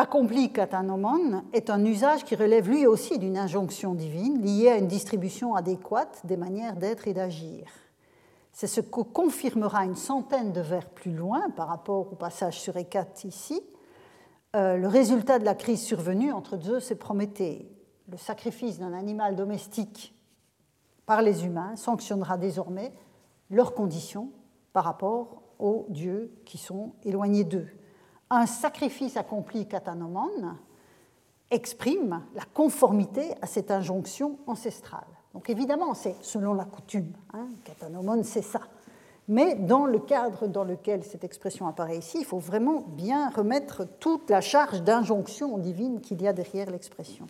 accompli 0.00 0.50
katanomon 0.50 1.44
est 1.52 1.68
un 1.68 1.84
usage 1.84 2.24
qui 2.24 2.34
relève 2.34 2.70
lui 2.70 2.86
aussi 2.86 3.18
d'une 3.18 3.36
injonction 3.36 3.92
divine 3.92 4.40
liée 4.40 4.70
à 4.70 4.78
une 4.78 4.86
distribution 4.86 5.54
adéquate 5.54 6.22
des 6.24 6.38
manières 6.38 6.76
d'être 6.76 7.06
et 7.06 7.12
d'agir. 7.12 7.66
C'est 8.50 8.66
ce 8.66 8.80
que 8.80 9.02
confirmera 9.02 9.84
une 9.84 9.96
centaine 9.96 10.52
de 10.52 10.62
vers 10.62 10.88
plus 10.88 11.12
loin 11.12 11.50
par 11.50 11.68
rapport 11.68 12.10
au 12.10 12.16
passage 12.16 12.58
sur 12.58 12.78
Hécate 12.78 13.24
ici, 13.24 13.60
euh, 14.56 14.78
le 14.78 14.88
résultat 14.88 15.38
de 15.38 15.44
la 15.44 15.54
crise 15.54 15.82
survenue 15.82 16.32
entre 16.32 16.58
Zeus 16.58 16.90
et 16.90 16.96
Prométhée. 16.96 17.70
Le 18.10 18.16
sacrifice 18.16 18.78
d'un 18.78 18.94
animal 18.94 19.36
domestique 19.36 20.14
par 21.04 21.20
les 21.20 21.44
humains 21.44 21.76
sanctionnera 21.76 22.38
désormais 22.38 22.94
leurs 23.50 23.74
conditions 23.74 24.30
par 24.72 24.84
rapport 24.84 25.42
aux 25.58 25.84
dieux 25.90 26.32
qui 26.46 26.56
sont 26.56 26.94
éloignés 27.04 27.44
d'eux. 27.44 27.68
Un 28.30 28.46
sacrifice 28.46 29.16
accompli 29.16 29.66
katanomon 29.66 30.56
exprime 31.50 32.22
la 32.34 32.44
conformité 32.54 33.34
à 33.42 33.46
cette 33.46 33.72
injonction 33.72 34.38
ancestrale. 34.46 35.06
Donc 35.34 35.50
évidemment, 35.50 35.94
c'est 35.94 36.14
selon 36.22 36.54
la 36.54 36.64
coutume. 36.64 37.12
Hein, 37.34 37.48
c'est 38.22 38.42
ça. 38.42 38.60
Mais 39.26 39.54
dans 39.54 39.84
le 39.84 39.98
cadre 39.98 40.46
dans 40.46 40.64
lequel 40.64 41.04
cette 41.04 41.24
expression 41.24 41.66
apparaît 41.66 41.98
ici, 41.98 42.18
il 42.20 42.24
faut 42.24 42.38
vraiment 42.38 42.84
bien 42.88 43.30
remettre 43.30 43.84
toute 43.98 44.30
la 44.30 44.40
charge 44.40 44.82
d'injonction 44.82 45.58
divine 45.58 46.00
qu'il 46.00 46.22
y 46.22 46.28
a 46.28 46.32
derrière 46.32 46.70
l'expression. 46.70 47.26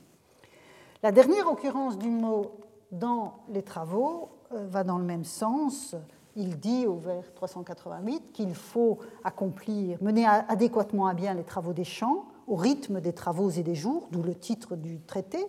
La 1.02 1.12
dernière 1.12 1.50
occurrence 1.50 1.98
du 1.98 2.10
mot 2.10 2.52
dans 2.92 3.34
les 3.48 3.62
travaux 3.62 4.30
euh, 4.52 4.66
va 4.66 4.84
dans 4.84 4.98
le 4.98 5.04
même 5.04 5.24
sens 5.24 5.94
il 6.36 6.58
dit 6.58 6.86
au 6.86 6.96
vers 6.96 7.32
388 7.34 8.32
qu'il 8.32 8.54
faut 8.54 8.98
accomplir, 9.24 9.98
mener 10.02 10.26
adéquatement 10.26 11.06
à 11.06 11.14
bien 11.14 11.34
les 11.34 11.44
travaux 11.44 11.72
des 11.72 11.84
champs 11.84 12.26
au 12.50 12.56
rythme 12.56 13.00
des 13.00 13.12
travaux 13.12 13.50
et 13.50 13.62
des 13.62 13.76
jours, 13.76 14.08
d'où 14.10 14.22
le 14.22 14.34
titre 14.34 14.74
du 14.74 15.00
traité. 15.00 15.46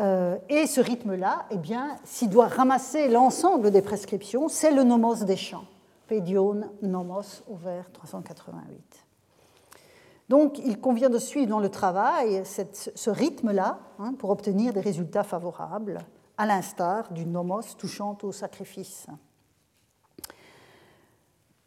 Euh, 0.00 0.36
et 0.48 0.66
ce 0.66 0.80
rythme-là, 0.80 1.46
eh 1.50 1.56
bien, 1.56 1.96
s'il 2.04 2.30
doit 2.30 2.48
ramasser 2.48 3.08
l'ensemble 3.08 3.70
des 3.70 3.80
prescriptions, 3.80 4.48
c'est 4.48 4.72
le 4.72 4.82
nomos 4.82 5.24
des 5.24 5.36
champs. 5.36 5.64
Pédion 6.08 6.62
nomos 6.82 7.44
au 7.48 7.54
vers 7.54 7.90
388. 7.92 9.06
Donc, 10.28 10.58
il 10.58 10.80
convient 10.80 11.10
de 11.10 11.18
suivre 11.18 11.48
dans 11.48 11.60
le 11.60 11.68
travail 11.68 12.42
ce 12.44 13.10
rythme-là 13.10 13.78
hein, 13.98 14.14
pour 14.14 14.30
obtenir 14.30 14.72
des 14.72 14.80
résultats 14.80 15.24
favorables, 15.24 15.98
à 16.38 16.46
l'instar 16.46 17.12
du 17.12 17.26
nomos 17.26 17.74
touchant 17.76 18.16
au 18.22 18.32
sacrifice. 18.32 19.06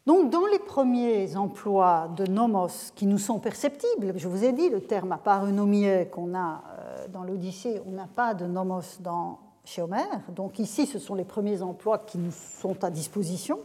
Donc, 0.06 0.30
dans 0.30 0.44
les 0.46 0.58
premiers 0.58 1.34
emplois 1.34 2.10
de 2.14 2.26
nomos 2.26 2.92
qui 2.94 3.06
nous 3.06 3.18
sont 3.18 3.38
perceptibles, 3.38 4.12
je 4.16 4.28
vous 4.28 4.44
ai 4.44 4.52
dit, 4.52 4.68
le 4.68 4.82
terme 4.82 5.12
à 5.12 5.18
part 5.18 5.46
qu'on 6.10 6.34
a 6.34 6.62
euh, 6.78 7.08
dans 7.08 7.24
l'Odyssée, 7.24 7.80
on 7.86 7.92
n'a 7.92 8.06
pas 8.06 8.34
de 8.34 8.44
nomos 8.44 9.00
dans, 9.00 9.38
chez 9.64 9.80
Homère. 9.80 10.20
Donc, 10.34 10.58
ici, 10.58 10.84
ce 10.84 10.98
sont 10.98 11.14
les 11.14 11.24
premiers 11.24 11.62
emplois 11.62 11.98
qui 11.98 12.18
nous 12.18 12.32
sont 12.32 12.84
à 12.84 12.90
disposition 12.90 13.60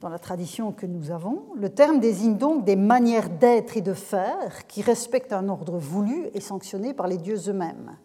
dans 0.00 0.08
la 0.08 0.18
tradition 0.18 0.72
que 0.72 0.86
nous 0.86 1.12
avons. 1.12 1.44
Le 1.54 1.68
terme 1.68 2.00
désigne 2.00 2.36
donc 2.36 2.64
des 2.64 2.76
manières 2.76 3.30
d'être 3.30 3.76
et 3.76 3.80
de 3.80 3.94
faire 3.94 4.66
qui 4.66 4.82
respectent 4.82 5.32
un 5.32 5.48
ordre 5.48 5.78
voulu 5.78 6.30
et 6.34 6.40
sanctionné 6.40 6.94
par 6.94 7.06
les 7.06 7.16
dieux 7.16 7.48
eux-mêmes. 7.48 7.96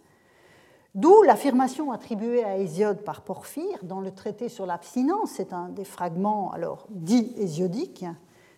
D'où 0.95 1.21
l'affirmation 1.21 1.91
attribuée 1.91 2.43
à 2.43 2.57
Hésiode 2.57 3.03
par 3.03 3.21
Porphyre 3.21 3.83
dans 3.83 4.01
le 4.01 4.11
traité 4.11 4.49
sur 4.49 4.65
l'abstinence. 4.65 5.31
C'est 5.35 5.53
un 5.53 5.69
des 5.69 5.85
fragments, 5.85 6.51
alors 6.51 6.87
dit 6.89 7.33
hésiodique, 7.37 8.05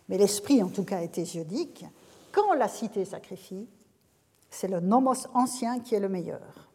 mais 0.08 0.16
l'esprit 0.16 0.62
en 0.62 0.68
tout 0.68 0.84
cas 0.84 1.00
est 1.00 1.18
hésiodique. 1.18 1.84
Quand 2.32 2.54
la 2.54 2.68
cité 2.68 3.04
sacrifie, 3.04 3.68
c'est 4.48 4.68
le 4.68 4.80
nomos 4.80 5.26
ancien 5.34 5.80
qui 5.80 5.94
est 5.94 6.00
le 6.00 6.08
meilleur. 6.08 6.68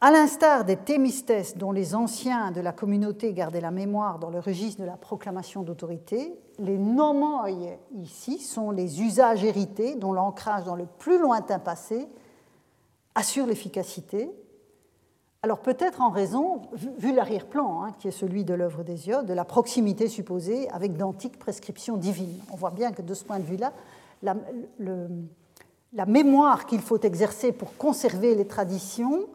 À 0.00 0.12
l'instar 0.12 0.64
des 0.64 0.76
thémistes 0.76 1.58
dont 1.58 1.72
les 1.72 1.94
anciens 1.96 2.52
de 2.52 2.60
la 2.60 2.72
communauté 2.72 3.32
gardaient 3.32 3.60
la 3.60 3.72
mémoire 3.72 4.20
dans 4.20 4.30
le 4.30 4.38
registre 4.38 4.80
de 4.80 4.86
la 4.86 4.96
proclamation 4.96 5.64
d'autorité, 5.64 6.38
les 6.60 6.78
nomoi 6.78 7.50
ici 7.96 8.38
sont 8.38 8.70
les 8.70 9.02
usages 9.02 9.42
hérités 9.42 9.96
dont 9.96 10.12
l'ancrage 10.12 10.64
dans 10.64 10.76
le 10.76 10.86
plus 10.86 11.18
lointain 11.18 11.58
passé 11.58 12.08
assure 13.18 13.46
l'efficacité. 13.46 14.30
Alors 15.42 15.58
peut-être 15.58 16.00
en 16.00 16.10
raison, 16.10 16.62
vu 16.72 17.12
l'arrière-plan, 17.12 17.82
hein, 17.82 17.94
qui 17.98 18.08
est 18.08 18.12
celui 18.12 18.44
de 18.44 18.54
l'œuvre 18.54 18.84
d'Hésiode, 18.84 19.26
de 19.26 19.34
la 19.34 19.44
proximité 19.44 20.08
supposée 20.08 20.68
avec 20.70 20.96
d'antiques 20.96 21.38
prescriptions 21.38 21.96
divines. 21.96 22.38
On 22.52 22.56
voit 22.56 22.70
bien 22.70 22.92
que 22.92 23.02
de 23.02 23.14
ce 23.14 23.24
point 23.24 23.40
de 23.40 23.44
vue-là, 23.44 23.72
la, 24.22 24.36
mémoire 26.06 26.66
qu'il 26.66 26.80
faut 26.80 27.00
exercer 27.00 27.50
pour 27.50 27.76
conserver 27.76 28.34
les 28.34 28.46
traditions 28.46 29.26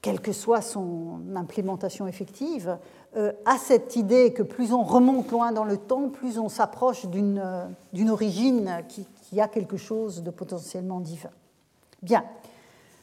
quelle 0.00 0.20
que 0.20 0.32
soit 0.32 0.60
son 0.60 1.20
implémentation 1.34 2.06
effective, 2.06 2.76
euh, 3.16 3.32
a 3.46 3.56
cette 3.56 3.96
idée 3.96 4.34
que 4.34 4.42
plus 4.42 4.74
on 4.74 4.82
remonte 4.82 5.30
loin 5.30 5.50
dans 5.50 5.64
le 5.64 5.78
temps, 5.78 6.10
plus 6.10 6.38
on 6.38 6.50
s'approche 6.50 7.06
d'une 7.06 7.38
euh, 7.42 8.10
origine 8.10 8.82
qui, 8.86 9.06
qui, 9.22 9.40
a 9.40 9.48
quelque 9.48 9.78
chose 9.78 10.22
de 10.22 10.30
potentiellement 10.30 11.00
divin. 11.00 11.30
Bien. 12.02 12.22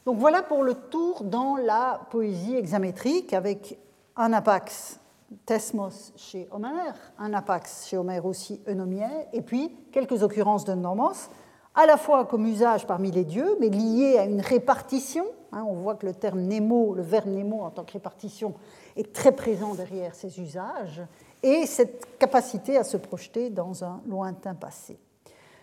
Donc 0.05 0.17
voilà 0.17 0.41
pour 0.41 0.63
le 0.63 0.73
tour 0.73 1.23
dans 1.23 1.57
la 1.57 2.01
poésie 2.09 2.55
hexamétrique 2.55 3.33
avec 3.33 3.77
un 4.15 4.33
apax 4.33 4.99
Thesmos 5.45 6.11
chez 6.15 6.47
Homère, 6.51 6.95
un 7.19 7.33
apax 7.33 7.87
chez 7.87 7.97
Homère 7.97 8.25
aussi 8.25 8.61
eunomier, 8.67 9.05
et 9.31 9.41
puis 9.41 9.73
quelques 9.91 10.23
occurrences 10.23 10.65
de 10.65 10.73
nomos, 10.73 11.29
à 11.75 11.85
la 11.85 11.97
fois 11.97 12.25
comme 12.25 12.45
usage 12.47 12.85
parmi 12.85 13.11
les 13.11 13.23
dieux, 13.23 13.55
mais 13.59 13.69
lié 13.69 14.17
à 14.17 14.25
une 14.25 14.41
répartition. 14.41 15.25
Hein, 15.53 15.63
on 15.67 15.75
voit 15.75 15.95
que 15.95 16.05
le 16.05 16.13
terme 16.13 16.41
nemo, 16.41 16.93
le 16.95 17.01
verbe 17.01 17.29
nemo 17.29 17.61
en 17.61 17.69
tant 17.69 17.83
que 17.83 17.93
répartition, 17.93 18.55
est 18.97 19.13
très 19.13 19.31
présent 19.31 19.73
derrière 19.73 20.15
ces 20.15 20.39
usages, 20.39 21.01
et 21.43 21.65
cette 21.65 22.17
capacité 22.17 22.77
à 22.77 22.83
se 22.83 22.97
projeter 22.97 23.49
dans 23.49 23.83
un 23.83 24.01
lointain 24.07 24.53
passé. 24.53 24.99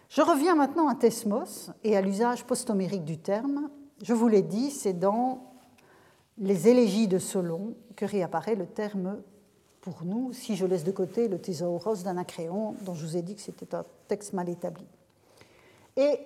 Je 0.08 0.22
reviens 0.22 0.54
maintenant 0.54 0.88
à 0.88 0.94
Thesmos 0.94 1.70
et 1.84 1.96
à 1.96 2.00
l'usage 2.00 2.44
posthomérique 2.44 3.04
du 3.04 3.18
terme. 3.18 3.68
Je 4.02 4.14
vous 4.14 4.28
l'ai 4.28 4.42
dit, 4.42 4.70
c'est 4.70 4.92
dans 4.92 5.44
les 6.38 6.68
élégies 6.68 7.08
de 7.08 7.18
Solon 7.18 7.74
que 7.96 8.04
réapparaît 8.04 8.54
le 8.54 8.66
terme 8.66 9.20
pour 9.80 10.04
nous, 10.04 10.32
si 10.32 10.56
je 10.56 10.66
laisse 10.66 10.84
de 10.84 10.92
côté 10.92 11.28
le 11.28 11.40
thésauros 11.40 11.96
d'Anacréon, 11.96 12.74
dont 12.82 12.94
je 12.94 13.04
vous 13.04 13.16
ai 13.16 13.22
dit 13.22 13.34
que 13.34 13.40
c'était 13.40 13.74
un 13.74 13.84
texte 14.06 14.32
mal 14.32 14.48
établi. 14.48 14.86
Et 15.96 16.18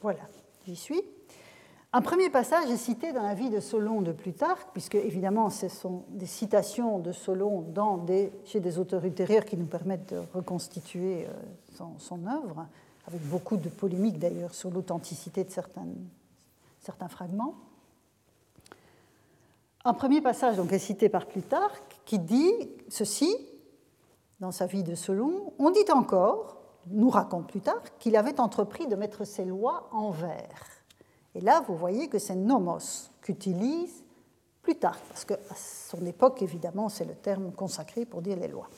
voilà, 0.00 0.22
j'y 0.66 0.76
suis. 0.76 1.02
Un 1.92 2.02
premier 2.02 2.30
passage 2.30 2.70
est 2.70 2.76
cité 2.76 3.12
dans 3.12 3.22
la 3.22 3.34
vie 3.34 3.50
de 3.50 3.60
Solon 3.60 4.00
de 4.00 4.12
Plutarque, 4.12 4.68
puisque 4.72 4.94
évidemment 4.94 5.50
ce 5.50 5.68
sont 5.68 6.04
des 6.08 6.26
citations 6.26 7.00
de 7.00 7.12
Solon 7.12 7.62
dans 7.62 8.04
chez 8.44 8.60
des 8.60 8.78
auteurs 8.78 9.04
ultérieurs 9.04 9.44
qui 9.44 9.56
nous 9.56 9.66
permettent 9.66 10.14
de 10.14 10.22
reconstituer 10.32 11.26
euh, 11.26 11.84
son 11.98 12.26
œuvre, 12.26 12.66
avec 13.10 13.28
beaucoup 13.28 13.56
de 13.56 13.68
polémiques 13.68 14.18
d'ailleurs 14.18 14.54
sur 14.54 14.70
l'authenticité 14.70 15.42
de 15.42 15.50
certains, 15.50 17.08
fragments. 17.08 17.54
Un 19.84 19.94
premier 19.94 20.20
passage 20.20 20.56
donc, 20.56 20.72
est 20.72 20.78
cité 20.78 21.08
par 21.08 21.26
Plutarque 21.26 22.00
qui 22.04 22.18
dit 22.18 22.52
ceci 22.88 23.34
dans 24.38 24.52
sa 24.52 24.66
vie 24.66 24.84
de 24.84 24.94
Solon. 24.94 25.52
On 25.58 25.70
dit 25.70 25.90
encore, 25.92 26.56
nous 26.86 27.10
raconte 27.10 27.48
Plutarque, 27.48 27.92
qu'il 27.98 28.16
avait 28.16 28.40
entrepris 28.40 28.86
de 28.86 28.94
mettre 28.94 29.24
ses 29.24 29.44
lois 29.44 29.88
en 29.92 30.10
vers. 30.10 30.64
Et 31.34 31.40
là, 31.40 31.62
vous 31.66 31.76
voyez 31.76 32.08
que 32.08 32.18
c'est 32.18 32.36
nomos 32.36 33.10
qu'utilise 33.22 34.04
Plutarque, 34.62 35.02
parce 35.08 35.24
qu'à 35.24 35.38
son 35.56 36.04
époque, 36.06 36.42
évidemment, 36.42 36.88
c'est 36.88 37.06
le 37.06 37.14
terme 37.14 37.50
consacré 37.52 38.04
pour 38.04 38.22
dire 38.22 38.36
les 38.38 38.48
lois. 38.48 38.68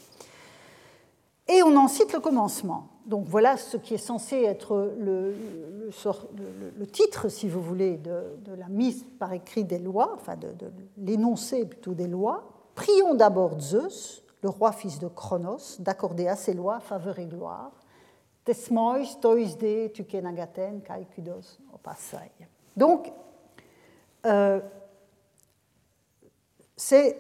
Et 1.48 1.62
on 1.62 1.76
en 1.76 1.88
cite 1.88 2.12
le 2.12 2.20
commencement. 2.20 2.91
Donc 3.06 3.26
voilà 3.26 3.56
ce 3.56 3.76
qui 3.76 3.94
est 3.94 3.98
censé 3.98 4.42
être 4.42 4.94
le, 4.98 5.34
titre, 6.92 7.28
si 7.28 7.48
vous 7.48 7.60
voulez, 7.60 7.96
de, 7.96 8.54
la 8.56 8.68
mise 8.68 9.04
par 9.18 9.32
écrit 9.32 9.64
des 9.64 9.78
lois, 9.78 10.12
enfin 10.14 10.36
de, 10.36 10.48
l'énoncé 10.98 11.64
plutôt 11.66 11.94
des 11.94 12.06
lois. 12.06 12.44
Prions 12.74 13.14
d'abord 13.14 13.60
Zeus, 13.60 14.22
le 14.42 14.48
roi 14.48 14.72
fils 14.72 14.98
de 14.98 15.08
Chronos, 15.08 15.76
d'accorder 15.78 16.28
à 16.28 16.36
ses 16.36 16.54
lois 16.54 16.80
faveur 16.80 17.18
et 17.18 17.26
gloire. 17.26 17.72
Tesmois 18.44 19.20
toisde 19.20 19.92
tukenagaten 19.94 20.80
kai 20.82 21.06
kudos 21.14 21.60
opasai. 21.72 22.30
Donc, 22.76 23.12
euh, 24.26 24.60
c'est 26.76 27.16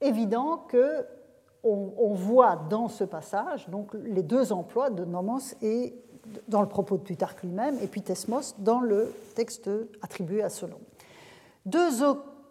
évident 0.00 0.64
que 0.66 1.06
on, 1.64 2.12
voit 2.14 2.56
dans 2.68 2.88
ce 2.88 3.04
passage 3.04 3.68
donc, 3.68 3.94
les 3.94 4.22
deux 4.22 4.52
emplois 4.52 4.90
de 4.90 5.04
nomos 5.04 5.54
et 5.62 5.94
dans 6.48 6.60
le 6.60 6.68
propos 6.68 6.96
de 6.96 7.02
Plutarque 7.02 7.42
lui-même, 7.42 7.76
et 7.82 7.86
puis 7.86 8.02
Thesmos 8.02 8.54
dans 8.58 8.80
le 8.80 9.12
texte 9.34 9.70
attribué 10.02 10.42
à 10.42 10.48
Solon. 10.48 10.78
Deux, 11.66 11.88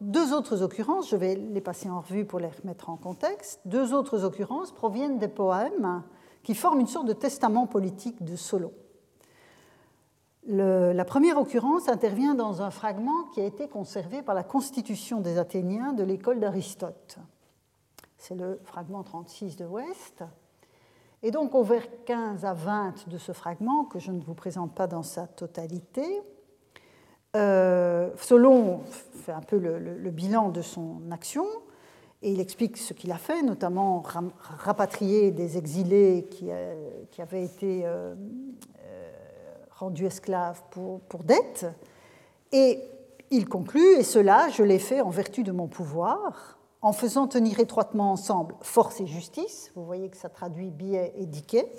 deux, 0.02 0.34
autres 0.34 0.62
occurrences, 0.62 1.10
je 1.10 1.16
vais 1.16 1.36
les 1.36 1.62
passer 1.62 1.90
en 1.90 2.02
revue 2.02 2.26
pour 2.26 2.40
les 2.40 2.50
remettre 2.50 2.90
en 2.90 2.98
contexte, 2.98 3.62
deux 3.66 3.94
autres 3.94 4.24
occurrences 4.24 4.72
proviennent 4.72 5.20
des 5.20 5.28
poèmes 5.28 6.04
qui 6.44 6.56
forment 6.56 6.82
une 6.82 6.88
sorte 6.88 7.08
de 7.08 7.14
testament 7.14 7.68
politique 7.68 8.24
de 8.24 8.36
Solon. 8.36 8.74
la 10.48 11.06
première 11.06 11.38
occurrence 11.38 11.88
intervient 11.90 12.36
dans 12.36 12.62
un 12.62 12.70
fragment 12.70 13.24
qui 13.34 13.42
a 13.42 13.46
été 13.46 13.68
conservé 13.68 14.22
par 14.22 14.36
la 14.36 14.44
Constitution 14.44 15.20
des 15.20 15.38
Athéniens 15.38 15.94
de 15.94 16.04
l'école 16.04 16.40
d'Aristote 16.40 17.20
c'est 18.24 18.36
le 18.36 18.58
fragment 18.64 19.04
36 19.04 19.58
de 19.58 19.66
Ouest. 19.66 20.24
Et 21.24 21.32
donc 21.32 21.54
au 21.56 21.64
vers 21.64 21.84
15 22.06 22.46
à 22.46 22.54
20 22.54 23.10
de 23.10 23.18
ce 23.18 23.34
fragment, 23.34 23.84
que 23.84 24.00
je 24.00 24.12
ne 24.12 24.22
vous 24.22 24.34
présente 24.34 24.74
pas 24.74 24.88
dans 24.88 25.04
sa 25.04 25.28
totalité, 25.28 26.22
euh, 27.36 28.12
Solon 28.16 28.80
fait 29.26 29.34
un 29.34 29.42
peu 29.42 29.58
le, 29.58 30.10
bilan 30.10 30.50
de 30.50 30.62
son 30.62 31.02
action 31.12 31.46
et 32.22 32.32
il 32.32 32.40
explique 32.40 32.78
ce 32.78 32.94
qu'il 32.94 33.12
a 33.12 33.18
fait, 33.18 33.42
notamment 33.42 34.02
rapatrier 34.40 35.32
des 35.32 35.58
exilés 35.58 36.28
qui, 36.32 36.48
euh, 36.50 37.04
avaient 37.18 37.44
été 37.44 37.82
euh, 37.84 38.16
rendus 39.72 40.06
esclaves 40.06 40.64
pour, 40.72 41.02
pour 41.02 41.26
dette. 41.26 41.66
Et 42.54 42.80
il 43.32 43.50
conclut, 43.50 43.98
et 43.98 44.04
cela, 44.04 44.48
je 44.48 44.64
l'ai 44.64 44.80
fait 44.80 45.02
en 45.02 45.10
vertu 45.10 45.44
de 45.44 45.52
mon 45.52 45.68
pouvoir, 45.68 46.58
en 46.84 46.92
faisant 46.92 47.28
tenir 47.28 47.60
étroitement 47.60 48.12
ensemble 48.12 48.56
force 48.62 49.00
et 49.00 49.08
justice. 49.08 49.72
Vous 49.74 49.86
voyez 49.86 50.10
que 50.10 50.18
ça 50.18 50.30
traduit 50.30 50.70
biais 50.70 51.14
et 51.18 51.26
diquet. 51.26 51.72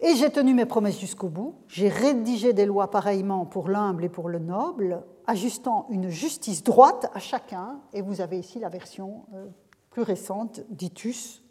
Et 0.00 0.14
j'ai 0.14 0.30
tenu 0.30 0.54
mes 0.54 0.66
promesses 0.66 1.00
jusqu'au 1.00 1.28
bout. 1.28 1.56
J'ai 1.66 1.88
rédigé 1.88 2.52
des 2.52 2.64
lois 2.64 2.90
pareillement 2.90 3.44
pour 3.44 3.68
l'humble 3.68 4.04
et 4.04 4.08
pour 4.08 4.28
le 4.28 4.38
noble, 4.38 5.02
ajustant 5.26 5.86
une 5.90 6.10
justice 6.10 6.62
droite 6.62 7.10
à 7.12 7.18
chacun. 7.18 7.80
Et 7.92 8.02
vous 8.02 8.20
avez 8.20 8.38
ici 8.38 8.60
la 8.60 8.68
version 8.68 9.24
euh, 9.34 9.46
plus 9.90 10.02
récente 10.02 10.60
d'Itus, 10.70 11.42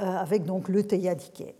euh, 0.00 0.04
avec 0.04 0.44
donc 0.44 0.68
le 0.68 0.86
Théia 0.86 1.16
Diquet. 1.16 1.56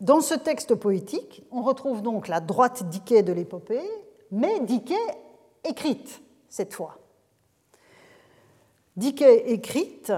Dans 0.00 0.20
ce 0.20 0.34
texte 0.34 0.76
poétique, 0.76 1.44
on 1.50 1.62
retrouve 1.62 2.02
donc 2.02 2.28
la 2.28 2.40
droite 2.40 2.88
Diquet 2.88 3.24
de 3.24 3.32
l'épopée, 3.32 3.88
mais 4.30 4.60
Diquet 4.60 4.94
écrite 5.64 6.22
cette 6.48 6.74
fois. 6.74 7.01
Diquet 8.96 9.50
écrite 9.52 10.12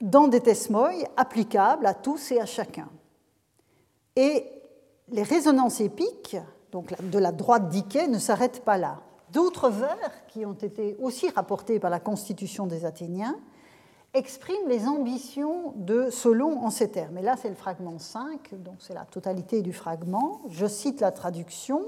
dans 0.00 0.28
des 0.28 0.40
tesmoïs 0.40 1.04
applicables 1.16 1.86
à 1.86 1.94
tous 1.94 2.32
et 2.32 2.40
à 2.40 2.46
chacun. 2.46 2.88
Et 4.16 4.46
les 5.10 5.22
résonances 5.22 5.80
épiques, 5.80 6.36
donc 6.70 6.92
de 7.10 7.18
la 7.18 7.32
droite 7.32 7.68
Diquet, 7.68 8.08
ne 8.08 8.18
s'arrêtent 8.18 8.64
pas 8.64 8.78
là. 8.78 9.00
D'autres 9.30 9.70
vers, 9.70 10.26
qui 10.28 10.44
ont 10.44 10.52
été 10.52 10.96
aussi 11.00 11.30
rapportés 11.30 11.78
par 11.78 11.90
la 11.90 12.00
Constitution 12.00 12.66
des 12.66 12.84
Athéniens, 12.84 13.36
expriment 14.14 14.68
les 14.68 14.86
ambitions 14.86 15.72
de 15.76 16.10
Solon 16.10 16.58
en 16.62 16.70
ces 16.70 16.90
termes. 16.90 17.16
Et 17.18 17.22
là, 17.22 17.36
c'est 17.40 17.48
le 17.48 17.54
fragment 17.54 17.98
5, 17.98 18.54
donc 18.62 18.76
c'est 18.80 18.94
la 18.94 19.06
totalité 19.06 19.62
du 19.62 19.72
fragment. 19.72 20.42
Je 20.50 20.66
cite 20.66 21.00
la 21.00 21.12
traduction 21.12 21.82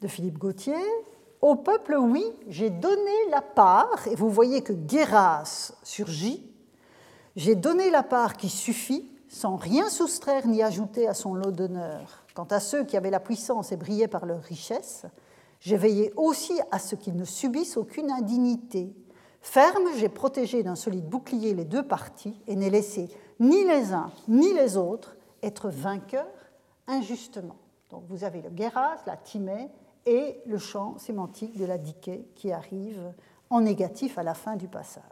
de 0.00 0.08
Philippe 0.08 0.38
Gauthier. 0.38 0.74
Au 1.42 1.56
peuple, 1.56 1.96
oui, 1.98 2.24
j'ai 2.46 2.70
donné 2.70 3.10
la 3.30 3.42
part, 3.42 4.06
et 4.06 4.14
vous 4.14 4.30
voyez 4.30 4.62
que 4.62 4.72
Guéras 4.72 5.72
surgit, 5.82 6.48
j'ai 7.34 7.56
donné 7.56 7.90
la 7.90 8.04
part 8.04 8.36
qui 8.36 8.48
suffit, 8.48 9.10
sans 9.28 9.56
rien 9.56 9.88
soustraire 9.88 10.46
ni 10.46 10.62
ajouter 10.62 11.08
à 11.08 11.14
son 11.14 11.34
lot 11.34 11.50
d'honneur. 11.50 12.24
Quant 12.34 12.46
à 12.50 12.60
ceux 12.60 12.84
qui 12.84 12.96
avaient 12.96 13.10
la 13.10 13.18
puissance 13.18 13.72
et 13.72 13.76
brillaient 13.76 14.06
par 14.06 14.24
leur 14.24 14.40
richesse, 14.42 15.04
j'ai 15.58 15.76
veillé 15.76 16.12
aussi 16.16 16.60
à 16.70 16.78
ce 16.78 16.94
qu'ils 16.94 17.16
ne 17.16 17.24
subissent 17.24 17.76
aucune 17.76 18.12
indignité. 18.12 18.94
Ferme, 19.40 19.88
j'ai 19.96 20.08
protégé 20.08 20.62
d'un 20.62 20.76
solide 20.76 21.08
bouclier 21.08 21.54
les 21.54 21.64
deux 21.64 21.82
parties 21.82 22.40
et 22.46 22.54
n'ai 22.54 22.70
laissé 22.70 23.08
ni 23.40 23.64
les 23.64 23.92
uns 23.92 24.12
ni 24.28 24.52
les 24.52 24.76
autres 24.76 25.16
être 25.42 25.68
vainqueurs 25.68 26.26
injustement. 26.86 27.56
Donc 27.90 28.04
vous 28.08 28.22
avez 28.22 28.42
le 28.42 28.50
Guéras, 28.50 28.96
la 29.06 29.16
Timée 29.16 29.68
et 30.06 30.40
le 30.46 30.58
champ 30.58 30.98
sémantique 30.98 31.58
de 31.58 31.64
la 31.64 31.78
diquet 31.78 32.24
qui 32.34 32.52
arrive 32.52 33.00
en 33.50 33.60
négatif 33.60 34.18
à 34.18 34.22
la 34.22 34.34
fin 34.34 34.56
du 34.56 34.68
passage. 34.68 35.02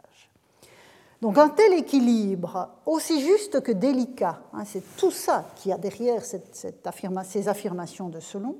Donc 1.21 1.37
un 1.37 1.49
tel 1.49 1.73
équilibre, 1.73 2.69
aussi 2.87 3.21
juste 3.21 3.61
que 3.61 3.71
délicat, 3.71 4.41
hein, 4.53 4.63
c'est 4.65 4.83
tout 4.97 5.11
ça 5.11 5.45
qui 5.55 5.71
a 5.71 5.77
derrière 5.77 6.23
ces 6.25 7.47
affirmations 7.47 8.09
de 8.09 8.19
Solon, 8.19 8.55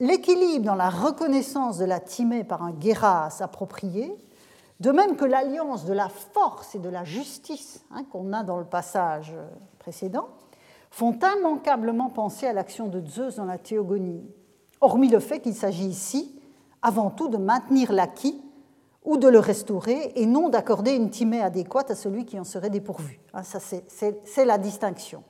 l'équilibre 0.00 0.64
dans 0.64 0.74
la 0.74 0.90
reconnaissance 0.90 1.78
de 1.78 1.84
la 1.84 2.00
timée 2.00 2.42
par 2.42 2.64
un 2.64 2.72
guéras 2.72 3.36
approprié, 3.40 4.12
de 4.80 4.90
même 4.90 5.16
que 5.16 5.24
l'alliance 5.24 5.84
de 5.84 5.92
la 5.92 6.08
force 6.08 6.74
et 6.74 6.80
de 6.80 6.88
la 6.88 7.04
justice 7.04 7.84
hein, 7.92 8.04
qu'on 8.10 8.32
a 8.32 8.42
dans 8.42 8.58
le 8.58 8.64
passage 8.64 9.32
précédent, 9.78 10.28
font 10.90 11.18
immanquablement 11.38 12.10
penser 12.10 12.46
à 12.46 12.52
l'action 12.52 12.88
de 12.88 13.04
Zeus 13.06 13.36
dans 13.36 13.44
la 13.44 13.58
théogonie, 13.58 14.28
hormis 14.80 15.08
le 15.08 15.20
fait 15.20 15.40
qu'il 15.40 15.54
s'agit 15.54 15.86
ici 15.86 16.40
avant 16.82 17.10
tout 17.10 17.28
de 17.28 17.36
maintenir 17.36 17.92
l'acquis 17.92 18.40
ou 19.04 19.16
de 19.16 19.28
le 19.28 19.38
restaurer 19.38 20.12
et 20.16 20.26
non 20.26 20.48
d'accorder 20.48 20.92
une 20.92 21.10
timée 21.10 21.40
adéquate 21.40 21.90
à 21.90 21.94
celui 21.94 22.26
qui 22.26 22.38
en 22.38 22.44
serait 22.44 22.70
dépourvu. 22.70 23.20
Hein, 23.32 23.42
c'est 23.42 24.44
la 24.44 24.58
distinction. 24.58 25.22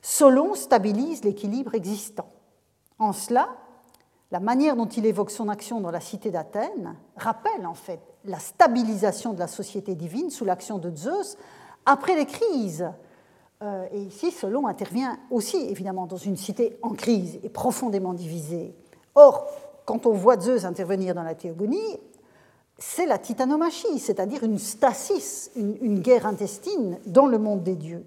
Solon 0.00 0.54
stabilise 0.54 1.24
l'équilibre 1.24 1.74
existant. 1.74 2.28
En 2.98 3.12
cela, 3.12 3.48
la 4.32 4.40
manière 4.40 4.76
dont 4.76 4.86
il 4.86 5.06
évoque 5.06 5.30
son 5.30 5.48
action 5.48 5.80
dans 5.80 5.90
la 5.90 6.00
cité 6.00 6.30
d'Athènes 6.30 6.96
rappelle 7.16 7.66
en 7.66 7.74
fait 7.74 8.00
la 8.24 8.38
stabilisation 8.38 9.32
de 9.32 9.38
la 9.38 9.46
société 9.46 9.94
divine 9.94 10.30
sous 10.30 10.44
l'action 10.44 10.78
de 10.78 10.94
Zeus 10.96 11.36
après 11.86 12.16
les 12.16 12.26
crises. 12.26 12.90
Euh, 13.62 13.86
et 13.92 14.00
ici, 14.00 14.30
Solon 14.30 14.66
intervient 14.66 15.18
aussi 15.30 15.56
évidemment 15.56 16.06
dans 16.06 16.16
une 16.16 16.36
cité 16.36 16.76
en 16.82 16.90
crise 16.90 17.38
et 17.42 17.48
profondément 17.48 18.12
divisée. 18.12 18.74
Or, 19.14 19.46
quand 19.84 20.06
on 20.06 20.12
voit 20.12 20.38
Zeus 20.40 20.64
intervenir 20.64 21.14
dans 21.14 21.22
la 21.22 21.34
théogonie, 21.34 21.98
c'est 22.78 23.06
la 23.06 23.18
titanomachie, 23.18 23.98
c'est-à-dire 23.98 24.42
une 24.42 24.58
stasis, 24.58 25.50
une, 25.54 26.00
guerre 26.00 26.26
intestine 26.26 26.98
dans 27.06 27.26
le 27.26 27.38
monde 27.38 27.62
des 27.62 27.76
dieux. 27.76 28.04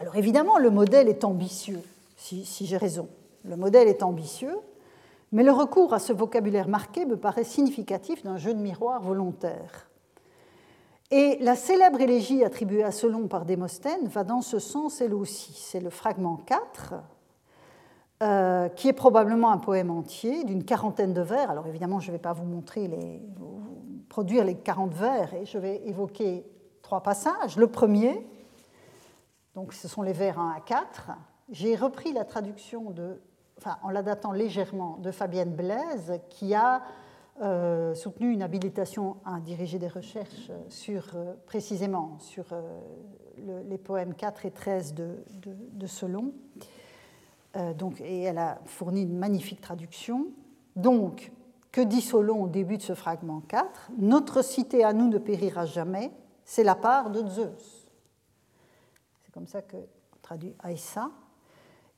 Alors 0.00 0.16
évidemment, 0.16 0.58
le 0.58 0.70
modèle 0.70 1.08
est 1.08 1.24
ambitieux, 1.24 1.82
si, 2.16 2.44
si 2.44 2.66
j'ai 2.66 2.76
raison. 2.76 3.08
Le 3.44 3.56
modèle 3.56 3.86
est 3.86 4.02
ambitieux, 4.02 4.56
mais 5.30 5.44
le 5.44 5.52
recours 5.52 5.94
à 5.94 5.98
ce 5.98 6.12
vocabulaire 6.12 6.68
marqué 6.68 7.04
me 7.04 7.16
paraît 7.16 7.44
significatif 7.44 8.24
d'un 8.24 8.38
jeu 8.38 8.54
de 8.54 8.60
miroir 8.60 9.00
volontaire. 9.00 9.87
Et 11.10 11.38
la 11.40 11.56
célèbre 11.56 12.00
élégie 12.02 12.44
attribuée 12.44 12.84
à 12.84 12.92
Solon 12.92 13.28
par 13.28 13.46
Démosthène 13.46 14.08
va 14.08 14.24
dans 14.24 14.42
ce 14.42 14.58
sens 14.58 15.00
elle 15.00 15.14
aussi. 15.14 15.54
C'est 15.54 15.80
le 15.80 15.88
fragment 15.88 16.36
4, 16.36 16.94
euh, 18.22 18.68
qui 18.68 18.88
est 18.88 18.92
probablement 18.92 19.50
un 19.50 19.56
poème 19.56 19.90
entier 19.90 20.44
d'une 20.44 20.64
quarantaine 20.64 21.14
de 21.14 21.22
vers. 21.22 21.50
Alors 21.50 21.66
évidemment, 21.66 21.98
je 21.98 22.08
ne 22.08 22.12
vais 22.12 22.20
pas 22.20 22.34
vous 22.34 22.44
montrer 22.44 22.90
produire 24.10 24.44
les 24.44 24.56
40 24.56 24.92
vers, 24.92 25.32
et 25.32 25.46
je 25.46 25.56
vais 25.56 25.80
évoquer 25.86 26.44
trois 26.82 27.02
passages. 27.02 27.56
Le 27.56 27.68
premier, 27.68 28.26
donc 29.54 29.72
ce 29.72 29.88
sont 29.88 30.02
les 30.02 30.12
vers 30.12 30.38
1 30.38 30.56
à 30.56 30.60
4. 30.60 31.12
J'ai 31.50 31.74
repris 31.74 32.12
la 32.12 32.24
traduction 32.26 32.90
de, 32.90 33.18
enfin, 33.56 33.78
en 33.82 33.88
la 33.88 34.02
datant 34.02 34.32
légèrement 34.32 34.98
de 34.98 35.10
Fabienne 35.10 35.54
Blaise, 35.54 36.20
qui 36.28 36.54
a 36.54 36.82
euh, 37.42 37.94
soutenu 37.94 38.32
une 38.32 38.42
habilitation 38.42 39.16
à 39.24 39.40
diriger 39.40 39.78
des 39.78 39.88
recherches 39.88 40.50
sur, 40.68 41.04
euh, 41.14 41.34
précisément 41.46 42.18
sur 42.18 42.46
les 43.68 43.78
poèmes 43.78 44.14
4 44.14 44.46
et 44.46 44.50
13 44.50 44.94
de, 44.94 45.24
de. 45.42 45.86
Euh, 47.56 47.74
donc, 47.74 48.00
et 48.00 48.22
elle 48.22 48.38
a 48.38 48.60
fourni 48.66 49.02
une 49.02 49.16
magnifique 49.16 49.60
traduction. 49.60 50.26
Donc, 50.76 51.32
que 51.72 51.80
dit 51.80 52.00
Solon 52.00 52.42
au 52.42 52.48
début 52.48 52.76
de 52.76 52.82
ce 52.82 52.94
fragment 52.94 53.40
4 53.48 53.90
Notre 53.98 54.42
cité 54.42 54.84
à 54.84 54.92
nous 54.92 55.08
ne 55.08 55.18
périra 55.18 55.66
jamais, 55.66 56.12
c'est 56.44 56.64
la 56.64 56.74
part 56.74 57.10
de 57.10 57.26
Zeus. 57.26 57.86
C'est 59.24 59.32
comme 59.32 59.46
ça 59.46 59.62
que 59.62 59.76
traduit 60.22 60.54
Aïssa. 60.60 61.10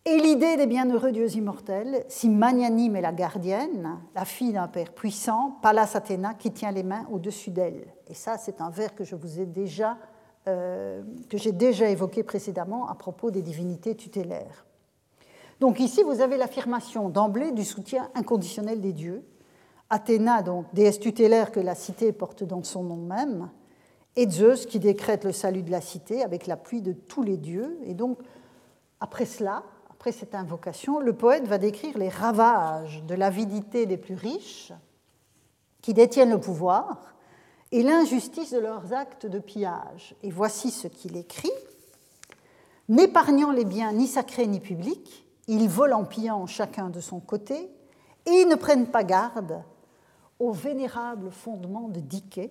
Et 0.07 0.16
l'idée 0.16 0.57
des 0.57 0.66
bienheureux 0.66 1.12
dieux 1.12 1.36
immortels, 1.36 2.07
si 2.09 2.30
magnanime 2.30 2.96
est 2.96 3.03
la 3.03 3.12
gardienne, 3.12 3.98
la 4.14 4.24
fille 4.24 4.55
d'un 4.55 4.66
père 4.66 4.94
puissant, 4.94 5.59
Pallas 5.61 5.92
Athéna, 5.92 6.32
qui 6.32 6.53
tient 6.53 6.70
les 6.70 6.82
mains 6.82 7.07
au-dessus 7.12 7.51
d'elle. 7.51 7.92
Et 8.09 8.14
ça, 8.14 8.38
c'est 8.38 8.62
un 8.62 8.70
vers 8.70 8.94
que 8.94 9.05
je 9.05 9.14
vous 9.14 9.40
ai 9.40 9.44
déjà, 9.44 9.98
euh, 10.48 11.03
que 11.28 11.36
j'ai 11.36 11.53
déjà 11.53 11.90
évoqué 11.90 12.22
précédemment 12.22 12.88
à 12.88 12.94
propos 12.94 13.30
des 13.30 13.42
divinités 13.42 13.94
tutélaires. 13.94 14.64
Donc 15.61 15.78
ici, 15.78 16.03
vous 16.03 16.22
avez 16.22 16.38
l'affirmation 16.38 17.11
d'emblée 17.11 17.53
du 17.53 17.64
soutien 17.64 18.11
inconditionnel 18.14 18.80
des 18.80 18.94
dieux. 18.94 19.22
Athéna, 19.90 20.40
donc 20.40 20.64
déesse 20.72 20.98
tutélaire 20.98 21.53
que 21.53 21.61
la 21.61 21.74
cité 21.74 22.12
porte 22.12 22.42
dans 22.42 22.62
son 22.62 22.84
nom 22.84 22.96
même, 22.96 23.51
et 24.16 24.28
Zeus 24.30 24.64
qui 24.64 24.78
décrète 24.78 25.24
le 25.24 25.32
salut 25.32 25.62
de 25.62 25.70
la 25.70 25.82
cité 25.82 26.22
avec 26.22 26.46
l'appui 26.46 26.80
de 26.80 26.92
tous 26.92 27.22
les 27.22 27.36
dieux. 27.36 27.78
Et 27.84 27.92
donc, 27.92 28.18
après 28.98 29.26
cela, 29.26 29.62
après 30.01 30.12
cette 30.12 30.34
invocation, 30.34 30.98
le 30.98 31.12
poète 31.12 31.46
va 31.46 31.59
décrire 31.59 31.98
les 31.98 32.09
ravages 32.09 33.03
de 33.07 33.14
l'avidité 33.14 33.84
des 33.84 33.98
plus 33.98 34.14
riches 34.14 34.72
qui 35.82 35.92
détiennent 35.92 36.30
le 36.30 36.40
pouvoir 36.40 37.14
et 37.70 37.82
l'injustice 37.82 38.51
de 38.51 38.61
leurs 38.61 38.94
actes 38.94 39.26
de 39.26 39.38
pillage. 39.38 40.14
Et 40.22 40.30
voici 40.30 40.70
ce 40.70 40.88
qu'il 40.88 41.18
écrit. 41.18 41.53
N'épargnant 42.88 43.51
les 43.51 43.66
biens 43.66 43.92
ni 43.92 44.07
sacrés 44.07 44.46
ni 44.46 44.59
publics, 44.59 45.26
ils 45.48 45.68
volent 45.68 46.01
en 46.01 46.05
pillant 46.07 46.46
chacun 46.46 46.88
de 46.88 47.01
son 47.01 47.20
côté 47.20 47.68
et 48.24 48.46
ne 48.46 48.55
prennent 48.55 48.90
pas 48.90 49.05
garde 49.05 49.62
au 50.38 50.51
vénérable 50.51 51.30
fondement 51.30 51.88
de 51.88 52.01
Diké, 52.01 52.51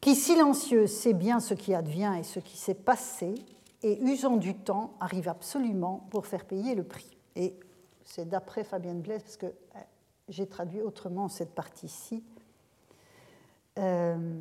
qui 0.00 0.14
silencieux 0.14 0.86
sait 0.86 1.14
bien 1.14 1.40
ce 1.40 1.54
qui 1.54 1.74
advient 1.74 2.14
et 2.20 2.22
ce 2.22 2.38
qui 2.38 2.56
s'est 2.56 2.74
passé, 2.74 3.34
et 3.82 4.00
usant 4.02 4.36
du 4.36 4.54
temps 4.54 4.94
arrive 5.00 5.28
absolument 5.28 6.06
pour 6.10 6.26
faire 6.26 6.44
payer 6.44 6.74
le 6.74 6.84
prix. 6.84 7.16
Et 7.36 7.58
c'est 8.04 8.28
d'après 8.28 8.64
Fabienne 8.64 9.00
Blaise, 9.00 9.22
parce 9.22 9.36
que 9.36 9.46
euh, 9.46 9.78
j'ai 10.28 10.46
traduit 10.46 10.80
autrement 10.82 11.28
cette 11.28 11.54
partie-ci. 11.54 12.22
Euh, 13.78 14.40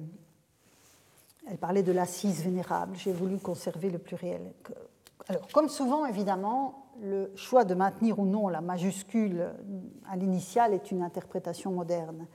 elle 1.48 1.58
parlait 1.58 1.84
de 1.84 1.92
l'assise 1.92 2.44
vénérable, 2.44 2.96
j'ai 2.98 3.14
voulu 3.14 3.38
conserver 3.38 3.90
le 3.90 3.98
pluriel. 3.98 4.52
Alors, 5.28 5.48
comme 5.48 5.70
souvent, 5.70 6.06
évidemment, 6.06 6.86
le 7.02 7.32
choix 7.36 7.64
de 7.64 7.74
maintenir 7.74 8.20
ou 8.20 8.26
non 8.26 8.48
la 8.48 8.62
majuscule 8.62 9.50
à 10.10 10.16
l'initiale 10.16 10.74
est 10.74 10.92
une 10.92 11.02
interprétation 11.02 11.72
moderne. 11.72 12.28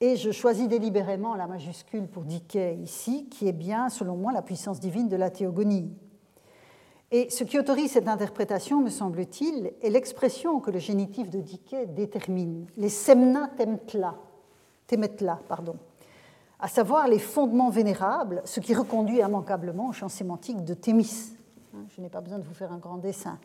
Et 0.00 0.16
je 0.16 0.30
choisis 0.30 0.66
délibérément 0.66 1.34
la 1.34 1.46
majuscule 1.46 2.08
pour 2.08 2.24
Dickey 2.24 2.76
ici, 2.76 3.28
qui 3.28 3.46
est 3.46 3.52
bien, 3.52 3.90
selon 3.90 4.16
moi, 4.16 4.32
la 4.32 4.42
puissance 4.42 4.80
divine 4.80 5.08
de 5.08 5.16
la 5.16 5.30
théogonie. 5.30 5.92
Et 7.12 7.28
ce 7.30 7.42
qui 7.44 7.58
autorise 7.58 7.92
cette 7.92 8.08
interprétation, 8.08 8.80
me 8.80 8.90
semble-t-il, 8.90 9.72
est 9.82 9.90
l'expression 9.90 10.60
que 10.60 10.70
le 10.70 10.78
génitif 10.78 11.28
de 11.28 11.40
Dickey 11.40 11.86
détermine, 11.86 12.66
les 12.76 12.88
semna 12.88 13.48
temtla, 13.48 14.14
temetla, 14.86 15.40
pardon, 15.48 15.76
à 16.60 16.68
savoir 16.68 17.08
les 17.08 17.18
fondements 17.18 17.70
vénérables, 17.70 18.42
ce 18.44 18.60
qui 18.60 18.74
reconduit 18.74 19.18
immanquablement 19.18 19.88
au 19.88 19.92
champ 19.92 20.08
sémantique 20.08 20.64
de 20.64 20.74
Thémis, 20.74 21.34
Hein, 21.74 21.86
je 21.94 22.00
n'ai 22.00 22.08
pas 22.08 22.20
besoin 22.20 22.38
de 22.38 22.44
vous 22.44 22.54
faire 22.54 22.72
un 22.72 22.78
grand 22.78 22.98
dessin. 22.98 23.38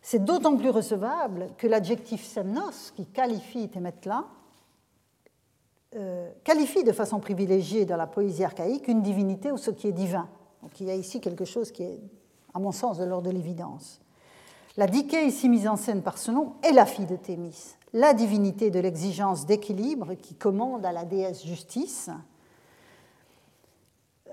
C'est 0.00 0.24
d'autant 0.24 0.56
plus 0.56 0.70
recevable 0.70 1.48
que 1.58 1.66
l'adjectif 1.66 2.24
semnos, 2.24 2.92
qui 2.94 3.06
qualifie 3.06 3.68
Temetla, 3.68 4.24
euh, 5.94 6.30
qualifie 6.44 6.84
de 6.84 6.92
façon 6.92 7.20
privilégiée 7.20 7.84
dans 7.84 7.96
la 7.96 8.06
poésie 8.06 8.44
archaïque 8.44 8.88
une 8.88 9.02
divinité 9.02 9.52
ou 9.52 9.56
ce 9.56 9.70
qui 9.70 9.88
est 9.88 9.92
divin. 9.92 10.28
Donc 10.62 10.80
il 10.80 10.86
y 10.86 10.90
a 10.90 10.94
ici 10.94 11.20
quelque 11.20 11.44
chose 11.44 11.70
qui 11.70 11.82
est, 11.82 12.00
à 12.54 12.58
mon 12.58 12.72
sens, 12.72 12.98
de 12.98 13.04
l'ordre 13.04 13.28
de 13.28 13.34
l'évidence. 13.34 14.00
La 14.76 14.86
Diké, 14.86 15.26
ici 15.26 15.48
mise 15.48 15.68
en 15.68 15.76
scène 15.76 16.02
par 16.02 16.18
ce 16.18 16.30
nom, 16.30 16.54
est 16.62 16.72
la 16.72 16.86
fille 16.86 17.06
de 17.06 17.16
Thémis, 17.16 17.76
la 17.92 18.14
divinité 18.14 18.70
de 18.70 18.80
l'exigence 18.80 19.44
d'équilibre 19.44 20.14
qui 20.14 20.34
commande 20.34 20.86
à 20.86 20.92
la 20.92 21.04
déesse 21.04 21.44
justice, 21.44 22.08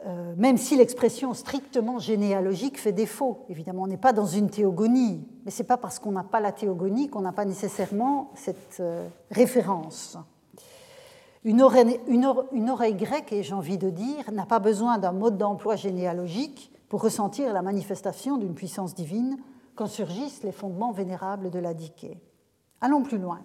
euh, 0.05 0.33
même 0.37 0.57
si 0.57 0.77
l'expression 0.77 1.33
strictement 1.33 1.99
généalogique 1.99 2.79
fait 2.79 2.93
défaut. 2.93 3.43
Évidemment, 3.49 3.83
on 3.83 3.87
n'est 3.87 3.97
pas 3.97 4.13
dans 4.13 4.25
une 4.25 4.49
théogonie, 4.49 5.27
mais 5.43 5.51
ce 5.51 5.61
n'est 5.61 5.67
pas 5.67 5.75
parce 5.75 5.99
qu'on 5.99 6.13
n'a 6.13 6.23
pas 6.23 6.39
la 6.39 6.53
théogonie 6.53 7.09
qu'on 7.09 7.19
n'a 7.19 7.33
pas 7.33 7.43
nécessairement 7.43 8.31
cette 8.35 8.77
euh, 8.79 9.09
référence. 9.29 10.17
Une 11.43 11.61
oreille, 11.61 12.93
grecque, 12.93 13.33
et 13.33 13.43
j'ai 13.43 13.53
envie 13.53 13.77
de 13.77 13.89
dire, 13.89 14.31
n'a 14.31 14.45
pas 14.45 14.59
besoin 14.59 14.97
d'un 14.97 15.11
mode 15.11 15.37
d'emploi 15.37 15.75
généalogique 15.75 16.71
pour 16.89 17.03
ressentir 17.03 17.53
la 17.53 17.61
manifestation 17.61 18.37
d'une 18.37 18.55
puissance 18.55 18.95
divine 18.95 19.37
quand 19.75 19.87
surgissent 19.87 20.43
les 20.43 20.51
fondements 20.51 20.91
vénérables 20.91 21.51
de 21.51 21.59
la 21.59 21.73
diquée. 21.73 22.19
Allons 22.81 23.03
plus 23.03 23.19
loin. 23.19 23.41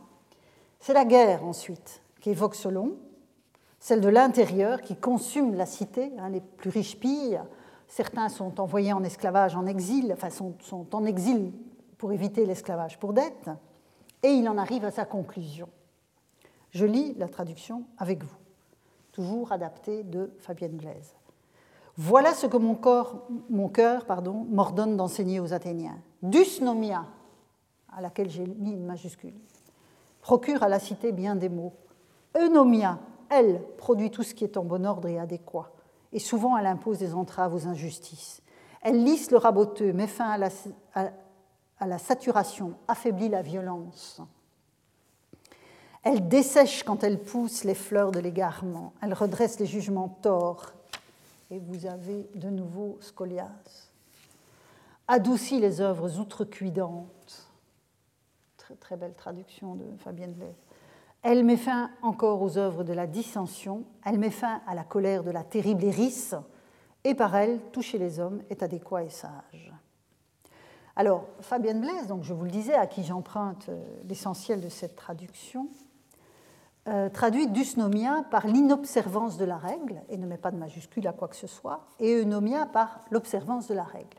C'est 0.81 0.95
la 0.95 1.05
guerre 1.05 1.45
ensuite 1.45 2.03
qu'évoque 2.21 2.55
Solon, 2.55 2.97
celle 3.79 4.01
de 4.01 4.09
l'intérieur 4.09 4.81
qui 4.81 4.97
consume 4.97 5.55
la 5.55 5.67
cité. 5.67 6.11
Hein, 6.19 6.31
les 6.31 6.41
plus 6.41 6.71
riches 6.71 6.99
pillent, 6.99 7.41
certains 7.87 8.29
sont 8.29 8.61
envoyés 8.61 8.93
en 8.93 9.05
esclavage 9.05 9.55
en 9.55 9.67
exil, 9.67 10.11
enfin 10.13 10.31
sont, 10.31 10.57
en 10.93 11.05
exil 11.05 11.53
pour 11.99 12.13
éviter 12.13 12.47
l'esclavage 12.47 12.99
pour 12.99 13.13
dette, 13.13 13.51
et 14.23 14.31
il 14.31 14.49
en 14.49 14.59
arrive 14.59 14.85
à 14.85 14.91
sa 14.91 15.05
conclusion. 15.05 15.69
Je 16.71 16.87
lis 16.87 17.15
la 17.19 17.29
traduction 17.29 17.85
avec 17.99 18.25
vous, 18.25 18.37
toujours 19.13 19.53
adaptée 19.53 20.03
de 20.03 20.33
Fabienne 20.39 20.77
Blaise. 20.77 21.15
Voilà 21.97 22.35
ce 22.35 22.47
que 22.47 22.57
mon, 22.57 22.75
corps, 22.75 23.27
mon 23.51 23.69
cœur 23.69 24.05
m'ordonne 24.51 24.97
d'enseigner 24.97 25.39
aux 25.39 25.53
Athéniens. 25.53 25.99
Dusnomia, 26.23 27.07
à 27.93 28.01
laquelle 28.01 28.31
j'ai 28.31 28.47
mis 28.47 28.73
une 28.73 28.85
majuscule, 28.85 29.35
procure 30.21 30.63
à 30.63 30.69
la 30.69 30.81
cité 30.81 31.13
bien 31.13 31.37
des 31.37 31.49
mots. 31.49 31.75
Eunomia, 32.37 32.99
elle, 33.31 33.63
produit 33.77 34.11
tout 34.11 34.25
ce 34.25 34.35
qui 34.35 34.43
est 34.43 34.57
en 34.57 34.65
bon 34.65 34.85
ordre 34.85 35.09
et 35.09 35.19
adéquat. 35.19 35.71
Et 36.13 36.19
souvent, 36.19 36.57
elle 36.57 36.67
impose 36.67 36.99
des 36.99 37.15
entraves 37.15 37.55
aux 37.55 37.67
injustices. 37.69 38.43
Elle 38.83 39.05
lisse 39.05 39.31
le 39.31 39.39
raboteux, 39.39 39.93
met 39.93 40.07
fin 40.07 40.31
à 40.31 40.39
la, 40.39 40.49
à 41.79 41.87
la 41.87 41.99
saturation, 41.99 42.75
affaiblit 42.89 43.29
la 43.29 43.43
violence. 43.43 44.21
Elle 46.03 46.29
dessèche 46.29 46.83
quand 46.83 47.03
elle 47.03 47.19
pousse 47.19 47.65
les 47.65 47.75
fleurs 47.75 48.11
de 48.11 48.21
l'égarement. 48.21 48.93
Elle 49.01 49.15
redresse 49.15 49.59
les 49.59 49.67
jugements 49.67 50.19
torts. 50.21 50.73
Vous 51.59 51.87
avez 51.87 52.29
de 52.35 52.51
nouveau 52.51 52.99
scolias. 53.01 53.91
Adoucit 55.07 55.61
les 55.61 55.81
œuvres 55.81 56.19
outrecuidantes. 56.19 57.51
Très, 58.57 58.75
très 58.77 58.97
belle 58.97 59.15
traduction 59.15 59.75
de 59.75 59.85
Fabienne 59.99 60.33
Blaise. 60.33 60.55
Elle 61.23 61.45
met 61.45 61.57
fin 61.57 61.91
encore 62.03 62.43
aux 62.43 62.59
œuvres 62.59 62.85
de 62.85 62.93
la 62.93 63.07
dissension. 63.07 63.85
Elle 64.05 64.19
met 64.19 64.31
fin 64.31 64.63
à 64.67 64.75
la 64.75 64.85
colère 64.85 65.23
de 65.23 65.31
la 65.31 65.45
terrible 65.45 65.85
hérisse. 65.85 66.35
Et 67.05 67.15
par 67.15 67.35
elle, 67.37 67.61
toucher 67.73 67.99
les 67.99 68.21
hommes 68.21 68.43
est 68.51 68.63
adéquat 68.63 69.05
et 69.05 69.11
sage. 69.11 69.73
Alors, 70.97 71.27
Fabienne 71.41 71.81
Blaise, 71.81 72.07
donc 72.07 72.23
je 72.23 72.33
vous 72.33 72.45
le 72.45 72.51
disais, 72.51 72.75
à 72.75 72.87
qui 72.87 73.03
j'emprunte 73.03 73.69
euh, 73.69 73.85
l'essentiel 74.09 74.61
de 74.61 74.69
cette 74.69 74.95
traduction, 74.95 75.69
euh, 76.87 77.09
traduit 77.09 77.49
dusnomia 77.49 78.25
par 78.31 78.47
l'inobservance 78.47 79.39
de 79.39 79.45
la 79.47 79.57
règle, 79.57 80.03
et 80.11 80.19
ne 80.19 80.27
met 80.27 80.37
pas 80.37 80.51
de 80.51 80.59
majuscule 80.59 81.07
à 81.07 81.13
quoi 81.13 81.29
que 81.29 81.37
ce 81.37 81.47
soit, 81.47 81.87
et 81.99 82.21
eunomia 82.21 82.67
par 82.67 83.01
l'observance 83.11 83.69
de 83.69 83.75
la 83.75 83.85
règle. 83.85 84.19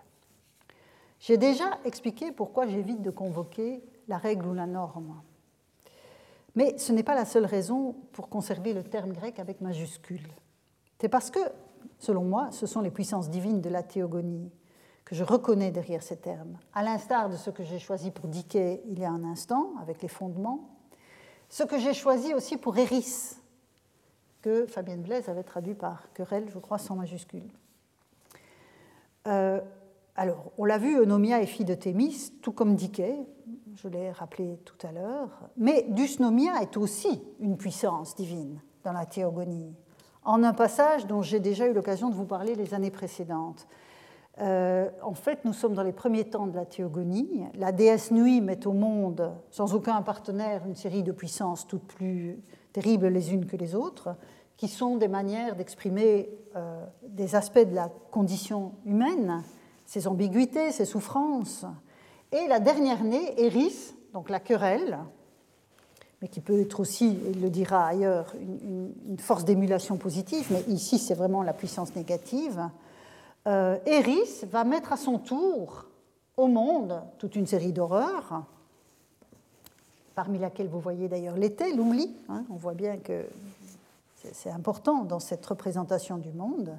J'ai 1.19 1.37
déjà 1.37 1.65
expliqué 1.85 2.31
pourquoi 2.31 2.65
j'évite 2.65 3.01
de 3.01 3.11
convoquer 3.11 3.83
la 4.07 4.17
règle 4.17 4.47
ou 4.47 4.53
la 4.53 4.65
norme. 4.65 5.21
Mais 6.55 6.77
ce 6.77 6.91
n'est 6.91 7.03
pas 7.03 7.15
la 7.15 7.25
seule 7.25 7.45
raison 7.45 7.95
pour 8.13 8.29
conserver 8.29 8.73
le 8.73 8.83
terme 8.83 9.11
grec 9.11 9.39
avec 9.39 9.61
majuscule. 9.61 10.27
C'est 10.99 11.09
parce 11.09 11.29
que, 11.29 11.39
selon 11.99 12.23
moi, 12.23 12.49
ce 12.51 12.65
sont 12.65 12.81
les 12.81 12.91
puissances 12.91 13.29
divines 13.29 13.61
de 13.61 13.69
la 13.69 13.83
théogonie 13.83 14.51
que 15.03 15.13
je 15.13 15.23
reconnais 15.23 15.69
derrière 15.69 16.01
ces 16.01 16.17
termes, 16.17 16.57
à 16.73 16.81
l'instar 16.81 17.29
de 17.29 17.35
ce 17.35 17.51
que 17.51 17.63
j'ai 17.63 17.77
choisi 17.77 18.09
pour 18.09 18.27
Dickey 18.27 18.81
il 18.87 18.97
y 18.97 19.05
a 19.05 19.11
un 19.11 19.23
instant, 19.23 19.73
avec 19.79 20.01
les 20.01 20.07
fondements, 20.07 20.74
ce 21.49 21.63
que 21.63 21.77
j'ai 21.79 21.93
choisi 21.93 22.33
aussi 22.33 22.57
pour 22.57 22.77
Eris, 22.77 23.37
que 24.41 24.65
Fabienne 24.67 25.01
Blaise 25.01 25.29
avait 25.29 25.43
traduit 25.43 25.73
par 25.73 26.11
querelle, 26.13 26.47
je 26.53 26.59
crois, 26.59 26.77
sans 26.77 26.95
majuscule. 26.95 27.49
Euh, 29.27 29.59
alors, 30.15 30.51
on 30.57 30.65
l'a 30.65 30.77
vu, 30.77 30.97
Eunomia 30.97 31.41
est 31.41 31.45
fille 31.47 31.65
de 31.65 31.73
Thémis, 31.73 32.31
tout 32.41 32.51
comme 32.51 32.75
Diké, 32.75 33.15
je 33.75 33.87
l'ai 33.87 34.11
rappelé 34.11 34.57
tout 34.63 34.87
à 34.87 34.91
l'heure, 34.91 35.29
mais 35.57 35.85
Dusnomia 35.89 36.61
est 36.61 36.77
aussi 36.77 37.21
une 37.39 37.57
puissance 37.57 38.15
divine 38.15 38.59
dans 38.83 38.93
la 38.93 39.05
théogonie, 39.05 39.73
en 40.23 40.43
un 40.43 40.53
passage 40.53 41.05
dont 41.07 41.21
j'ai 41.21 41.39
déjà 41.39 41.67
eu 41.67 41.73
l'occasion 41.73 42.09
de 42.09 42.15
vous 42.15 42.25
parler 42.25 42.55
les 42.55 42.73
années 42.73 42.91
précédentes. 42.91 43.67
Euh, 44.41 44.89
en 45.01 45.13
fait, 45.13 45.45
nous 45.45 45.53
sommes 45.53 45.73
dans 45.73 45.83
les 45.83 45.93
premiers 45.93 46.25
temps 46.25 46.47
de 46.47 46.55
la 46.55 46.65
théogonie. 46.65 47.43
La 47.55 47.71
déesse 47.71 48.11
Nuit 48.11 48.41
met 48.41 48.67
au 48.67 48.73
monde, 48.73 49.31
sans 49.49 49.73
aucun 49.73 50.01
partenaire, 50.01 50.63
une 50.65 50.75
série 50.75 51.03
de 51.03 51.11
puissances 51.11 51.67
toutes 51.67 51.87
plus 51.87 52.37
terribles 52.73 53.07
les 53.07 53.33
unes 53.33 53.45
que 53.45 53.55
les 53.55 53.75
autres, 53.75 54.15
qui 54.57 54.67
sont 54.67 54.97
des 54.97 55.07
manières 55.07 55.55
d'exprimer 55.55 56.29
euh, 56.55 56.85
des 57.07 57.35
aspects 57.35 57.65
de 57.65 57.75
la 57.75 57.89
condition 58.11 58.73
humaine, 58.85 59.43
ses 59.85 60.07
ambiguïtés, 60.07 60.71
ses 60.71 60.85
souffrances. 60.85 61.65
Et 62.33 62.47
la 62.47 62.59
dernière 62.59 63.03
née, 63.03 63.41
Eris, 63.41 63.93
donc 64.13 64.29
la 64.29 64.41
querelle, 64.41 64.97
mais 66.21 66.27
qui 66.27 66.41
peut 66.41 66.59
être 66.59 66.81
aussi, 66.81 67.17
il 67.31 67.41
le 67.41 67.49
dira 67.49 67.87
ailleurs, 67.87 68.33
une, 68.41 68.93
une 69.07 69.19
force 69.19 69.45
d'émulation 69.45 69.95
positive, 69.95 70.47
mais 70.49 70.63
ici 70.73 70.97
c'est 70.97 71.13
vraiment 71.13 71.43
la 71.43 71.53
puissance 71.53 71.95
négative 71.95 72.69
euh, 73.47 73.77
Eris 73.85 74.45
va 74.49 74.63
mettre 74.63 74.93
à 74.93 74.97
son 74.97 75.19
tour 75.19 75.85
au 76.37 76.47
monde 76.47 77.01
toute 77.17 77.35
une 77.35 77.45
série 77.45 77.71
d'horreurs, 77.71 78.43
parmi 80.15 80.39
laquelle 80.39 80.67
vous 80.67 80.79
voyez 80.79 81.07
d'ailleurs 81.07 81.37
l'été, 81.37 81.73
l'oubli. 81.73 82.15
Hein, 82.29 82.43
on 82.49 82.55
voit 82.55 82.73
bien 82.73 82.97
que 82.97 83.25
c'est 84.15 84.49
important 84.49 85.03
dans 85.03 85.19
cette 85.19 85.45
représentation 85.45 86.17
du 86.17 86.31
monde. 86.31 86.77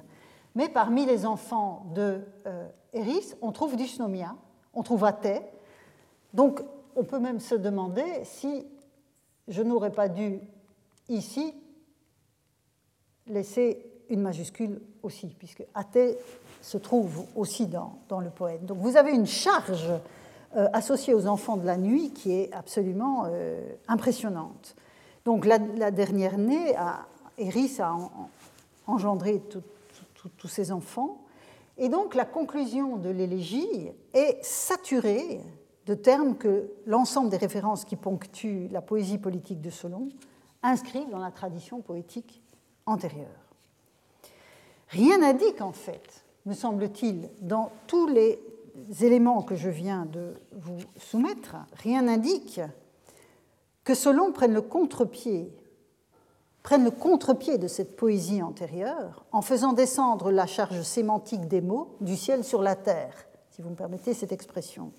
Mais 0.55 0.69
parmi 0.69 1.05
les 1.05 1.25
enfants 1.25 1.85
de 1.93 2.19
euh, 2.47 2.67
Eris, 2.93 3.33
on 3.41 3.51
trouve 3.51 3.75
Dysnomia, 3.75 4.35
on 4.73 4.83
trouve 4.83 5.05
Athée. 5.05 5.41
Donc 6.33 6.61
on 6.95 7.03
peut 7.03 7.19
même 7.19 7.39
se 7.39 7.55
demander 7.55 8.03
si 8.23 8.65
je 9.47 9.61
n'aurais 9.61 9.91
pas 9.91 10.09
dû 10.09 10.39
ici 11.09 11.53
laisser 13.27 13.85
une 14.09 14.21
majuscule 14.21 14.81
aussi, 15.03 15.35
puisque 15.37 15.63
Athée 15.73 16.17
se 16.61 16.77
trouve 16.77 17.25
aussi 17.35 17.67
dans, 17.67 18.19
le 18.19 18.29
poème. 18.29 18.65
Donc 18.65 18.77
vous 18.79 18.97
avez 18.97 19.11
une 19.11 19.27
charge 19.27 19.91
euh, 20.55 20.67
associée 20.73 21.13
aux 21.13 21.27
enfants 21.27 21.57
de 21.57 21.65
la 21.65 21.77
nuit 21.77 22.11
qui 22.11 22.33
est 22.33 22.51
absolument 22.53 23.25
euh, 23.27 23.61
impressionnante. 23.87 24.75
Donc 25.25 25.45
la, 25.45 25.59
dernière 25.91 26.37
née, 26.37 26.73
Eris 27.37 27.77
a 27.79 27.95
engendré 28.85 29.41
tous 30.37 30.47
ces 30.47 30.71
enfants. 30.71 31.19
Et 31.77 31.89
donc 31.89 32.15
la 32.15 32.25
conclusion 32.25 32.95
de 32.95 33.09
l'élégie 33.09 33.91
est 34.13 34.43
saturée 34.43 35.41
de 35.85 35.93
termes 35.93 36.35
que 36.35 36.69
l'ensemble 36.85 37.29
des 37.29 37.37
références 37.37 37.85
qui 37.85 37.95
ponctuent 37.95 38.67
la 38.71 38.81
poésie 38.81 39.17
politique 39.17 39.61
de 39.61 39.69
Solon 39.69 40.09
inscrivent 40.63 41.09
dans 41.09 41.19
la 41.19 41.31
tradition 41.31 41.81
poétique 41.81 42.41
antérieure. 42.85 43.46
Rien 44.89 45.19
n'indique 45.19 45.61
en 45.61 45.73
fait 45.73 46.23
me 46.45 46.53
semble-t-il, 46.53 47.29
dans 47.41 47.71
tous 47.87 48.07
les 48.07 48.39
éléments 49.01 49.41
que 49.41 49.55
je 49.55 49.69
viens 49.69 50.05
de 50.05 50.33
vous 50.53 50.79
soumettre, 50.97 51.57
rien 51.73 52.03
n'indique 52.03 52.61
que 53.83 53.93
Solon 53.93 54.31
prenne 54.31 54.53
le 54.53 54.61
contre-pied 54.61 55.51
prenne 56.63 56.83
le 56.83 56.91
contre-pied 56.91 57.57
de 57.57 57.69
cette 57.69 57.95
poésie 57.95 58.41
antérieure 58.41 59.23
en 59.31 59.41
faisant 59.41 59.71
descendre 59.71 60.31
la 60.31 60.45
charge 60.45 60.81
sémantique 60.81 61.47
des 61.47 61.61
mots 61.61 61.95
du 62.01 62.17
ciel 62.17 62.43
sur 62.43 62.61
la 62.61 62.75
terre, 62.75 63.13
si 63.51 63.61
vous 63.61 63.69
me 63.69 63.75
permettez 63.75 64.13
cette 64.13 64.33
expression. 64.33 64.91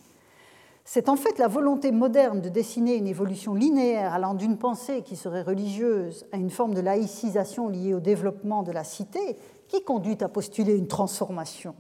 C'est 0.86 1.11
en 1.11 1.16
fait 1.16 1.39
la 1.39 1.47
volonté 1.47 1.93
moderne 1.93 2.41
de 2.41 2.49
dessiner 2.49 2.95
une 2.95 3.07
évolution 3.07 3.53
linéaire 3.53 4.14
allant 4.14 4.32
d'une 4.32 4.57
pensée 4.57 5.03
qui 5.03 5.14
serait 5.14 5.43
religieuse 5.43 6.26
à 6.32 6.39
une 6.39 6.49
forme 6.49 6.72
de 6.72 6.80
laïcisation 6.80 7.68
liée 7.68 7.93
au 7.93 8.01
développement 8.01 8.62
de 8.62 8.72
la 8.72 8.84
cité 8.84 9.36
qui 9.68 9.84
conduit 9.84 10.18
à 10.22 10.28
postuler 10.28 10.74
une 10.74 10.88
transformation? 10.88 11.74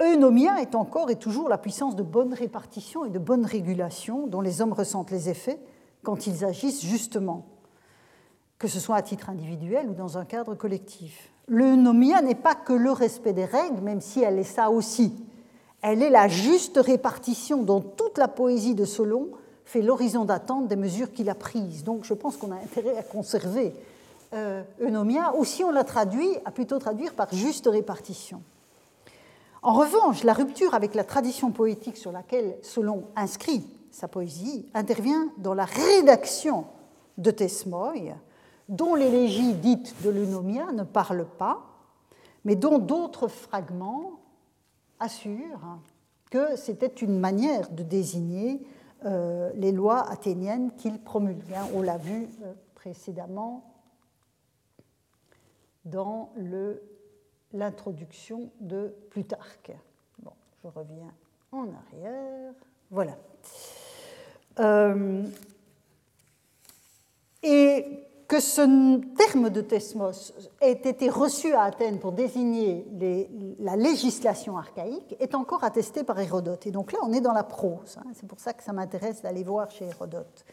Eunomia 0.00 0.60
est 0.60 0.74
encore 0.74 1.10
et 1.10 1.16
toujours 1.16 1.48
la 1.48 1.58
puissance 1.58 1.94
de 1.94 2.02
bonne 2.02 2.34
répartition 2.34 3.04
et 3.04 3.10
de 3.10 3.18
bonne 3.18 3.46
régulation 3.46 4.26
dont 4.26 4.40
les 4.40 4.60
hommes 4.60 4.72
ressentent 4.72 5.12
les 5.12 5.28
effets 5.28 5.60
quand 6.02 6.26
ils 6.26 6.44
agissent 6.44 6.84
justement, 6.84 7.46
que 8.58 8.66
ce 8.66 8.80
soit 8.80 8.96
à 8.96 9.02
titre 9.02 9.30
individuel 9.30 9.88
ou 9.88 9.94
dans 9.94 10.18
un 10.18 10.24
cadre 10.24 10.54
collectif. 10.54 11.30
L'eunomia 11.46 12.20
n'est 12.22 12.34
pas 12.34 12.54
que 12.54 12.72
le 12.72 12.90
respect 12.90 13.32
des 13.32 13.44
règles, 13.44 13.80
même 13.80 14.00
si 14.00 14.22
elle 14.22 14.38
est 14.38 14.44
ça 14.44 14.70
aussi. 14.70 15.14
Elle 15.82 16.02
est 16.02 16.10
la 16.10 16.28
juste 16.28 16.78
répartition 16.78 17.62
dont 17.62 17.80
toute 17.80 18.18
la 18.18 18.28
poésie 18.28 18.74
de 18.74 18.84
Solon 18.84 19.28
fait 19.64 19.82
l'horizon 19.82 20.24
d'attente 20.24 20.68
des 20.68 20.76
mesures 20.76 21.12
qu'il 21.12 21.30
a 21.30 21.34
prises. 21.34 21.84
Donc 21.84 22.04
je 22.04 22.14
pense 22.14 22.36
qu'on 22.36 22.52
a 22.52 22.56
intérêt 22.56 22.96
à 22.96 23.02
conserver 23.02 23.72
eunomia, 24.80 25.34
ou 25.36 25.44
si 25.44 25.62
on 25.62 25.70
la 25.70 25.84
traduit, 25.84 26.30
à 26.44 26.50
plutôt 26.50 26.78
traduire 26.78 27.14
par 27.14 27.32
juste 27.32 27.66
répartition. 27.66 28.42
En 29.62 29.74
revanche, 29.74 30.24
la 30.24 30.32
rupture 30.32 30.74
avec 30.74 30.94
la 30.94 31.04
tradition 31.04 31.52
poétique 31.52 31.96
sur 31.96 32.10
laquelle 32.10 32.56
Solon 32.62 33.04
inscrit 33.14 33.64
sa 33.92 34.08
poésie 34.08 34.66
intervient 34.74 35.28
dans 35.38 35.54
la 35.54 35.66
rédaction 35.66 36.64
de 37.18 37.30
Thesmoi, 37.30 37.92
dont 38.68 38.96
l'élégie 38.96 39.54
dite 39.54 39.94
de 40.02 40.10
l'eunomia 40.10 40.72
ne 40.72 40.82
parle 40.82 41.26
pas, 41.38 41.62
mais 42.44 42.56
dont 42.56 42.78
d'autres 42.78 43.28
fragments 43.28 44.18
assurent 44.98 45.78
que 46.30 46.56
c'était 46.56 46.86
une 46.86 47.20
manière 47.20 47.70
de 47.70 47.82
désigner 47.82 48.66
euh, 49.04 49.50
les 49.54 49.70
lois 49.70 50.10
athéniennes 50.10 50.72
qu'il 50.76 50.98
promulgue. 50.98 51.54
On 51.74 51.82
l'a 51.82 51.98
vu 51.98 52.28
euh, 52.42 52.52
précédemment 52.74 53.71
dans 55.84 56.32
l'introduction 57.52 58.50
de 58.60 58.94
Plutarque. 59.10 59.72
Bon, 60.22 60.32
je 60.62 60.68
reviens 60.68 61.12
en 61.50 61.68
arrière. 61.68 62.54
Voilà. 62.90 63.16
Euh, 64.60 65.24
et 67.42 68.02
que 68.28 68.40
ce 68.40 69.00
terme 69.16 69.50
de 69.50 69.60
thesmos 69.60 70.32
ait 70.62 70.72
été 70.72 71.10
reçu 71.10 71.52
à 71.52 71.64
Athènes 71.64 71.98
pour 71.98 72.12
désigner 72.12 72.86
la 73.58 73.76
législation 73.76 74.56
archaïque 74.56 75.16
est 75.20 75.34
encore 75.34 75.64
attesté 75.64 76.02
par 76.02 76.18
Hérodote. 76.18 76.66
Et 76.66 76.70
donc 76.70 76.92
là, 76.92 77.00
on 77.02 77.12
est 77.12 77.20
dans 77.20 77.34
la 77.34 77.44
prose. 77.44 77.98
Hein. 77.98 78.10
C'est 78.14 78.26
pour 78.26 78.40
ça 78.40 78.54
que 78.54 78.62
ça 78.62 78.72
m'intéresse 78.72 79.20
d'aller 79.20 79.44
voir 79.44 79.70
chez 79.70 79.84
Hérodote. 79.84 80.46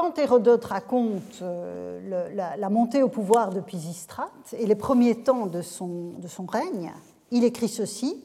Quand 0.00 0.16
Hérodote 0.16 0.64
raconte 0.64 1.42
euh, 1.42 2.30
la, 2.32 2.70
montée 2.70 3.02
au 3.02 3.08
pouvoir 3.08 3.50
de 3.50 3.58
Pisistrate 3.58 4.54
et 4.56 4.64
les 4.64 4.76
premiers 4.76 5.24
temps 5.24 5.46
de 5.46 5.60
son, 5.60 6.14
règne, 6.46 6.92
il 7.32 7.42
écrit 7.42 7.68
ceci 7.68 8.24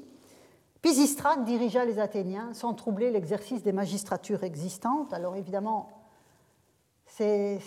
Pisistrate 0.84 1.44
dirigea 1.46 1.84
les 1.84 1.98
Athéniens 1.98 2.54
sans 2.54 2.76
troubler 2.76 3.10
l'exercice 3.10 3.64
des 3.64 3.72
magistratures 3.72 4.44
existantes. 4.44 5.14
Alors 5.14 5.36
évidemment, 5.36 5.90
c'est 7.08 7.60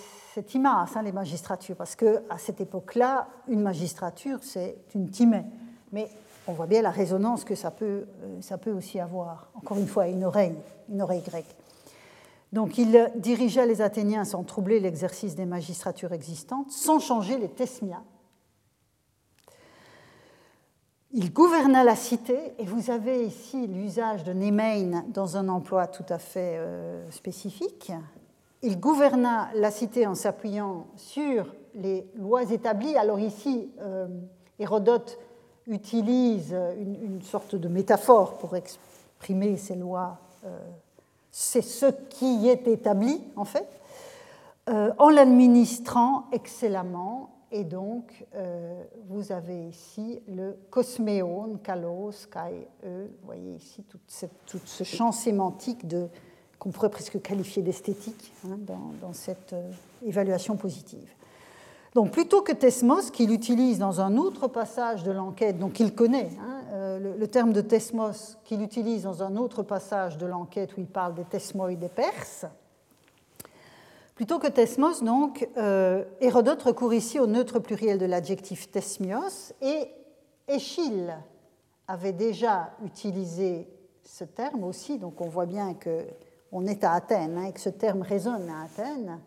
Timas, 0.47 0.87
hein, 0.95 1.03
les 1.03 1.11
magistratures, 1.11 1.75
parce 1.75 1.97
qu'à 1.97 2.39
cette 2.39 2.61
époque-là, 2.61 3.27
une 3.49 3.61
magistrature, 3.61 4.39
c'est 4.43 4.77
une 4.95 5.11
timée. 5.11 5.47
Mais 5.91 6.09
on 6.47 6.53
voit 6.53 6.69
bien 6.69 6.81
la 6.81 6.91
résonance 6.91 7.43
que 7.43 7.57
ça 7.57 7.73
peut, 7.73 8.07
euh, 8.23 8.41
ça 8.41 8.57
peut 8.57 8.71
aussi 8.71 9.01
avoir. 9.01 9.51
Encore 9.57 9.79
une 9.79 9.89
fois, 9.89 10.07
une 10.07 10.23
oreille, 10.23 10.55
une 10.89 11.03
oreille 11.03 11.23
grecque. 11.23 11.57
Donc 12.53 12.79
il 12.79 13.11
dirigeait 13.17 13.67
les 13.67 13.83
Athéniens 13.83 14.25
sans 14.25 14.45
troubler 14.45 14.81
l'exercice 14.81 15.35
des 15.35 15.47
magistratures 15.47 16.13
existantes, 16.13 16.71
sans 16.71 16.99
changer 16.99 17.39
les 17.39 17.49
tesmias. 17.49 18.03
Il 21.13 21.33
gouverna 21.33 21.83
la 21.83 21.97
cité, 21.97 22.53
et 22.59 22.65
vous 22.67 22.91
avez 22.91 23.25
ici 23.25 23.67
l'usage 23.67 24.23
de 24.25 24.33
Nemein 24.33 25.05
dans 25.09 25.37
un 25.37 25.49
emploi 25.49 25.87
tout 25.87 26.05
à 26.11 26.19
fait 26.19 26.59
euh, 26.59 27.11
spécifique. 27.11 27.93
Il 28.63 28.79
gouverna 28.79 29.49
la 29.55 29.71
cité 29.71 30.07
en 30.07 30.15
s'appuyant 30.15 30.89
sur 30.97 31.55
les 31.75 32.07
lois 32.17 32.51
établies. 32.51 32.97
Alors 32.97 33.19
ici, 33.19 33.71
euh, 33.81 34.09
Hérodote 34.59 35.19
utilise 35.67 36.55
une, 36.79 37.23
sorte 37.23 37.55
de 37.55 37.69
métaphore 37.69 38.39
pour 38.39 38.55
exprimer 38.57 39.57
ces 39.57 39.75
lois. 39.75 40.19
Euh, 40.45 40.59
c'est 41.39 41.61
ce 41.61 41.85
qui 42.09 42.49
est 42.49 42.67
établi, 42.67 43.21
en 43.37 43.45
fait, 43.45 43.69
euh, 44.71 44.91
en 44.97 45.11
l'administrant 45.11 46.29
excellemment. 46.33 47.29
Et 47.53 47.63
donc, 47.63 48.25
euh, 48.35 48.83
vous 49.11 49.33
avez 49.33 49.67
ici 49.69 50.23
le 50.29 50.57
cosméon, 50.71 51.59
kalos, 51.63 52.27
kai, 52.33 52.67
e. 52.87 53.09
Vous 53.21 53.27
voyez 53.27 53.53
ici 53.53 53.85
tout, 53.85 53.99
ce 54.65 54.83
champ 54.83 55.13
sémantique 55.13 55.85
qu'on 56.59 56.71
pourrait 56.71 56.89
presque 56.89 57.21
qualifier 57.21 57.63
d'esthétique 57.63 58.33
hein, 58.47 58.57
dans, 59.03 59.13
cette 59.13 59.55
évaluation 60.07 60.57
positive. 60.57 61.11
Donc 61.95 62.13
plutôt 62.13 62.41
que 62.41 62.53
Thesmos, 62.53 63.11
qu'il 63.11 63.31
utilise 63.31 63.79
dans 63.79 64.01
un 64.01 64.17
autre 64.17 64.49
passage 64.49 65.03
de 65.03 65.13
l'enquête, 65.13 65.59
donc 65.59 65.81
il 65.81 65.95
connaît, 65.95 66.31
hein, 66.41 66.56
le, 66.99 67.27
terme 67.27 67.53
de 67.53 67.61
Thesmos 67.61 68.39
qu'il 68.45 68.63
utilise 68.63 69.05
dans 69.05 69.23
un 69.23 69.37
autre 69.37 69.63
passage 69.63 70.19
de 70.19 70.27
l'enquête 70.27 70.77
où 70.77 70.81
il 70.81 70.87
parle 70.87 71.15
des 71.15 71.25
Thesmoi 71.25 71.75
des 71.75 71.89
Perses, 71.89 72.47
plutôt 74.15 74.39
que 74.39 74.47
Thesmos, 74.47 75.03
donc, 75.03 75.49
euh, 75.57 76.05
Hérodote 76.21 76.63
recourt 76.63 76.95
ici 76.95 77.21
au 77.21 77.27
neutre 77.27 77.59
pluriel 77.59 77.99
de 77.99 78.07
l'adjectif 78.07 78.71
Thesmios 78.71 79.53
et 79.61 79.89
Échille 80.49 81.15
avait 81.87 82.13
déjà 82.13 82.71
utilisé 82.85 83.69
ce 84.05 84.25
terme 84.25 84.65
aussi, 84.65 84.99
donc 84.99 85.21
on 85.21 85.29
voit 85.29 85.47
bien 85.47 85.75
qu'on 85.75 86.67
est 86.67 86.85
à 86.85 86.93
Athènes 86.93 87.37
hein, 87.39 87.45
et 87.45 87.53
que 87.53 87.61
ce 87.61 87.69
terme 87.69 88.03
résonne 88.03 88.49
à 88.49 88.65
Athènes. 88.65 89.21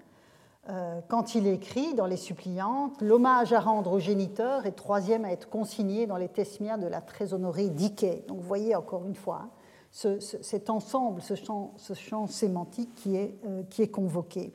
Euh, 0.70 1.02
quand 1.08 1.34
il 1.34 1.48
écrit 1.48 1.96
dans 1.96 2.06
les 2.06 2.18
suppliantes 2.18 3.02
l'hommage 3.02 3.54
à 3.54 3.60
rendre 3.60 3.94
aux 3.94 4.00
géniteurs 4.00 4.68
est 4.68 4.74
troisième 4.74 5.26
à 5.26 5.32
être 5.32 5.50
consigné 5.50 6.06
dans 6.06 6.18
les 6.18 6.28
tesmias 6.28 6.78
de 6.78 6.86
la 6.86 7.02
très 7.02 7.34
honorée 7.34 7.70
Diké. 7.70 8.24
Donc 8.28 8.38
vous 8.38 8.48
voyez 8.48 8.76
encore 8.76 9.06
une 9.06 9.16
fois 9.16 9.46
hein, 9.46 10.20
cet 10.20 10.70
ensemble, 10.70 11.22
ce 11.24 11.34
champ, 11.34 12.28
sémantique 12.28 12.94
qui 12.94 13.16
est, 13.16 13.36
euh, 13.48 13.64
qui 13.72 13.82
est 13.82 13.88
convoqué. 13.88 14.54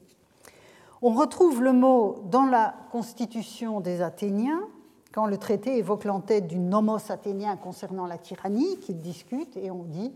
On 1.03 1.11
retrouve 1.15 1.63
le 1.63 1.73
mot 1.73 2.23
dans 2.31 2.47
la 2.47 2.75
constitution 2.93 3.81
des 3.81 4.01
Athéniens, 4.01 4.63
quand 5.13 5.27
le 5.27 5.37
traité 5.37 5.77
évoque 5.79 6.05
l'entête 6.05 6.47
du 6.47 6.61
nomos 6.61 7.11
athénien 7.11 7.57
concernant 7.57 8.07
la 8.07 8.19
tyrannie, 8.19 8.79
qu'ils 8.79 9.01
discutent, 9.01 9.57
et 9.57 9.71
on 9.73 9.83
dit 9.83 10.13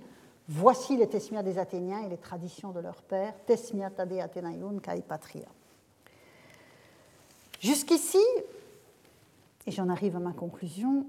Voici 0.47 0.97
les 0.97 1.09
tesmias 1.09 1.43
des 1.43 1.59
Athéniens 1.59 2.05
et 2.07 2.09
les 2.09 2.17
traditions 2.17 2.71
de 2.71 2.81
leur 2.81 3.03
père, 3.03 3.35
tesmia 3.47 3.91
tade 3.91 4.13
Athénaion 4.15 4.79
kai 4.79 5.03
patria. 5.03 5.47
Jusqu'ici, 7.61 8.19
et 9.67 9.71
j'en 9.71 9.89
arrive 9.89 10.17
à 10.17 10.21
ma 10.21 10.33
conclusion, 10.33 11.07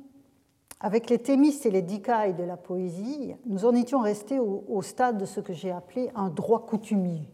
avec 0.80 1.10
les 1.10 1.20
thémistes 1.20 1.66
et 1.66 1.72
les 1.72 1.82
dicailles 1.82 2.34
de 2.34 2.44
la 2.44 2.58
poésie, 2.58 3.36
nous 3.46 3.66
en 3.66 3.76
étions 3.76 4.00
restés 4.00 4.40
au, 4.40 4.82
stade 4.82 5.18
de 5.18 5.26
ce 5.26 5.42
que 5.42 5.54
j'ai 5.54 5.72
appelé 5.72 6.10
un 6.16 6.30
droit 6.30 6.66
coutumier. 6.66 7.28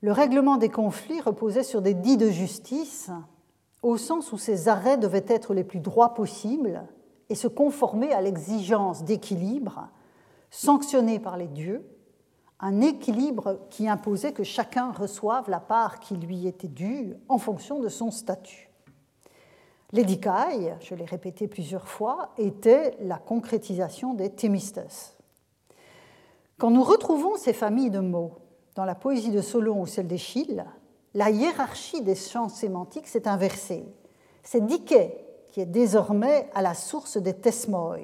Le 0.00 0.12
règlement 0.12 0.56
des 0.56 0.68
conflits 0.68 1.20
reposait 1.20 1.62
sur 1.62 1.82
des 1.82 1.94
dits 1.94 2.16
de 2.16 2.30
justice, 2.30 3.10
au 3.82 3.96
sens 3.96 4.32
où 4.32 4.38
ces 4.38 4.68
arrêts 4.68 4.98
devaient 4.98 5.24
être 5.28 5.54
les 5.54 5.64
plus 5.64 5.80
droits 5.80 6.14
possibles 6.14 6.82
et 7.28 7.34
se 7.34 7.48
conformer 7.48 8.12
à 8.12 8.20
l'exigence 8.20 9.04
d'équilibre 9.04 9.88
sanctionnée 10.50 11.18
par 11.18 11.36
les 11.36 11.48
dieux 11.48 11.84
un 12.60 12.80
équilibre 12.80 13.60
qui 13.70 13.88
imposait 13.88 14.32
que 14.32 14.44
chacun 14.44 14.92
reçoive 14.92 15.50
la 15.50 15.60
part 15.60 16.00
qui 16.00 16.16
lui 16.16 16.46
était 16.46 16.68
due 16.68 17.14
en 17.28 17.38
fonction 17.38 17.80
de 17.80 17.88
son 17.88 18.10
statut. 18.10 18.70
L'édicaille, 19.92 20.74
je 20.80 20.94
l'ai 20.94 21.04
répété 21.04 21.46
plusieurs 21.46 21.86
fois, 21.86 22.30
était 22.38 22.96
la 23.00 23.18
concrétisation 23.18 24.14
des 24.14 24.30
Thémistes. 24.30 25.16
Quand 26.58 26.70
nous 26.70 26.82
retrouvons 26.82 27.36
ces 27.36 27.52
familles 27.52 27.90
de 27.90 28.00
mots 28.00 28.38
dans 28.74 28.84
la 28.84 28.94
poésie 28.94 29.30
de 29.30 29.40
Solon 29.40 29.82
ou 29.82 29.86
celle 29.86 30.08
d'Échille, 30.08 30.64
la 31.14 31.30
hiérarchie 31.30 32.02
des 32.02 32.16
champs 32.16 32.48
sémantiques 32.48 33.06
s'est 33.06 33.28
inversée. 33.28 33.84
C'est 34.42 34.66
Diké 34.66 35.16
qui 35.52 35.60
est 35.60 35.66
désormais 35.66 36.50
à 36.54 36.62
la 36.62 36.74
source 36.74 37.16
des 37.16 37.34
Thesmoi, 37.34 37.98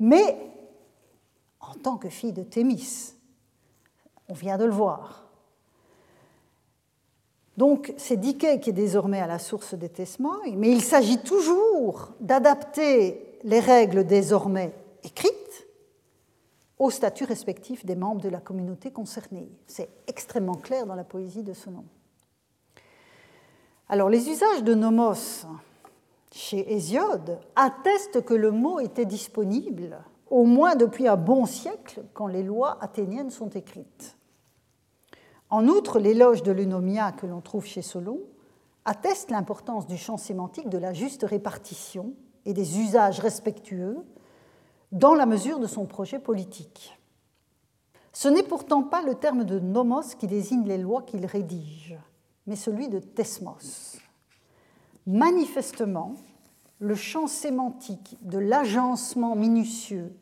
mais 0.00 0.36
en 1.60 1.74
tant 1.74 1.96
que 1.96 2.08
fille 2.08 2.32
de 2.32 2.42
Thémis, 2.42 3.14
on 4.28 4.34
vient 4.34 4.58
de 4.58 4.64
le 4.64 4.72
voir. 4.72 5.24
Donc 7.56 7.92
c'est 7.96 8.16
Diké 8.16 8.58
qui 8.58 8.70
est 8.70 8.74
désormais 8.74 9.20
à 9.20 9.26
la 9.26 9.38
source 9.38 9.74
des 9.74 9.88
tesmoins, 9.88 10.40
mais 10.56 10.70
il 10.70 10.82
s'agit 10.82 11.18
toujours 11.18 12.08
d'adapter 12.20 13.38
les 13.44 13.60
règles 13.60 14.04
désormais 14.04 14.72
écrites 15.04 15.66
au 16.78 16.90
statut 16.90 17.24
respectif 17.24 17.86
des 17.86 17.94
membres 17.94 18.20
de 18.20 18.28
la 18.28 18.40
communauté 18.40 18.90
concernée. 18.90 19.48
C'est 19.66 19.88
extrêmement 20.08 20.56
clair 20.56 20.86
dans 20.86 20.96
la 20.96 21.04
poésie 21.04 21.44
de 21.44 21.52
ce 21.52 21.70
nom. 21.70 21.84
Alors 23.88 24.08
les 24.08 24.28
usages 24.28 24.64
de 24.64 24.74
nomos 24.74 25.46
chez 26.32 26.72
Hésiode 26.74 27.38
attestent 27.54 28.24
que 28.24 28.34
le 28.34 28.50
mot 28.50 28.80
était 28.80 29.04
disponible 29.04 29.98
au 30.34 30.42
moins 30.46 30.74
depuis 30.74 31.06
un 31.06 31.16
bon 31.16 31.46
siècle, 31.46 32.02
quand 32.12 32.26
les 32.26 32.42
lois 32.42 32.76
athéniennes 32.80 33.30
sont 33.30 33.50
écrites. 33.50 34.16
En 35.48 35.68
outre, 35.68 36.00
l'éloge 36.00 36.42
de 36.42 36.50
l'eunomia 36.50 37.12
que 37.12 37.24
l'on 37.24 37.40
trouve 37.40 37.66
chez 37.66 37.82
Solon 37.82 38.18
atteste 38.84 39.30
l'importance 39.30 39.86
du 39.86 39.96
champ 39.96 40.16
sémantique 40.16 40.68
de 40.68 40.76
la 40.76 40.92
juste 40.92 41.22
répartition 41.22 42.14
et 42.46 42.52
des 42.52 42.80
usages 42.80 43.20
respectueux 43.20 44.04
dans 44.90 45.14
la 45.14 45.24
mesure 45.24 45.60
de 45.60 45.68
son 45.68 45.86
projet 45.86 46.18
politique. 46.18 46.98
Ce 48.12 48.26
n'est 48.26 48.42
pourtant 48.42 48.82
pas 48.82 49.02
le 49.02 49.14
terme 49.14 49.44
de 49.44 49.60
nomos 49.60 50.16
qui 50.18 50.26
désigne 50.26 50.66
les 50.66 50.78
lois 50.78 51.02
qu'il 51.02 51.26
rédige, 51.26 51.96
mais 52.48 52.56
celui 52.56 52.88
de 52.88 52.98
tesmos. 52.98 53.98
Manifestement, 55.06 56.16
le 56.80 56.96
champ 56.96 57.28
sémantique 57.28 58.18
de 58.22 58.38
l'agencement 58.38 59.36
minutieux 59.36 60.12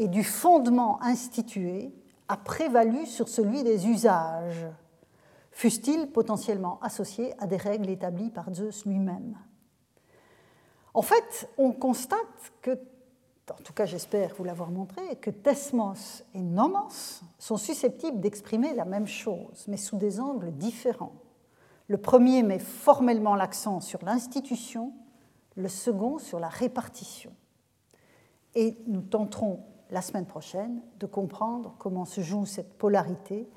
et 0.00 0.08
du 0.08 0.24
fondement 0.24 1.00
institué 1.02 1.92
a 2.26 2.38
prévalu 2.38 3.04
sur 3.04 3.28
celui 3.28 3.62
des 3.62 3.86
usages, 3.86 4.66
fussent-ils 5.52 6.10
potentiellement 6.10 6.78
associés 6.80 7.34
à 7.38 7.46
des 7.46 7.58
règles 7.58 7.90
établies 7.90 8.30
par 8.30 8.50
Zeus 8.54 8.86
lui-même. 8.86 9.36
En 10.94 11.02
fait, 11.02 11.50
on 11.58 11.72
constate 11.72 12.16
que, 12.62 12.70
en 13.50 13.62
tout 13.62 13.74
cas 13.74 13.84
j'espère 13.84 14.34
vous 14.36 14.44
l'avoir 14.44 14.70
montré, 14.70 15.16
que 15.16 15.28
tesmos 15.28 16.24
et 16.32 16.40
nomos 16.40 17.20
sont 17.38 17.58
susceptibles 17.58 18.20
d'exprimer 18.20 18.72
la 18.72 18.86
même 18.86 19.06
chose, 19.06 19.66
mais 19.68 19.76
sous 19.76 19.98
des 19.98 20.18
angles 20.18 20.52
différents. 20.52 21.12
Le 21.88 21.98
premier 21.98 22.42
met 22.42 22.58
formellement 22.58 23.34
l'accent 23.34 23.80
sur 23.80 24.02
l'institution, 24.02 24.94
le 25.56 25.68
second 25.68 26.16
sur 26.16 26.40
la 26.40 26.48
répartition. 26.48 27.34
Et 28.54 28.78
nous 28.86 29.02
tenterons 29.02 29.60
la 29.90 30.02
semaine 30.02 30.26
prochaine 30.26 30.80
de 30.98 31.06
comprendre 31.06 31.74
comment 31.78 32.04
se 32.04 32.20
joue 32.20 32.46
cette 32.46 32.74
polarité 32.74 33.48